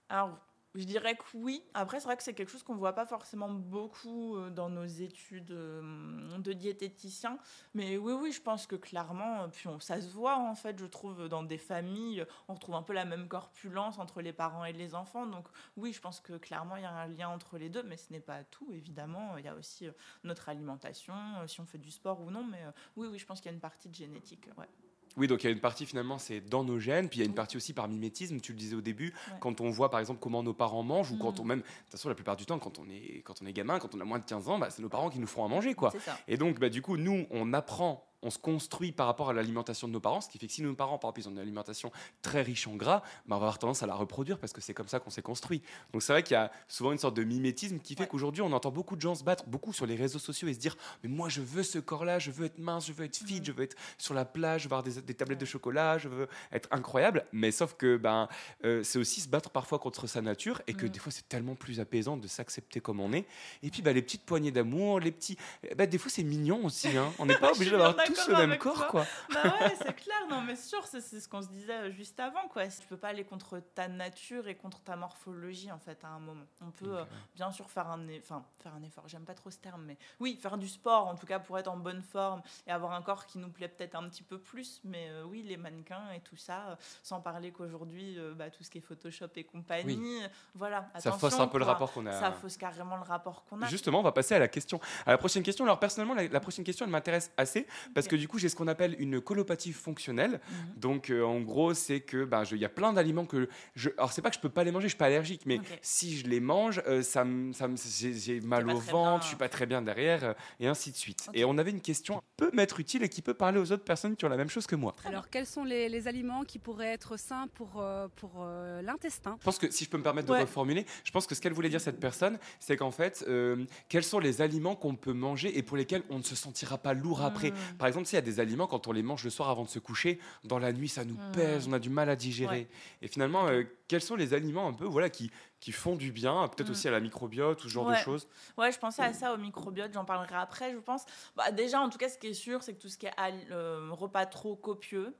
Alors, 0.09 0.39
je 0.75 0.85
dirais 0.85 1.17
que 1.17 1.25
oui. 1.35 1.63
Après, 1.73 2.01
c'est 2.01 2.05
vrai 2.07 2.19
que 2.19 2.23
c'est 2.23 2.35
quelque 2.35 2.51
chose 2.51 2.63
qu'on 2.63 2.75
ne 2.75 2.79
voit 2.79 2.93
pas 2.93 3.07
forcément 3.07 3.49
beaucoup 3.49 4.37
euh, 4.37 4.51
dans 4.51 4.69
nos 4.69 4.85
études 4.85 5.51
euh, 5.53 6.37
de 6.39 6.53
diététiciens. 6.53 7.39
Mais 7.73 7.97
oui, 7.97 8.13
oui, 8.13 8.31
je 8.31 8.43
pense 8.43 8.67
que 8.67 8.77
clairement, 8.77 9.49
puis 9.49 9.69
on- 9.69 9.81
ça 9.81 10.01
se 10.03 10.09
voit 10.11 10.37
en 10.39 10.55
fait, 10.55 10.79
je 10.79 10.85
trouve, 10.85 11.29
dans 11.29 11.43
des 11.43 11.57
familles, 11.57 12.27
on 12.49 12.55
retrouve 12.55 12.75
un 12.75 12.83
peu 12.83 12.93
la 12.93 13.07
même 13.07 13.27
corpulence 13.27 13.99
entre 13.99 14.21
les 14.21 14.35
parents 14.35 14.67
et 14.67 14.75
les 14.75 14.95
enfants. 14.95 15.27
Donc 15.27 15.49
oui, 15.79 15.95
je 15.95 16.01
pense 16.03 16.21
que 16.21 16.35
clairement, 16.37 16.77
il 16.77 16.83
y 16.83 16.87
a 16.87 16.93
un 16.93 17.07
lien 17.09 17.29
entre 17.31 17.57
les 17.57 17.71
deux, 17.71 17.83
mais 17.83 17.97
ce 17.97 18.13
n'est 18.13 18.21
pas 18.21 18.45
tout, 18.45 18.71
évidemment. 18.73 19.39
Il 19.39 19.45
y 19.47 19.49
a 19.49 19.55
aussi 19.55 19.89
notre 20.25 20.51
alimentation, 20.51 21.15
si 21.47 21.59
on 21.61 21.65
fait 21.67 21.79
du 21.79 21.91
sport 21.91 22.21
ou 22.21 22.31
non. 22.31 22.45
Mais 22.45 22.63
oui, 22.97 23.09
oui, 23.11 23.19
je 23.19 23.25
pense 23.25 23.41
qu'il 23.41 23.51
y 23.51 23.53
a 23.53 23.55
une 23.55 23.61
partie 23.61 23.89
de 23.89 23.95
génétique. 23.95 24.49
Ouais. 24.59 24.69
Oui, 25.17 25.27
donc 25.29 25.43
il 25.43 25.47
y 25.47 25.49
a 25.49 25.53
une 25.53 25.61
partie 25.61 25.87
finalement, 25.87 26.19
c'est 26.19 26.41
dans 26.41 26.63
nos 26.65 26.79
gènes, 26.79 27.09
puis 27.09 27.19
il 27.19 27.23
y 27.23 27.25
a 27.25 27.27
une 27.29 27.35
partie 27.35 27.57
aussi 27.57 27.73
par 27.73 27.89
mimétisme, 27.89 28.39
tu 28.41 28.53
le 28.53 28.59
disais 28.59 28.77
au 28.77 28.81
début, 28.83 29.15
Ouais. 29.29 29.39
quand 29.41 29.61
on 29.61 29.71
voit 29.71 29.91
par 29.91 30.01
exemple 30.01 30.21
comment 30.21 30.43
nos 30.43 30.53
parents 30.53 30.83
mangent, 30.83 31.11
ou 31.13 31.17
quand 31.17 31.33
Mhm. 31.33 31.41
on 31.41 31.45
même, 31.45 31.59
de 31.61 31.65
toute 31.65 31.91
façon 31.93 32.09
la 32.09 32.15
plupart 32.15 32.37
du 32.37 32.45
temps, 32.45 32.59
quand 32.59 32.79
on 32.79 32.89
est, 32.91 33.23
quand 33.25 33.35
on 33.43 33.47
est 33.47 33.53
gamin, 33.53 33.79
quand 33.79 33.95
on 33.95 34.01
a 34.01 34.05
moins 34.05 34.19
de 34.19 34.25
15 34.25 34.49
ans, 34.49 34.59
bah, 34.59 34.69
c'est 34.71 34.83
nos 34.83 34.89
parents 34.91 35.09
qui 35.11 35.19
nous 35.19 35.27
font 35.27 35.45
à 35.45 35.49
manger. 35.49 35.75
quoi. 35.75 35.93
Et 36.29 36.37
donc 36.37 36.59
bah, 36.61 36.69
du 36.69 36.83
coup, 36.83 36.97
nous, 36.97 37.27
on 37.31 37.53
apprend, 37.55 38.05
on 38.23 38.31
se 38.31 38.39
construit 38.39 38.93
par 38.93 39.07
rapport 39.07 39.31
à 39.31 39.33
l'alimentation 39.33 39.89
de 39.89 39.93
nos 39.93 40.01
parents, 40.01 40.21
ce 40.21 40.29
qui 40.29 40.39
fait 40.39 40.47
que 40.47 40.53
si 40.53 40.63
nos 40.63 40.75
parents, 40.75 40.99
par 40.99 41.11
exemple, 41.11 41.21
ils 41.21 41.29
ont 41.29 41.33
une 41.33 41.39
alimentation 41.39 41.91
très 42.23 42.43
riche 42.43 42.67
en 42.67 42.77
gras, 42.77 43.03
bah, 43.27 43.37
on 43.37 43.39
va 43.39 43.47
avoir 43.47 43.59
tendance 43.59 43.83
à 43.83 43.87
la 43.87 43.95
reproduire 43.95 44.39
parce 44.39 44.53
que 44.53 44.61
c'est 44.61 44.75
comme 44.75 44.89
ça 44.89 45.01
qu'on 45.01 45.11
s'est 45.11 45.23
construit. 45.23 45.63
Donc 45.93 46.03
c'est 46.03 46.13
vrai 46.13 46.23
qu'il 46.23 46.35
y 46.35 46.39
a 46.39 46.51
souvent 46.69 46.93
une 46.93 46.99
sorte 46.99 47.17
de 47.17 47.25
mimétisme 47.25 47.79
qui 47.79 47.95
fait 47.95 48.07
qu'aujourd'hui, 48.07 48.43
on 48.43 48.53
entend 48.53 48.71
beaucoup 48.71 48.97
de 48.97 49.01
gens 49.01 49.15
se 49.15 49.25
battre, 49.25 49.45
beaucoup 49.47 49.73
sur 49.73 49.87
les 49.87 49.97
réseaux 49.97 50.19
sociaux 50.19 50.49
et 50.49 50.55
se 50.55 50.59
dire, 50.59 50.77
mais 51.03 51.09
moi 51.09 51.29
je 51.29 51.41
veux 51.41 51.63
ce 51.63 51.79
corps-là, 51.79 52.19
je 52.19 52.31
veux 52.31 52.47
être 52.47 52.59
mince, 52.59 52.87
je 52.87 52.93
veux 52.93 53.05
être 53.05 53.17
fit, 53.17 53.41
je 53.43 53.53
veux 53.53 53.63
être 53.63 53.77
sur 53.99 54.15
la 54.15 54.25
plage, 54.25 54.63
je 54.63 54.69
veux 54.69 54.75
avoir 54.75 54.83
des, 54.83 55.01
des 55.01 55.15
tablettes 55.15 55.41
de 55.41 55.47
chocolat, 55.47 55.99
je 55.99 56.09
veux 56.09 56.29
être 56.53 56.69
incroyable. 56.73 57.25
Mais 57.33 57.51
sauf 57.51 57.75
que 57.75 57.97
ben, 57.97 58.29
euh, 58.65 58.83
c'est 58.83 58.99
aussi 58.99 59.21
se 59.21 59.29
battre 59.29 59.51
parfois 59.51 59.79
contre 59.79 60.07
sa 60.07 60.21
nature 60.21 60.63
et 60.67 60.75
que 60.75 60.87
des 60.87 60.99
fois 60.99 61.13
c'est 61.13 61.29
tellement 61.29 61.55
plus 61.55 61.81
apaisant 61.81 62.17
de 62.17 62.27
s'accepter 62.27 62.81
comme 62.81 63.01
on 63.01 63.13
est. 63.13 63.27
Et 63.63 63.71
puis 63.71 63.83
bah, 63.83 63.93
les 63.93 64.03
petites 64.03 64.25
poignées 64.25 64.51
d'amour, 64.51 65.01
les 65.01 65.13
petits. 65.13 65.37
bah, 65.77 65.87
des 65.87 65.99
fois 65.99 66.11
c'est 66.11 66.23
mignon 66.23 66.65
aussi. 66.65 66.97
Hein. 66.97 67.13
On 67.19 67.27
n'est 67.27 67.39
pas 67.39 67.53
obligé 67.55 67.71
d'avoir 67.71 67.97
tous 68.15 68.29
le 68.29 68.47
même 68.47 68.59
corps. 68.59 68.75
toi. 68.75 68.87
Quoi. 68.89 69.07
Bah 69.33 69.55
ouais, 69.61 69.75
c'est 69.83 69.95
clair, 69.95 70.17
non 70.31 70.41
mais 70.43 70.57
sûr, 70.57 70.85
c'est 70.87 71.01
ce 71.01 71.29
qu'on 71.29 71.43
se 71.43 71.49
disait 71.49 71.73
euh, 71.75 71.91
juste 71.91 72.19
avant 72.21 72.49
quoi. 72.49 72.67
Tu 72.69 72.87
peux 72.89 72.97
pas 72.97 73.09
aller 73.09 73.25
contre 73.25 73.61
ta 73.75 73.89
nature 73.89 74.49
et 74.49 74.55
contre 74.55 74.81
ta 74.83 74.97
morphologie 74.97 75.71
en 75.73 75.79
fait 75.79 76.03
à 76.05 76.09
un 76.09 76.19
moment. 76.19 76.45
On 76.61 76.71
peut 76.71 76.99
euh, 76.99 77.05
bien 77.35 77.51
sûr 77.51 77.69
faire 77.71 77.89
un, 77.89 78.01
enfin 78.19 78.45
faire 78.63 78.75
un 78.75 78.83
effort. 78.83 79.05
J'aime 79.09 79.25
pas 79.25 79.35
trop 79.35 79.51
ce 79.51 79.59
terme, 79.59 79.83
mais 79.87 79.97
oui, 80.21 80.39
faire 80.41 80.57
du 80.59 80.69
sport 80.69 81.07
en 81.09 81.15
tout 81.15 81.27
cas 81.27 81.39
pour 81.39 81.59
être 81.59 81.69
en 81.69 81.77
bonne 81.77 82.03
forme 82.03 82.43
et 82.67 82.71
avoir 82.71 82.93
un 82.93 83.03
corps 83.03 83.27
qui 83.27 83.39
nous 83.39 83.51
plaît 83.51 83.69
peut-être 83.69 83.95
un 83.95 84.09
petit 84.09 84.23
peu 84.23 84.39
plus. 84.39 84.81
Mais 84.85 85.09
euh, 85.11 85.25
oui, 85.25 85.43
les 85.43 85.57
mannequins 85.57 86.11
et 86.15 86.21
tout 86.21 86.37
ça, 86.37 86.69
euh, 86.71 86.77
sans 87.03 87.21
parler 87.21 87.51
qu'aujourd'hui, 87.53 88.19
bah, 88.37 88.51
tout 88.51 88.63
ce 88.63 88.71
qui 88.71 88.79
est 88.79 88.81
Photoshop 88.81 89.27
et 89.37 89.45
compagnie, 89.45 89.97
Oui. 89.97 90.23
voilà. 90.55 90.89
Ça 90.99 91.13
fausse 91.13 91.39
un 91.39 91.49
peu 91.49 91.59
le 91.59 91.65
rapport 91.65 91.93
qu'on 91.93 92.07
a- 92.07 92.13
Ça 92.13 92.33
fausse 92.33 92.57
carrément 92.57 92.97
le 92.97 93.03
rapport 93.03 93.45
qu'on 93.45 93.61
a. 93.63 93.67
Justement, 93.67 94.01
on 94.01 94.03
va 94.03 94.13
passer 94.13 94.35
à 94.35 94.39
la 94.39 94.49
question, 94.49 94.81
à 95.05 95.11
la 95.11 95.19
prochaine 95.19 95.43
question. 95.43 95.65
Alors 95.65 95.79
personnellement, 95.79 96.15
la, 96.15 96.27
la 96.29 96.41
prochaine 96.41 96.65
question, 96.65 96.85
elle 96.87 96.93
m'intéresse 96.93 97.31
assez 97.37 97.67
parce 97.97 98.07
que 98.09 98.15
du 98.17 98.29
coup, 98.29 98.39
j'ai 98.39 98.49
ce 98.49 98.55
qu'on 98.55 98.69
appelle 98.69 98.95
une 99.01 99.21
colopathie 99.21 99.73
fonctionnelle. 99.73 100.41
Mhm. 100.49 100.57
Donc, 100.81 101.11
euh, 101.11 101.23
en 101.25 101.41
gros, 101.41 101.75
c'est 101.75 102.01
que 102.01 102.25
ben, 102.25 102.45
je- 102.45 102.55
il 102.55 102.61
y 102.61 102.65
a 102.65 102.69
plein 102.69 102.93
d'aliments 102.93 103.27
que 103.27 103.49
je. 103.75 103.91
Alors, 103.99 104.13
c'est 104.13 104.23
pas 104.23 104.31
que 104.31 104.37
je 104.37 104.41
peux 104.41 104.49
pas 104.49 104.63
les 104.65 104.71
manger, 104.71 104.85
je 104.87 104.91
suis 104.91 104.99
pas 104.99 105.07
allergique, 105.07 105.43
mais 105.47 105.61
si 105.83 106.17
je 106.19 106.27
les 106.27 106.41
mange, 106.41 106.81
euh, 106.87 107.03
ça 107.03 107.25
me, 107.25 107.53
ça 107.53 107.67
me- 107.69 107.77
j'ai, 107.77 108.41
mal 108.41 108.69
au 108.71 108.79
ventre, 108.79 109.25
je 109.25 109.29
suis 109.29 109.37
pas 109.37 109.49
très 109.49 109.67
bien 109.67 109.83
derrière, 109.83 110.23
euh, 110.25 110.33
et 110.61 110.69
ainsi 110.69 110.93
de 110.93 110.97
suite. 110.97 111.29
Et 111.35 111.45
on 111.45 111.59
avait 111.59 111.71
une 111.71 111.81
question 111.81 112.15
qui 112.17 112.21
peut 112.37 112.51
m'être 112.53 112.79
utile 112.79 113.03
et 113.03 113.09
qui 113.09 113.23
peut 113.23 113.35
parler 113.35 113.59
aux 113.59 113.73
autres 113.73 113.85
personnes 113.85 114.15
qui 114.17 114.25
ont 114.25 114.29
la 114.29 114.37
même 114.37 114.51
chose 114.51 114.67
que 114.67 114.77
moi. 114.77 114.95
Alors, 115.05 115.29
quels 115.31 115.47
sont 115.47 115.65
les, 115.65 115.89
les 115.89 116.07
aliments 116.07 116.45
qui 116.45 116.59
pourraient 116.59 116.93
être 116.93 117.17
sains 117.19 117.49
pour, 117.55 117.81
euh, 117.81 118.09
pour 118.17 118.33
euh, 118.41 118.83
l'intestin? 118.83 119.37
Je 119.41 119.45
pense 119.45 119.59
que 119.59 119.71
si 119.71 119.85
je 119.85 119.91
peux 119.91 119.99
me 119.99 120.03
permettre 120.03 120.29
de 120.29 120.33
reformuler, 120.43 120.85
je 121.05 121.11
pense 121.11 121.27
que 121.27 121.35
ce 121.35 121.41
qu'elle 121.41 121.53
voulait 121.55 121.69
dire 121.71 121.81
cette 121.81 121.99
personne, 122.01 122.39
c'est 122.61 122.77
qu'en 122.77 122.91
fait, 122.91 123.25
euh, 123.29 123.65
quels 123.89 124.05
sont 124.05 124.19
les 124.19 124.43
aliments 124.43 124.77
qu'on 124.77 124.95
peut 124.97 125.13
manger 125.13 125.57
et 125.57 125.63
pour 125.63 125.77
lesquels 125.77 126.03
on 126.11 126.19
ne 126.19 126.23
se 126.23 126.37
sentira 126.37 126.77
pas 126.79 126.93
lourd 126.95 127.23
après? 127.23 127.53
Par 127.79 127.86
exemple, 127.89 128.07
s'il 128.07 128.17
y 128.17 128.19
a 128.19 128.23
des 128.23 128.41
aliments 128.41 128.67
quand 128.67 128.87
on 128.89 128.93
les 128.93 129.03
mange 129.03 129.25
le 129.25 129.31
soir 129.31 129.49
avant 129.51 129.65
de 129.65 129.69
se 129.69 129.79
coucher, 129.79 130.19
dans 130.45 130.59
la 130.59 130.73
nuit 130.73 130.89
ça 130.89 131.05
nous 131.05 131.15
Mm. 131.17 131.33
pèse, 131.33 131.69
on 131.69 131.73
a 131.73 131.79
du 131.79 131.91
mal 131.91 132.09
à 132.11 132.17
digérer. 132.17 132.57
Ouais. 132.57 132.69
Et 133.03 133.09
finalement, 133.09 133.47
euh, 133.49 133.65
quels 133.89 134.03
sont 134.03 134.17
les 134.17 134.35
aliments 134.35 134.69
un 134.69 134.73
peu 134.73 134.85
voilà 134.85 135.11
qui 135.11 135.31
qui 135.59 135.73
font 135.73 135.97
du 135.97 136.13
bien, 136.13 136.47
peut-être 136.49 136.69
Mm. 136.69 136.73
aussi 136.73 136.87
à 136.89 136.91
la 136.91 137.01
microbiote 137.01 137.59
ou 137.65 137.69
ce 137.69 137.73
genre 137.73 137.87
Ouais. 137.87 137.95
de 137.95 137.99
choses. 137.99 138.29
Ouais, 138.59 138.71
je 138.71 138.79
pensais 138.79 139.03
à 139.03 139.13
ça 139.15 139.33
au 139.33 139.39
microbiote, 139.39 139.91
j'en 139.95 140.05
parlerai 140.05 140.37
après, 140.37 140.71
je 140.73 140.77
pense. 140.79 141.05
Bah, 141.35 141.51
déjà, 141.51 141.81
en 141.81 141.89
tout 141.89 141.97
cas, 141.99 142.09
ce 142.11 142.19
qui 142.19 142.27
est 142.29 142.35
sûr, 142.35 142.63
c'est 142.63 142.75
que 142.75 142.81
tout 142.83 142.89
ce 142.91 142.99
qui 142.99 143.07
est 143.07 143.13
euh, 143.51 143.89
repas 143.91 144.27
trop 144.27 144.55
copieux, 144.55 145.15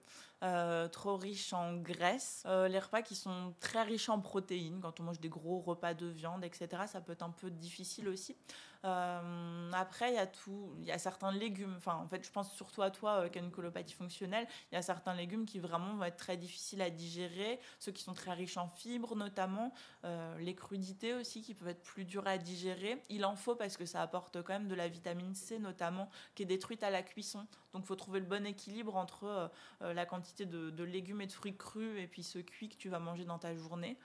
euh, 0.45 0.87
trop 0.89 1.17
riches 1.17 1.55
en 1.55 1.79
graisse. 1.79 2.43
Euh, 2.47 2.69
les 2.69 2.79
repas 2.79 3.01
qui 3.01 3.15
sont 3.17 3.55
très 3.61 3.83
riches 3.83 4.11
en 4.11 4.21
protéines, 4.21 4.79
quand 4.83 5.01
on 5.01 5.05
mange 5.05 5.21
des 5.21 5.31
gros 5.31 5.59
repas 5.61 5.95
de 5.95 6.07
viande, 6.07 6.45
etc., 6.45 6.69
ça 6.87 7.01
peut 7.01 7.13
être 7.13 7.23
un 7.23 7.31
peu 7.31 7.51
difficile 7.51 8.07
aussi. 8.09 8.37
Euh, 8.85 9.73
après, 9.73 10.13
il 10.13 10.15
y 10.15 10.19
a 10.19 10.27
tout, 10.27 10.75
il 10.79 10.85
y 10.85 10.93
a 10.93 10.99
certains 10.99 11.33
légumes. 11.33 11.75
Enfin, 11.77 11.95
en 11.95 12.09
fait, 12.09 12.25
je 12.25 12.31
pense 12.31 12.53
surtout 12.55 12.83
à 12.83 12.91
toi 12.91 13.23
euh, 13.23 13.29
qui 13.29 13.39
as 13.39 13.43
une 13.43 13.51
colopathie 13.51 13.95
fonctionnelle. 13.95 14.47
Il 14.71 14.75
y 14.75 14.79
a 14.79 14.83
certains 14.83 15.15
légumes 15.15 15.47
qui 15.47 15.59
vraiment 15.59 15.95
vont 15.95 16.05
être 16.05 16.17
très 16.17 16.37
difficiles 16.37 16.83
à 16.83 16.91
digérer, 16.91 17.61
ceux 17.79 17.93
qui 17.93 18.03
sont 18.03 18.15
très 18.15 18.33
riches 18.33 18.57
en 18.57 18.69
fibres 18.69 19.17
notamment, 19.17 19.73
euh, 20.05 20.39
les 20.39 20.55
crudités 20.55 21.15
aussi 21.15 21.43
qui 21.43 21.55
peuvent 21.55 21.69
être 21.69 21.83
plus 21.83 22.05
dures 22.05 22.27
à 22.27 22.39
digérer. 22.39 23.03
Il 23.09 23.25
en 23.25 23.37
faut 23.37 23.55
parce 23.55 23.77
que 23.77 23.87
ça 23.87 24.03
apporte 24.03 24.43
quand 24.43 24.53
même 24.53 24.69
de 24.69 24.75
la 24.75 24.89
vitamine 24.89 25.35
C 25.35 25.59
notamment 25.59 26.11
qui 26.35 26.43
est 26.43 26.47
détruite 26.47 26.83
à 26.83 26.91
la 26.91 27.03
cuisson. 27.03 27.47
Donc, 27.73 27.85
faut 27.85 27.97
trouver 27.97 28.21
le 28.21 28.27
bon 28.27 28.47
équilibre 28.47 28.97
entre 28.97 29.51
la 29.81 30.07
quantité 30.07 30.47
de, 30.47 30.71
de 30.71 30.85
légumes 30.85 31.21
et 31.21 31.27
de 31.27 31.33
fruits 31.33 31.57
crus 31.57 32.01
et 32.01 32.07
puis 32.07 32.23
ce 32.23 32.39
cuit 32.39 32.71
que 32.71 32.77
tu 32.77 32.89
vas 32.89 32.99
manger 32.99 33.25
dans 33.25 33.39
ta 33.39 33.55
journée. 33.55 33.99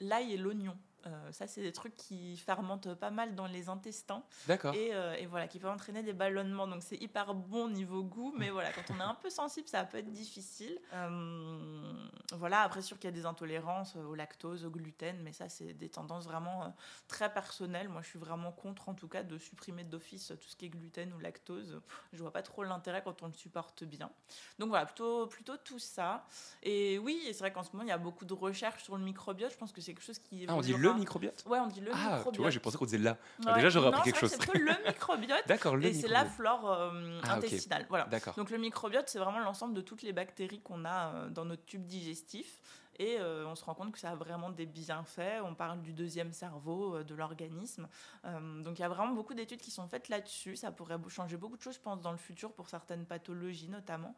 L'ail 0.00 0.32
et 0.32 0.36
l'oignon. 0.36 0.76
Euh, 1.06 1.32
ça, 1.32 1.46
c'est 1.46 1.62
des 1.62 1.72
trucs 1.72 1.96
qui 1.96 2.36
fermentent 2.36 2.94
pas 2.94 3.10
mal 3.10 3.34
dans 3.34 3.46
les 3.46 3.68
intestins. 3.68 4.22
D'accord. 4.46 4.74
Et, 4.74 4.94
euh, 4.94 5.14
et 5.14 5.26
voilà, 5.26 5.48
qui 5.48 5.58
peuvent 5.58 5.70
entraîner 5.70 6.02
des 6.02 6.12
ballonnements. 6.12 6.66
Donc, 6.66 6.82
c'est 6.82 6.96
hyper 6.96 7.34
bon 7.34 7.68
niveau 7.68 8.02
goût. 8.02 8.32
Mais 8.36 8.50
voilà, 8.50 8.72
quand 8.72 8.94
on 8.94 8.98
est 8.98 9.04
un 9.04 9.14
peu 9.14 9.30
sensible, 9.30 9.68
ça 9.68 9.84
peut 9.84 9.98
être 9.98 10.10
difficile. 10.10 10.78
Euh, 10.92 11.92
voilà, 12.32 12.62
après, 12.62 12.82
sûr 12.82 12.98
qu'il 12.98 13.08
y 13.08 13.12
a 13.12 13.16
des 13.16 13.26
intolérances 13.26 13.96
au 13.96 14.14
lactose, 14.14 14.64
au 14.64 14.70
gluten. 14.70 15.20
Mais 15.22 15.32
ça, 15.32 15.48
c'est 15.48 15.74
des 15.74 15.88
tendances 15.88 16.24
vraiment 16.24 16.74
très 17.08 17.32
personnelles. 17.32 17.88
Moi, 17.88 18.02
je 18.02 18.08
suis 18.08 18.18
vraiment 18.18 18.52
contre, 18.52 18.88
en 18.88 18.94
tout 18.94 19.08
cas, 19.08 19.22
de 19.22 19.38
supprimer 19.38 19.84
d'office 19.84 20.32
tout 20.40 20.48
ce 20.48 20.56
qui 20.56 20.66
est 20.66 20.70
gluten 20.70 21.12
ou 21.12 21.18
lactose. 21.18 21.80
Je 22.12 22.22
vois 22.22 22.32
pas 22.32 22.42
trop 22.42 22.64
l'intérêt 22.64 23.02
quand 23.02 23.22
on 23.22 23.26
le 23.26 23.32
supporte 23.32 23.84
bien. 23.84 24.10
Donc, 24.58 24.70
voilà, 24.70 24.86
plutôt, 24.86 25.26
plutôt 25.26 25.56
tout 25.58 25.78
ça. 25.78 26.26
Et 26.62 26.98
oui, 26.98 27.20
c'est 27.26 27.40
vrai 27.40 27.52
qu'en 27.52 27.62
ce 27.62 27.72
moment, 27.72 27.84
il 27.84 27.88
y 27.88 27.92
a 27.92 27.98
beaucoup 27.98 28.24
de 28.24 28.34
recherches 28.34 28.84
sur 28.84 28.96
le 28.96 29.04
microbiote. 29.04 29.52
Je 29.52 29.58
pense 29.58 29.72
que 29.72 29.80
c'est 29.80 29.92
quelque 29.92 30.04
chose 30.04 30.18
qui. 30.18 30.46
Ah, 30.48 30.54
on 30.54 30.60
dit 30.60 30.70
évoluera. 30.70 30.93
Le 30.94 31.00
microbiote 31.00 31.44
Ouais, 31.46 31.58
on 31.58 31.66
dit 31.66 31.80
le 31.80 31.90
Ah, 31.92 31.96
microbiote. 32.16 32.34
tu 32.34 32.40
vois, 32.40 32.50
j'ai 32.50 32.60
pensé 32.60 32.78
qu'on 32.78 32.84
disait 32.86 32.98
là. 32.98 33.16
Ah, 33.44 33.48
Ouais. 33.50 33.54
Déjà, 33.56 33.68
j'aurais 33.68 33.88
appris 33.88 34.02
quelque 34.12 34.20
chose. 34.20 34.36
que 34.36 34.44
C'est 34.52 34.58
le 34.58 34.72
microbiote. 34.86 35.42
D'accord, 35.46 35.76
le 35.76 35.84
Et 35.86 35.92
c'est 35.94 36.08
la 36.08 36.24
flore 36.24 36.70
euh, 36.72 37.20
Ah, 37.24 37.34
intestinale. 37.34 37.86
Voilà. 37.88 38.04
D'accord. 38.06 38.34
Donc 38.34 38.50
le 38.50 38.58
microbiote, 38.58 39.08
c'est 39.08 39.18
vraiment 39.18 39.40
l'ensemble 39.40 39.74
de 39.74 39.80
toutes 39.80 40.02
les 40.02 40.12
bactéries 40.12 40.60
qu'on 40.60 40.84
a 40.84 41.12
euh, 41.14 41.28
dans 41.28 41.44
notre 41.44 41.64
tube 41.64 41.86
digestif. 41.86 42.60
Et 42.98 43.18
euh, 43.18 43.46
on 43.46 43.54
se 43.54 43.64
rend 43.64 43.74
compte 43.74 43.92
que 43.92 43.98
ça 43.98 44.10
a 44.10 44.14
vraiment 44.14 44.50
des 44.50 44.66
bienfaits. 44.66 45.42
On 45.44 45.54
parle 45.54 45.80
du 45.82 45.92
deuxième 45.92 46.32
cerveau 46.32 46.96
euh, 46.96 47.04
de 47.04 47.14
l'organisme. 47.14 47.88
Euh, 48.24 48.62
donc 48.62 48.78
il 48.78 48.82
y 48.82 48.84
a 48.84 48.88
vraiment 48.88 49.12
beaucoup 49.12 49.34
d'études 49.34 49.60
qui 49.60 49.70
sont 49.70 49.88
faites 49.88 50.08
là-dessus. 50.08 50.56
Ça 50.56 50.70
pourrait 50.70 50.98
changer 51.08 51.36
beaucoup 51.36 51.56
de 51.56 51.62
choses, 51.62 51.74
je 51.74 51.80
pense, 51.80 52.00
dans 52.00 52.12
le 52.12 52.18
futur 52.18 52.52
pour 52.52 52.68
certaines 52.68 53.06
pathologies 53.06 53.68
notamment. 53.68 54.14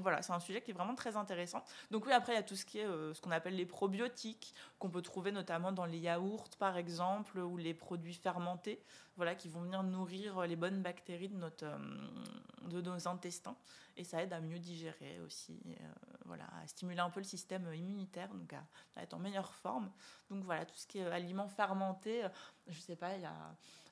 Voilà, 0.00 0.22
c'est 0.22 0.32
un 0.32 0.40
sujet 0.40 0.62
qui 0.62 0.70
est 0.70 0.74
vraiment 0.74 0.94
très 0.94 1.16
intéressant. 1.16 1.62
Donc 1.90 2.06
oui, 2.06 2.12
après 2.12 2.32
il 2.32 2.36
y 2.36 2.38
a 2.38 2.42
tout 2.42 2.56
ce 2.56 2.64
qui 2.64 2.78
est 2.78 2.86
ce 2.86 3.20
qu'on 3.20 3.30
appelle 3.30 3.56
les 3.56 3.66
probiotiques 3.66 4.54
qu'on 4.78 4.90
peut 4.90 5.02
trouver 5.02 5.32
notamment 5.32 5.72
dans 5.72 5.84
les 5.84 5.98
yaourts 5.98 6.48
par 6.58 6.76
exemple 6.76 7.38
ou 7.38 7.56
les 7.56 7.74
produits 7.74 8.14
fermentés. 8.14 8.82
Voilà, 9.20 9.34
qui 9.34 9.50
vont 9.50 9.60
venir 9.60 9.82
nourrir 9.82 10.40
les 10.46 10.56
bonnes 10.56 10.80
bactéries 10.80 11.28
de, 11.28 11.36
notre, 11.36 11.66
euh, 11.66 11.76
de 12.70 12.80
nos 12.80 13.06
intestins. 13.06 13.54
Et 13.98 14.02
ça 14.02 14.22
aide 14.22 14.32
à 14.32 14.40
mieux 14.40 14.58
digérer 14.58 15.20
aussi, 15.20 15.60
euh, 15.66 15.84
voilà, 16.24 16.44
à 16.62 16.66
stimuler 16.66 17.00
un 17.00 17.10
peu 17.10 17.20
le 17.20 17.24
système 17.24 17.70
immunitaire, 17.74 18.32
donc 18.32 18.50
à, 18.54 18.64
à 18.96 19.02
être 19.02 19.12
en 19.12 19.18
meilleure 19.18 19.52
forme. 19.52 19.90
Donc 20.30 20.42
voilà, 20.44 20.64
tout 20.64 20.74
ce 20.74 20.86
qui 20.86 21.00
est 21.00 21.06
aliments 21.06 21.48
fermentés, 21.48 22.24
euh, 22.24 22.28
je 22.68 22.80
sais 22.80 22.96
pas, 22.96 23.14
il 23.16 23.20
y 23.20 23.26
a 23.26 23.34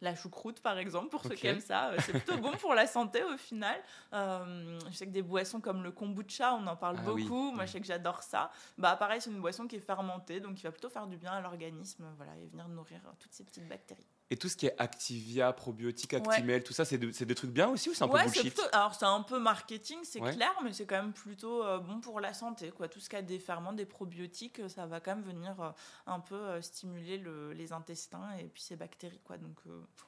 la 0.00 0.14
choucroute 0.14 0.60
par 0.60 0.78
exemple, 0.78 1.10
pour 1.10 1.22
ceux 1.24 1.32
Ok. 1.32 1.40
qui 1.40 1.46
aiment 1.46 1.60
ça, 1.60 1.90
euh, 1.90 1.98
c'est 2.06 2.12
plutôt 2.12 2.38
bon 2.38 2.52
pour 2.52 2.72
la 2.74 2.86
santé 2.86 3.22
au 3.22 3.36
final. 3.36 3.78
Euh, 4.14 4.78
je 4.88 4.94
sais 4.94 5.04
que 5.06 5.12
des 5.12 5.20
boissons 5.22 5.60
comme 5.60 5.82
le 5.82 5.92
kombucha, 5.92 6.54
on 6.54 6.66
en 6.68 6.76
parle 6.76 6.96
Ah 7.04 7.12
oui, 7.12 7.24
beaucoup, 7.24 7.52
moi 7.52 7.66
je 7.66 7.72
sais 7.72 7.80
que 7.82 7.86
j'adore 7.86 8.22
ça. 8.22 8.50
Bah 8.78 8.96
pareil, 8.96 9.20
c'est 9.20 9.28
une 9.30 9.42
boisson 9.42 9.66
qui 9.68 9.76
est 9.76 9.80
fermentée, 9.80 10.40
donc 10.40 10.54
qui 10.54 10.62
va 10.62 10.72
plutôt 10.72 10.88
faire 10.88 11.06
du 11.06 11.18
bien 11.18 11.32
à 11.32 11.42
l'organisme, 11.42 12.06
voilà, 12.16 12.34
et 12.38 12.46
venir 12.46 12.66
nourrir 12.68 13.00
euh, 13.06 13.10
toutes 13.18 13.34
ces 13.34 13.44
petites 13.44 13.68
bactéries. 13.68 14.06
Et 14.30 14.36
tout 14.36 14.48
ce 14.50 14.56
qui 14.56 14.66
est 14.66 14.74
Activia, 14.78 15.52
probiotiques, 15.54 16.12
Ouais. 16.12 16.18
Actimel, 16.18 16.62
tout 16.62 16.74
ça, 16.74 16.84
c'est 16.84 16.98
de- 16.98 17.12
c'est 17.12 17.24
des 17.24 17.34
trucs 17.34 17.50
bien 17.50 17.68
aussi 17.68 17.88
ou 17.88 17.94
c'est 17.94 18.04
un 18.04 18.08
Ouais, 18.08 18.24
peu 18.24 18.30
bullshit 18.30 18.52
plutôt- 18.54 18.68
alors 18.72 18.94
c'est 18.94 19.06
un 19.06 19.22
peu 19.22 19.38
marketing, 19.38 19.98
c'est 20.02 20.20
Ouais. 20.20 20.34
clair, 20.34 20.52
mais 20.62 20.72
c'est 20.74 20.84
quand 20.84 21.00
même 21.02 21.14
plutôt 21.14 21.64
euh, 21.64 21.78
bon 21.78 22.00
pour 22.00 22.20
la 22.20 22.34
santé. 22.34 22.70
Quoi. 22.70 22.88
Tout 22.88 23.00
ce 23.00 23.08
qui 23.08 23.16
a 23.16 23.22
des 23.22 23.38
ferments, 23.38 23.72
des 23.72 23.86
probiotiques, 23.86 24.60
euh, 24.60 24.68
ça 24.68 24.84
va 24.84 25.00
quand 25.00 25.16
même 25.16 25.24
venir 25.24 25.58
euh, 25.62 25.70
un 26.06 26.20
peu 26.20 26.34
euh, 26.34 26.60
stimuler 26.60 27.16
le- 27.16 27.52
les 27.54 27.72
intestins 27.72 28.30
et 28.38 28.44
puis 28.44 28.60
ces 28.62 28.76
bactéries. 28.76 29.20
Quoi. 29.24 29.38
Donc 29.38 29.56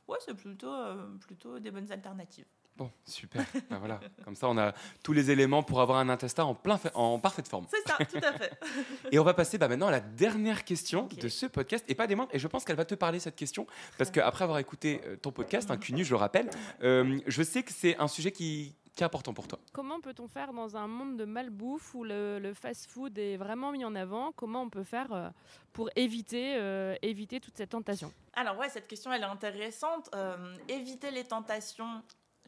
ouais, 0.08 0.18
c'est 0.24 0.34
plutôt, 0.34 0.74
plutôt 1.20 1.58
des 1.58 1.70
bonnes 1.70 1.90
alternatives. 1.90 2.44
Bon, 2.81 2.91
super. 3.05 3.45
Ben 3.70 3.78
voilà. 3.78 4.01
Comme 4.24 4.35
ça, 4.35 4.49
on 4.49 4.57
a 4.57 4.72
tous 5.05 5.12
les 5.12 5.31
éléments 5.31 5.62
pour 5.62 5.83
avoir 5.83 5.99
un 5.99 6.09
intestin 6.09 6.45
en, 6.45 6.55
plein 6.55 6.78
fa- 6.78 6.91
en 6.95 7.18
parfaite 7.18 7.47
forme. 7.47 7.66
C'est 7.70 7.87
ça, 7.87 7.99
tout 8.07 8.26
à 8.26 8.33
fait. 8.33 8.59
Et 9.12 9.18
on 9.18 9.22
va 9.22 9.35
passer 9.35 9.59
bah, 9.59 9.68
maintenant 9.68 9.89
à 9.89 9.91
la 9.91 10.01
dernière 10.01 10.64
question 10.64 11.07
de 11.20 11.28
ce 11.28 11.45
podcast, 11.45 11.85
et 11.89 11.95
pas 11.95 12.07
des 12.07 12.14
moindres. 12.14 12.31
Et 12.35 12.39
je 12.39 12.49
pense 12.49 12.64
qu'elle 12.64 12.76
va 12.76 12.87
te 12.87 12.95
parler 12.95 13.20
cette 13.20 13.37
question, 13.37 13.66
parce 13.99 14.11
qu'après 14.11 14.45
avoir 14.45 14.59
écouté 14.59 15.03
euh, 15.05 15.16
ton 15.16 15.31
podcast, 15.31 15.70
un 15.70 15.76
CUNU, 15.76 16.05
je 16.05 16.11
le 16.12 16.16
rappelle, 16.16 16.49
euh, 16.83 17.20
je 17.26 17.43
sais 17.43 17.62
que 17.62 17.70
c'est 17.72 17.99
un 17.99 18.09
sujet 18.09 18.33
qui, 18.33 18.74
qui 18.97 19.03
est 19.03 19.07
important 19.07 19.35
pour 19.35 19.47
toi. 19.47 19.59
Comment 19.74 20.01
peut-on 20.01 20.26
faire 20.26 20.55
dans 20.55 20.74
un 20.78 20.87
monde 20.87 21.18
de 21.18 21.26
malbouffe 21.26 21.95
où 21.95 22.03
le, 22.03 22.39
le 22.39 22.55
fast-food 22.55 23.18
est 23.18 23.37
vraiment 23.37 23.72
mis 23.72 23.85
en 23.85 23.95
avant? 23.95 24.33
Comment 24.33 24.62
on 24.62 24.70
peut 24.70 24.85
faire 24.85 25.12
euh, 25.12 25.28
pour 25.74 25.91
éviter, 25.97 26.55
euh, 26.57 26.95
éviter 27.03 27.41
toute 27.41 27.59
cette 27.59 27.70
tentation? 27.70 28.11
Alors 28.33 28.57
ouais, 28.59 28.70
cette 28.70 28.89
question 28.89 29.12
elle 29.12 29.20
est 29.20 29.26
intéressante. 29.26 30.09
Euh, 30.14 30.57
éviter 30.68 31.11
les 31.11 31.24
tentations, 31.24 32.03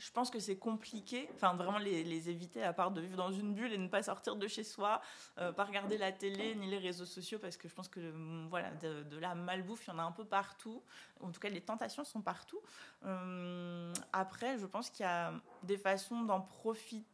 je 0.05 0.11
pense 0.11 0.30
que 0.30 0.40
c'est 0.40 0.57
compliqué. 0.57 1.28
Enfin 1.34 1.55
vraiment 1.55 1.78
les, 1.78 2.28
éviter 2.28 2.62
à 2.62 2.72
part 2.72 2.90
de 2.90 3.00
vivre 3.00 3.16
dans 3.16 3.32
une 3.32 3.55
bulle 3.55 3.72
et 3.72 3.78
ne 3.78 3.88
pas 3.88 4.03
sortir 4.03 4.36
de 4.36 4.48
chez 4.48 4.64
soi, 4.64 5.00
euh, 5.38 5.53
pas 5.53 5.64
regarder 5.64 5.96
la 5.96 6.12
télé 6.12 6.55
ni 6.57 6.66
les 6.66 6.78
réseaux 6.78 7.07
sociaux 7.07 7.38
parce 7.38 7.57
que 7.57 7.68
je 7.68 7.74
pense 7.74 7.88
que 7.88 8.00
hum, 8.00 8.48
voilà 8.50 8.70
de, 8.72 9.18
la 9.18 9.34
malbouffe 9.34 9.86
il 9.86 9.90
y 9.90 9.92
en 9.92 9.98
a 9.98 10.03
un 10.03 10.12
peu 10.12 10.24
partout. 10.24 10.82
En 11.20 11.30
tout 11.30 11.40
cas 11.40 11.48
les 11.48 11.61
tentations 11.61 12.05
sont 12.05 12.20
partout. 12.20 12.61
Euh, 13.05 13.92
après 14.12 14.59
je 14.59 14.66
pense 14.66 14.90
qu'il 14.90 15.05
y 15.05 15.09
a 15.09 15.32
des 15.62 15.78
façons 15.78 16.22
d'en 16.22 16.40
profiter 16.40 17.07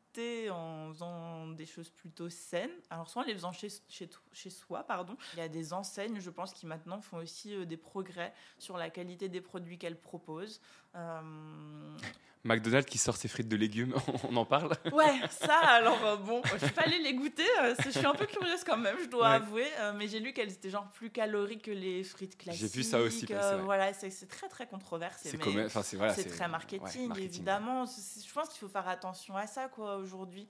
en 0.50 0.88
faisant 0.92 1.48
des 1.48 1.66
choses 1.66 1.90
plutôt 1.90 2.28
saines. 2.28 2.70
Alors 2.90 3.08
soit 3.08 3.22
en 3.22 3.24
les 3.24 3.34
faisant 3.34 3.52
chez, 3.52 3.68
chez, 3.88 4.08
chez 4.32 4.50
soi, 4.50 4.82
pardon. 4.82 5.16
Il 5.34 5.38
y 5.38 5.42
a 5.42 5.48
des 5.48 5.72
enseignes, 5.72 6.20
je 6.20 6.30
pense, 6.30 6.52
qui 6.52 6.66
maintenant 6.66 7.00
font 7.00 7.18
aussi 7.18 7.54
euh, 7.54 7.64
des 7.64 7.76
progrès 7.76 8.32
sur 8.58 8.76
la 8.76 8.90
qualité 8.90 9.28
des 9.28 9.40
produits 9.40 9.78
qu'elles 9.78 10.00
proposent. 10.00 10.60
Euh, 10.94 11.20
McDonald's 12.44 12.88
qui 12.88 12.98
sort 12.98 13.16
ses 13.16 13.28
frites 13.28 13.48
de 13.48 13.56
légumes, 13.56 13.94
on 14.30 14.36
en 14.36 14.44
parle 14.44 14.72
Ouais, 14.92 15.20
ça, 15.30 15.58
alors 15.66 16.02
euh, 16.04 16.16
bon, 16.16 16.40
je 16.58 16.64
suis 16.64 16.74
pas 16.74 16.82
allée 16.82 16.98
les 17.00 17.12
goûter, 17.14 17.44
euh, 17.60 17.74
je 17.84 17.90
suis 17.90 18.06
un 18.06 18.14
peu 18.14 18.26
curieuse 18.26 18.64
quand 18.64 18.76
même, 18.78 18.96
je 19.02 19.08
dois 19.08 19.28
Ouais. 19.28 19.34
avouer, 19.34 19.66
mais 19.96 20.08
j'ai 20.08 20.20
lu 20.20 20.32
qu'elles 20.32 20.52
étaient 20.52 20.70
genre 20.70 20.88
plus 20.92 21.10
caloriques 21.10 21.62
que 21.64 21.70
les 21.70 22.04
frites 22.04 22.38
classiques. 22.38 22.60
J'ai 22.62 22.68
vu 22.68 22.82
ça 22.84 23.00
aussi 23.00 23.26
passer, 23.26 23.56
ouais. 23.56 23.62
voilà, 23.62 23.92
c'est 23.92 24.28
très 24.28 24.48
très 24.48 24.66
controversé. 24.66 25.30
C'est 25.30 25.96
voilà, 25.96 26.14
très 26.14 26.48
marketing, 26.48 26.82
ouais, 27.02 27.08
marketing, 27.08 27.24
évidemment. 27.24 27.84
Je 27.86 28.32
pense 28.32 28.48
qu'il 28.48 28.60
faut 28.60 28.68
faire 28.68 28.88
attention 28.88 29.36
à 29.36 29.46
ça, 29.46 29.68
quoi, 29.68 29.96
aujourd'hui. 29.96 30.46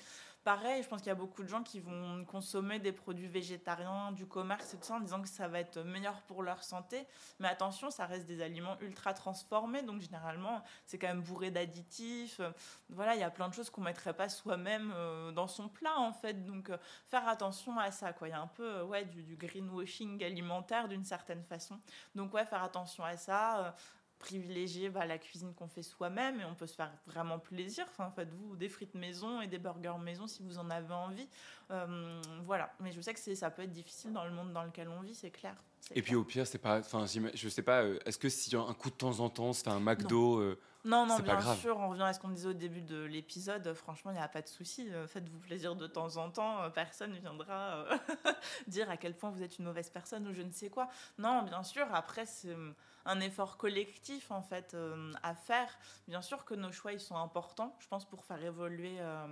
Pareil, 0.49 0.83
je 0.83 0.89
pense 0.89 1.03
qu'il 1.03 1.09
y 1.09 1.13
a 1.13 1.15
beaucoup 1.15 1.43
de 1.43 1.49
gens 1.49 1.63
qui 1.63 1.79
vont 1.79 2.25
consommer 2.25 2.79
des 2.79 2.91
produits 2.91 3.29
végétariens, 3.29 4.13
du 4.13 4.25
commerce 4.25 4.73
et 4.73 4.79
tout 4.79 4.85
ça 4.85 4.95
en 4.95 5.01
disant 5.01 5.21
que 5.21 5.29
ça 5.29 5.47
va 5.47 5.61
être 5.61 5.83
meilleur 5.83 6.23
pour 6.23 6.43
leur 6.43 6.65
santé. 6.65 7.07
Mais 7.39 7.49
attention, 7.49 7.91
ça 7.91 8.07
reste 8.07 8.25
des 8.25 8.41
aliments 8.41 8.79
ultra 8.81 9.13
transformés, 9.13 9.83
donc 9.83 10.01
généralement, 10.01 10.65
c'est 10.87 10.97
quand 10.97 11.09
même 11.09 11.21
bourré 11.21 11.51
d'additifs. 11.51 12.41
Voilà, 12.89 13.15
il 13.15 13.21
y 13.21 13.25
a 13.25 13.31
plein 13.31 13.51
de 13.51 13.53
choses 13.53 13.69
qu'on 13.69 13.83
mettrait 13.83 14.15
pas 14.15 14.31
soi-même 14.31 14.91
euh, 14.97 15.33
dans 15.33 15.49
son 15.49 15.69
plat, 15.69 15.99
en 15.99 16.15
fait. 16.15 16.47
Donc, 16.47 16.71
euh, 16.71 16.79
faire 17.09 17.29
attention 17.29 17.79
à 17.79 17.91
ça, 17.91 18.15
quoi. 18.15 18.29
Il 18.29 18.31
y 18.31 18.35
a 18.35 18.41
un 18.41 18.47
peu, 18.47 18.65
euh, 18.65 18.85
ouais, 18.85 19.05
du, 19.05 19.23
du 19.23 19.37
greenwashing 19.37 20.25
alimentaire 20.25 20.89
d'une 20.89 21.05
certaine 21.05 21.45
façon. 21.45 21.79
Donc, 22.15 22.33
ouais, 22.33 22.47
faire 22.47 22.63
attention 22.63 23.05
à 23.05 23.19
ça. 23.19 23.75
Privilégier 24.19 24.91
bah, 24.91 25.07
la 25.07 25.19
cuisine 25.19 25.55
qu'on 25.55 25.69
fait 25.69 25.83
soi-même 25.83 26.41
et 26.41 26.45
on 26.45 26.55
peut 26.55 26.67
se 26.67 26.75
faire 26.75 26.93
vraiment 27.07 27.39
plaisir. 27.39 27.87
Enfin, 27.89 28.11
faites-vous 28.15 28.57
des 28.57 28.69
frites 28.69 28.95
maison 28.95 29.41
et 29.41 29.47
des 29.47 29.59
burgers 29.59 29.99
maison 30.03 30.27
si 30.27 30.43
vous 30.43 30.59
en 30.59 30.71
avez 30.71 30.93
envie. 30.93 31.29
Euh, 31.71 32.21
voilà, 32.45 32.73
mais 32.81 32.93
je 32.93 33.01
sais 33.01 33.15
que 33.15 33.35
ça 33.35 33.51
peut 33.51 33.63
être 33.63 33.73
difficile 33.73 34.13
dans 34.13 34.25
le 34.25 34.31
monde 34.31 34.53
dans 34.53 34.65
lequel 34.65 34.89
on 34.89 35.01
vit, 35.01 35.15
c'est 35.15 35.31
clair. 35.31 35.55
Et 35.95 36.03
puis 36.03 36.15
au 36.15 36.25
pire, 36.25 36.47
c'est 36.47 36.59
pas. 36.59 36.79
Enfin, 36.81 37.07
je 37.07 37.49
sais 37.49 37.63
pas. 37.63 37.83
euh, 37.83 37.99
Est-ce 38.05 38.19
que 38.19 38.29
si 38.29 38.55
un 38.57 38.75
coup 38.75 38.91
de 38.91 38.97
temps 38.97 39.21
en 39.21 39.31
temps, 39.31 39.53
c'est 39.53 39.69
un 39.69 39.81
McDo, 39.81 40.39
euh, 40.39 40.59
Non, 40.85 41.07
non, 41.07 41.19
bien 41.19 41.37
grave. 41.37 41.59
sûr, 41.59 41.77
on 41.79 41.89
revient 41.91 42.03
à 42.05 42.13
ce 42.13 42.21
qu'on 42.21 42.29
disait 42.29 42.49
au 42.49 42.53
début 42.55 42.81
de 42.83 43.03
l'épisode. 43.05 43.75
Franchement, 43.75 44.11
il 44.13 44.15
n'y 44.15 44.21
a 44.23 44.29
pas 44.29 44.43
de 44.43 44.49
souci. 44.49 44.89
euh, 44.93 45.07
Faites-vous 45.07 45.39
plaisir 45.41 45.75
de 45.77 45.87
temps 45.87 46.17
en 46.17 46.31
temps. 46.31 46.63
euh, 46.63 46.71
Personne 46.71 47.13
ne 47.13 47.19
viendra 47.19 47.85
euh, 47.91 47.99
dire 48.69 48.89
à 48.89 48.97
quel 48.97 49.15
point 49.17 49.31
vous 49.31 49.43
êtes 49.43 49.59
une 49.59 49.65
mauvaise 49.67 49.91
personne 49.91 50.27
ou 50.29 50.33
je 50.33 50.43
ne 50.43 50.53
sais 50.53 50.71
quoi. 50.71 50.89
Non, 51.19 51.43
bien 51.43 51.63
sûr, 51.63 51.87
après, 51.93 52.27
c'est 52.27 52.57
un 53.05 53.21
effort 53.21 53.57
collectif, 53.57 54.31
en 54.31 54.43
fait, 54.43 54.75
euh, 54.75 55.13
à 55.23 55.35
faire. 55.35 55.77
Bien 56.07 56.23
sûr 56.23 56.45
que 56.45 56.55
nos 56.55 56.73
choix, 56.73 56.93
ils 56.93 57.01
sont 57.01 57.17
importants, 57.17 57.77
je 57.81 57.89
pense, 57.89 58.05
pour 58.09 58.25
faire 58.25 58.43
évoluer... 58.43 58.97
euh, 59.01 59.27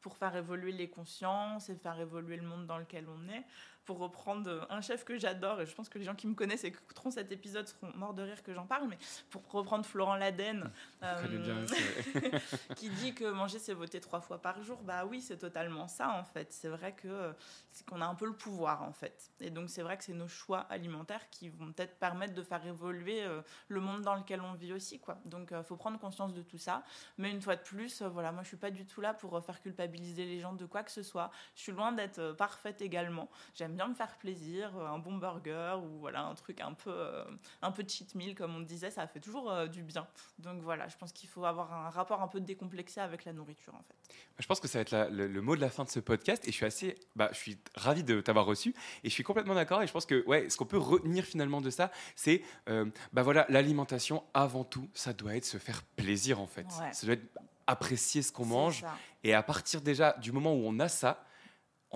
pour 0.00 0.18
faire 0.18 0.36
évoluer 0.36 0.70
les 0.72 0.90
consciences 0.90 1.70
et 1.70 1.76
faire 1.76 1.98
évoluer 1.98 2.36
le 2.36 2.42
monde 2.42 2.66
dans 2.66 2.76
lequel 2.76 3.06
on 3.08 3.26
est. 3.30 3.42
pour 3.84 3.98
reprendre 3.98 4.66
un 4.70 4.80
chef 4.80 5.04
que 5.04 5.18
j'adore, 5.18 5.60
et 5.60 5.66
je 5.66 5.74
pense 5.74 5.88
que 5.88 5.98
les 5.98 6.04
gens 6.04 6.14
qui 6.14 6.26
me 6.26 6.34
connaissent 6.34 6.64
et 6.64 6.72
qui 6.72 6.78
écouteront 6.78 7.10
cet 7.10 7.30
épisode 7.32 7.68
seront 7.68 7.92
morts 7.94 8.14
de 8.14 8.22
rire 8.22 8.42
que 8.42 8.54
j'en 8.54 8.66
parle, 8.66 8.88
mais 8.88 8.98
pour 9.30 9.42
reprendre 9.50 9.84
Florent 9.84 10.16
Laden, 10.16 10.70
euh, 11.02 11.66
qui 12.76 12.88
dit 12.88 13.14
que 13.14 13.30
manger 13.30 13.58
c'est 13.58 13.74
voter 13.74 14.00
trois 14.00 14.20
fois 14.20 14.40
par 14.40 14.62
jour, 14.62 14.82
bah 14.82 15.04
oui, 15.04 15.20
c'est 15.20 15.36
totalement 15.36 15.88
ça 15.88 16.10
en 16.10 16.24
fait. 16.24 16.52
C'est 16.52 16.68
vrai 16.68 16.92
que 16.92 17.08
euh, 17.08 17.32
c'est 17.70 17.86
qu'on 17.86 18.00
a 18.00 18.06
un 18.06 18.14
peu 18.14 18.26
le 18.26 18.32
pouvoir 18.32 18.82
en 18.82 18.92
fait. 18.92 19.30
Et 19.40 19.50
donc 19.50 19.70
c'est 19.70 19.82
vrai 19.82 19.96
que 19.96 20.04
c'est 20.04 20.14
nos 20.14 20.28
choix 20.28 20.60
alimentaires 20.70 21.28
qui 21.30 21.48
vont 21.48 21.72
peut-être 21.72 21.98
permettre 21.98 22.34
de 22.34 22.42
faire 22.42 22.64
évoluer 22.66 23.22
euh, 23.22 23.42
le 23.68 23.80
monde 23.80 24.02
dans 24.02 24.14
lequel 24.14 24.40
on 24.40 24.54
vit 24.54 24.72
aussi 24.72 24.98
quoi. 24.98 25.18
Donc 25.24 25.52
il 25.52 25.64
faut 25.64 25.76
prendre 25.76 25.98
conscience 25.98 26.32
de 26.32 26.42
tout 26.42 26.58
ça. 26.58 26.84
Mais 27.18 27.30
une 27.30 27.40
fois 27.40 27.56
de 27.56 27.62
plus, 27.62 28.02
voilà, 28.02 28.32
moi 28.32 28.42
je 28.42 28.48
suis 28.48 28.56
pas 28.56 28.70
du 28.70 28.86
tout 28.86 29.00
là 29.00 29.14
pour 29.14 29.44
faire 29.44 29.60
culpabiliser 29.60 30.24
les 30.24 30.40
gens 30.40 30.54
de 30.54 30.66
quoi 30.66 30.82
que 30.82 30.90
ce 30.90 31.02
soit. 31.02 31.30
Je 31.54 31.62
suis 31.62 31.72
loin 31.72 31.92
d'être 31.92 32.32
parfaite 32.32 32.80
également. 32.80 33.28
J'aime 33.54 33.73
bien 33.74 33.88
me 33.88 33.94
faire 33.94 34.16
plaisir, 34.18 34.72
euh, 34.76 34.86
un 34.86 34.98
bon 34.98 35.16
burger 35.16 35.76
ou 35.82 35.98
voilà 36.00 36.22
un 36.24 36.34
truc 36.34 36.60
un 36.60 36.72
peu 36.72 36.90
euh, 36.90 37.24
un 37.62 37.70
peu 37.70 37.84
cheat 37.86 38.14
meal 38.14 38.34
comme 38.34 38.54
on 38.56 38.60
disait, 38.60 38.90
ça 38.90 39.06
fait 39.06 39.20
toujours 39.20 39.50
euh, 39.50 39.66
du 39.66 39.82
bien. 39.82 40.06
Donc 40.38 40.62
voilà, 40.62 40.88
je 40.88 40.96
pense 40.96 41.12
qu'il 41.12 41.28
faut 41.28 41.44
avoir 41.44 41.72
un 41.72 41.90
rapport 41.90 42.22
un 42.22 42.28
peu 42.28 42.40
décomplexé 42.40 43.00
avec 43.00 43.24
la 43.24 43.32
nourriture 43.32 43.74
en 43.74 43.82
fait. 43.82 43.94
Je 44.38 44.46
pense 44.46 44.60
que 44.60 44.68
ça 44.68 44.78
va 44.78 44.82
être 44.82 44.90
la- 44.90 45.08
le, 45.10 45.26
le 45.26 45.40
mot 45.42 45.56
de 45.56 45.60
la 45.60 45.70
fin 45.70 45.84
de 45.84 45.88
ce 45.90 46.00
podcast 46.00 46.46
et 46.48 46.50
je 46.50 46.56
suis 46.56 46.66
assez, 46.66 46.98
bah, 47.16 47.28
je 47.32 47.36
suis 47.38 47.58
ravi 47.76 48.02
de 48.04 48.20
t'avoir 48.20 48.46
reçu 48.46 48.74
et 49.02 49.08
je 49.08 49.14
suis 49.14 49.22
complètement 49.24 49.54
d'accord 49.54 49.82
et 49.82 49.86
je 49.86 49.92
pense 49.92 50.06
que 50.06 50.24
ouais, 50.26 50.48
ce 50.48 50.56
qu'on 50.56 50.66
peut 50.66 50.78
retenir 50.78 51.24
finalement 51.24 51.60
de 51.60 51.70
ça, 51.70 51.90
c'est 52.16 52.42
euh, 52.68 52.86
bah 53.12 53.22
voilà, 53.22 53.46
l'alimentation 53.48 54.24
avant 54.34 54.64
tout, 54.64 54.88
ça 54.94 55.12
doit 55.12 55.36
être 55.36 55.44
se 55.44 55.58
faire 55.58 55.82
plaisir 55.96 56.40
en 56.40 56.46
fait. 56.46 56.66
Ouais. 56.80 56.92
Ça 56.92 57.06
doit 57.06 57.14
être 57.14 57.26
apprécier 57.66 58.20
ce 58.22 58.30
qu'on 58.30 58.44
mange 58.44 58.82
ça. 58.82 58.94
et 59.22 59.32
à 59.34 59.42
partir 59.42 59.80
déjà 59.80 60.12
du 60.20 60.32
moment 60.32 60.52
où 60.54 60.62
on 60.66 60.78
a 60.80 60.88
ça, 60.88 61.24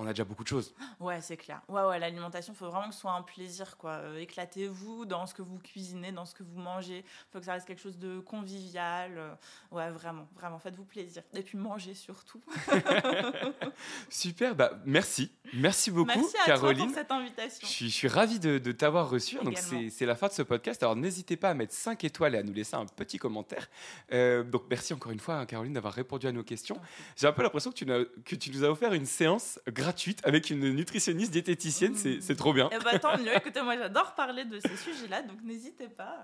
on 0.00 0.06
a 0.06 0.10
déjà 0.10 0.24
beaucoup 0.24 0.42
de 0.44 0.48
choses. 0.48 0.74
Ouais, 1.00 1.20
c'est 1.20 1.36
clair. 1.36 1.60
Ouais, 1.68 1.82
ouais, 1.84 1.98
l'alimentation, 1.98 2.52
il 2.52 2.56
faut 2.56 2.70
vraiment 2.70 2.88
que 2.88 2.94
ce 2.94 3.00
soit 3.00 3.12
un 3.12 3.22
plaisir, 3.22 3.76
quoi. 3.76 3.92
Euh, 3.92 4.18
éclatez-vous 4.20 5.04
dans 5.04 5.26
ce 5.26 5.34
que 5.34 5.42
vous 5.42 5.58
cuisinez, 5.58 6.12
dans 6.12 6.24
ce 6.24 6.34
que 6.34 6.42
vous 6.42 6.58
mangez. 6.58 6.98
Il 6.98 7.32
faut 7.32 7.38
que 7.40 7.44
ça 7.44 7.52
reste 7.52 7.66
quelque 7.66 7.80
chose 7.82 7.98
de 7.98 8.20
convivial. 8.20 9.12
euh, 9.18 9.34
Ouais, 9.72 9.90
vraiment, 9.90 10.26
vraiment, 10.36 10.58
faites-vous 10.58 10.84
plaisir. 10.84 11.22
Et 11.34 11.42
puis 11.42 11.58
mangez 11.58 11.94
surtout. 11.94 12.40
Super, 14.08 14.54
bah 14.54 14.72
merci, 14.84 15.30
merci 15.52 15.90
beaucoup 15.90 16.06
Merci 16.08 16.36
à 16.42 16.46
Caroline. 16.46 16.76
toi 16.78 16.86
pour 16.86 16.94
cette 16.94 17.10
invitation. 17.10 17.66
Je 17.66 17.72
suis, 17.72 17.90
je 17.90 17.94
suis 17.94 18.08
ravi 18.08 18.38
de, 18.38 18.58
de 18.58 18.72
t'avoir 18.72 19.10
reçu. 19.10 19.36
Donc, 19.36 19.48
Également. 19.58 19.68
c'est 19.70 19.90
c'est 19.90 20.06
la 20.06 20.14
fin 20.14 20.28
de 20.28 20.32
ce 20.32 20.42
podcast. 20.42 20.82
Alors, 20.82 20.96
n'hésitez 20.96 21.36
pas 21.36 21.50
à 21.50 21.54
mettre 21.54 21.74
5 21.74 22.02
étoiles 22.04 22.34
et 22.34 22.38
à 22.38 22.42
nous 22.42 22.52
laisser 22.52 22.74
un 22.76 22.86
petit 22.86 23.18
commentaire. 23.18 23.68
Euh, 24.12 24.42
donc, 24.44 24.64
merci 24.70 24.92
encore 24.94 25.12
une 25.12 25.18
fois, 25.20 25.34
hein, 25.36 25.46
Caroline, 25.46 25.72
d'avoir 25.72 25.92
répondu 25.92 26.26
à 26.26 26.32
nos 26.32 26.42
questions. 26.44 26.80
J'ai 27.16 27.26
un 27.26 27.32
peu 27.32 27.42
l'impression 27.42 27.70
que, 27.70 27.76
tu 27.76 27.86
n'as- 27.86 28.04
que 28.24 28.36
tu 28.36 28.50
nous 28.50 28.64
as 28.64 28.68
offert 28.70 28.92
une 28.92 29.06
séance 29.06 29.58
gratuite 29.88 30.20
avec 30.24 30.50
une 30.50 30.70
nutritionniste 30.74 31.32
diététicienne. 31.32 31.94
C'est 31.96 32.20
c'est 32.20 32.36
trop 32.36 32.52
bien. 32.52 32.68
Eh 32.72 32.78
bah, 32.84 32.98
tant 32.98 33.16
mieux. 33.18 33.34
Écoutez, 33.34 33.62
moi, 33.62 33.76
j'adore 33.76 34.14
parler 34.14 34.44
de 34.44 34.60
ces 34.60 34.76
sujets-là, 34.76 35.22
donc 35.22 35.42
n'hésitez 35.42 35.88
pas 35.88 36.16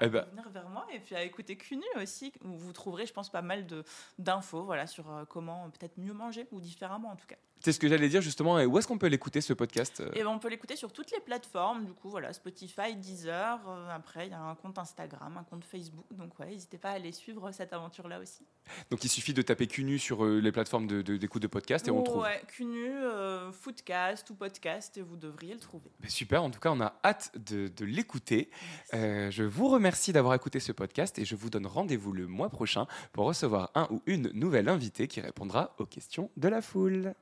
à 0.00 0.04
Eh 0.04 0.08
ben. 0.08 0.24
venir 0.30 0.48
vers 0.50 0.68
moi 0.68 0.86
et 0.92 1.00
puis 1.00 1.16
à 1.16 1.22
écouter 1.24 1.56
CUNU 1.56 1.82
aussi, 2.00 2.32
où 2.44 2.56
vous 2.56 2.72
trouverez, 2.72 3.06
je 3.06 3.12
pense, 3.12 3.30
pas 3.30 3.42
mal 3.42 3.66
de- 3.66 3.82
d'infos 4.18 4.62
voilà, 4.64 4.86
sur 4.86 5.10
euh, 5.10 5.24
comment 5.24 5.64
euh, 5.64 5.68
peut-être 5.68 5.98
mieux 5.98 6.12
manger 6.12 6.46
ou 6.52 6.60
différemment 6.60 7.10
en 7.10 7.16
tout 7.16 7.26
cas. 7.26 7.36
C'est 7.60 7.72
ce 7.72 7.78
que 7.80 7.88
j'allais 7.88 8.08
dire 8.08 8.22
justement. 8.22 8.58
Et 8.58 8.66
où 8.66 8.78
est-ce 8.78 8.86
qu'on 8.86 8.98
peut 8.98 9.06
l'écouter, 9.08 9.40
ce 9.40 9.52
podcast 9.52 10.00
euh 10.00 10.10
Et 10.14 10.22
ben, 10.22 10.28
on 10.28 10.38
peut 10.38 10.48
l'écouter 10.48 10.76
sur 10.76 10.92
toutes 10.92 11.10
les 11.10 11.20
plateformes, 11.20 11.84
du 11.84 11.92
coup, 11.92 12.08
voilà, 12.08 12.32
Spotify, 12.32 12.94
Deezer. 12.96 13.60
euh, 13.68 13.88
après, 13.90 14.26
il 14.26 14.30
y 14.30 14.34
a 14.34 14.40
un 14.40 14.54
compte 14.54 14.78
Instagram, 14.78 15.36
un 15.36 15.42
compte 15.44 15.64
Facebook. 15.64 16.04
Donc, 16.12 16.38
ouais, 16.38 16.46
n'hésitez 16.46 16.78
pas 16.78 16.90
à 16.90 16.92
aller 16.92 17.12
suivre 17.12 17.50
cette 17.52 17.72
aventure-là 17.72 18.20
aussi. 18.20 18.46
Donc, 18.90 19.02
il 19.04 19.08
suffit 19.08 19.34
de 19.34 19.42
taper 19.42 19.66
CUNU 19.66 19.98
sur 19.98 20.24
euh, 20.24 20.38
les 20.40 20.52
plateformes 20.52 20.86
de- 20.86 21.02
de- 21.02 21.16
d'écoute 21.16 21.42
de, 21.42 21.46
podcast 21.48 21.88
et 21.88 21.90
on 21.90 22.02
trouve. 22.02 22.22
Ouais, 22.22 22.42
CUNU, 22.48 22.90
euh, 22.96 23.50
Foodcast 23.52 24.30
ou 24.30 24.34
podcast, 24.34 24.96
et 24.98 25.02
vous 25.02 25.16
devriez 25.16 25.54
le 25.54 25.60
trouver. 25.60 25.90
Ben, 26.00 26.08
Super, 26.10 26.42
en 26.44 26.50
tout 26.50 26.60
cas, 26.60 26.70
on 26.70 26.80
a 26.80 26.94
hâte 27.04 27.32
de, 27.50 27.68
de 27.68 27.84
l'écouter. 27.84 28.50
Je 28.92 29.42
vous 29.42 29.68
remercie 29.68 30.12
d'avoir 30.12 30.34
écouté 30.34 30.60
ce 30.60 30.72
podcast 30.72 31.18
et 31.18 31.24
je 31.24 31.34
vous 31.34 31.50
donne 31.50 31.66
rendez-vous 31.66 32.12
le 32.12 32.26
mois 32.26 32.50
prochain 32.50 32.86
pour 33.12 33.24
recevoir 33.26 33.70
un 33.74 33.86
ou 33.90 34.02
une 34.06 34.30
nouvelle 34.32 34.68
invitée 34.68 35.08
qui 35.08 35.20
répondra 35.20 35.74
aux 35.78 35.86
questions 35.86 36.30
de 36.36 36.48
la 36.48 36.62
foule. 36.62 37.14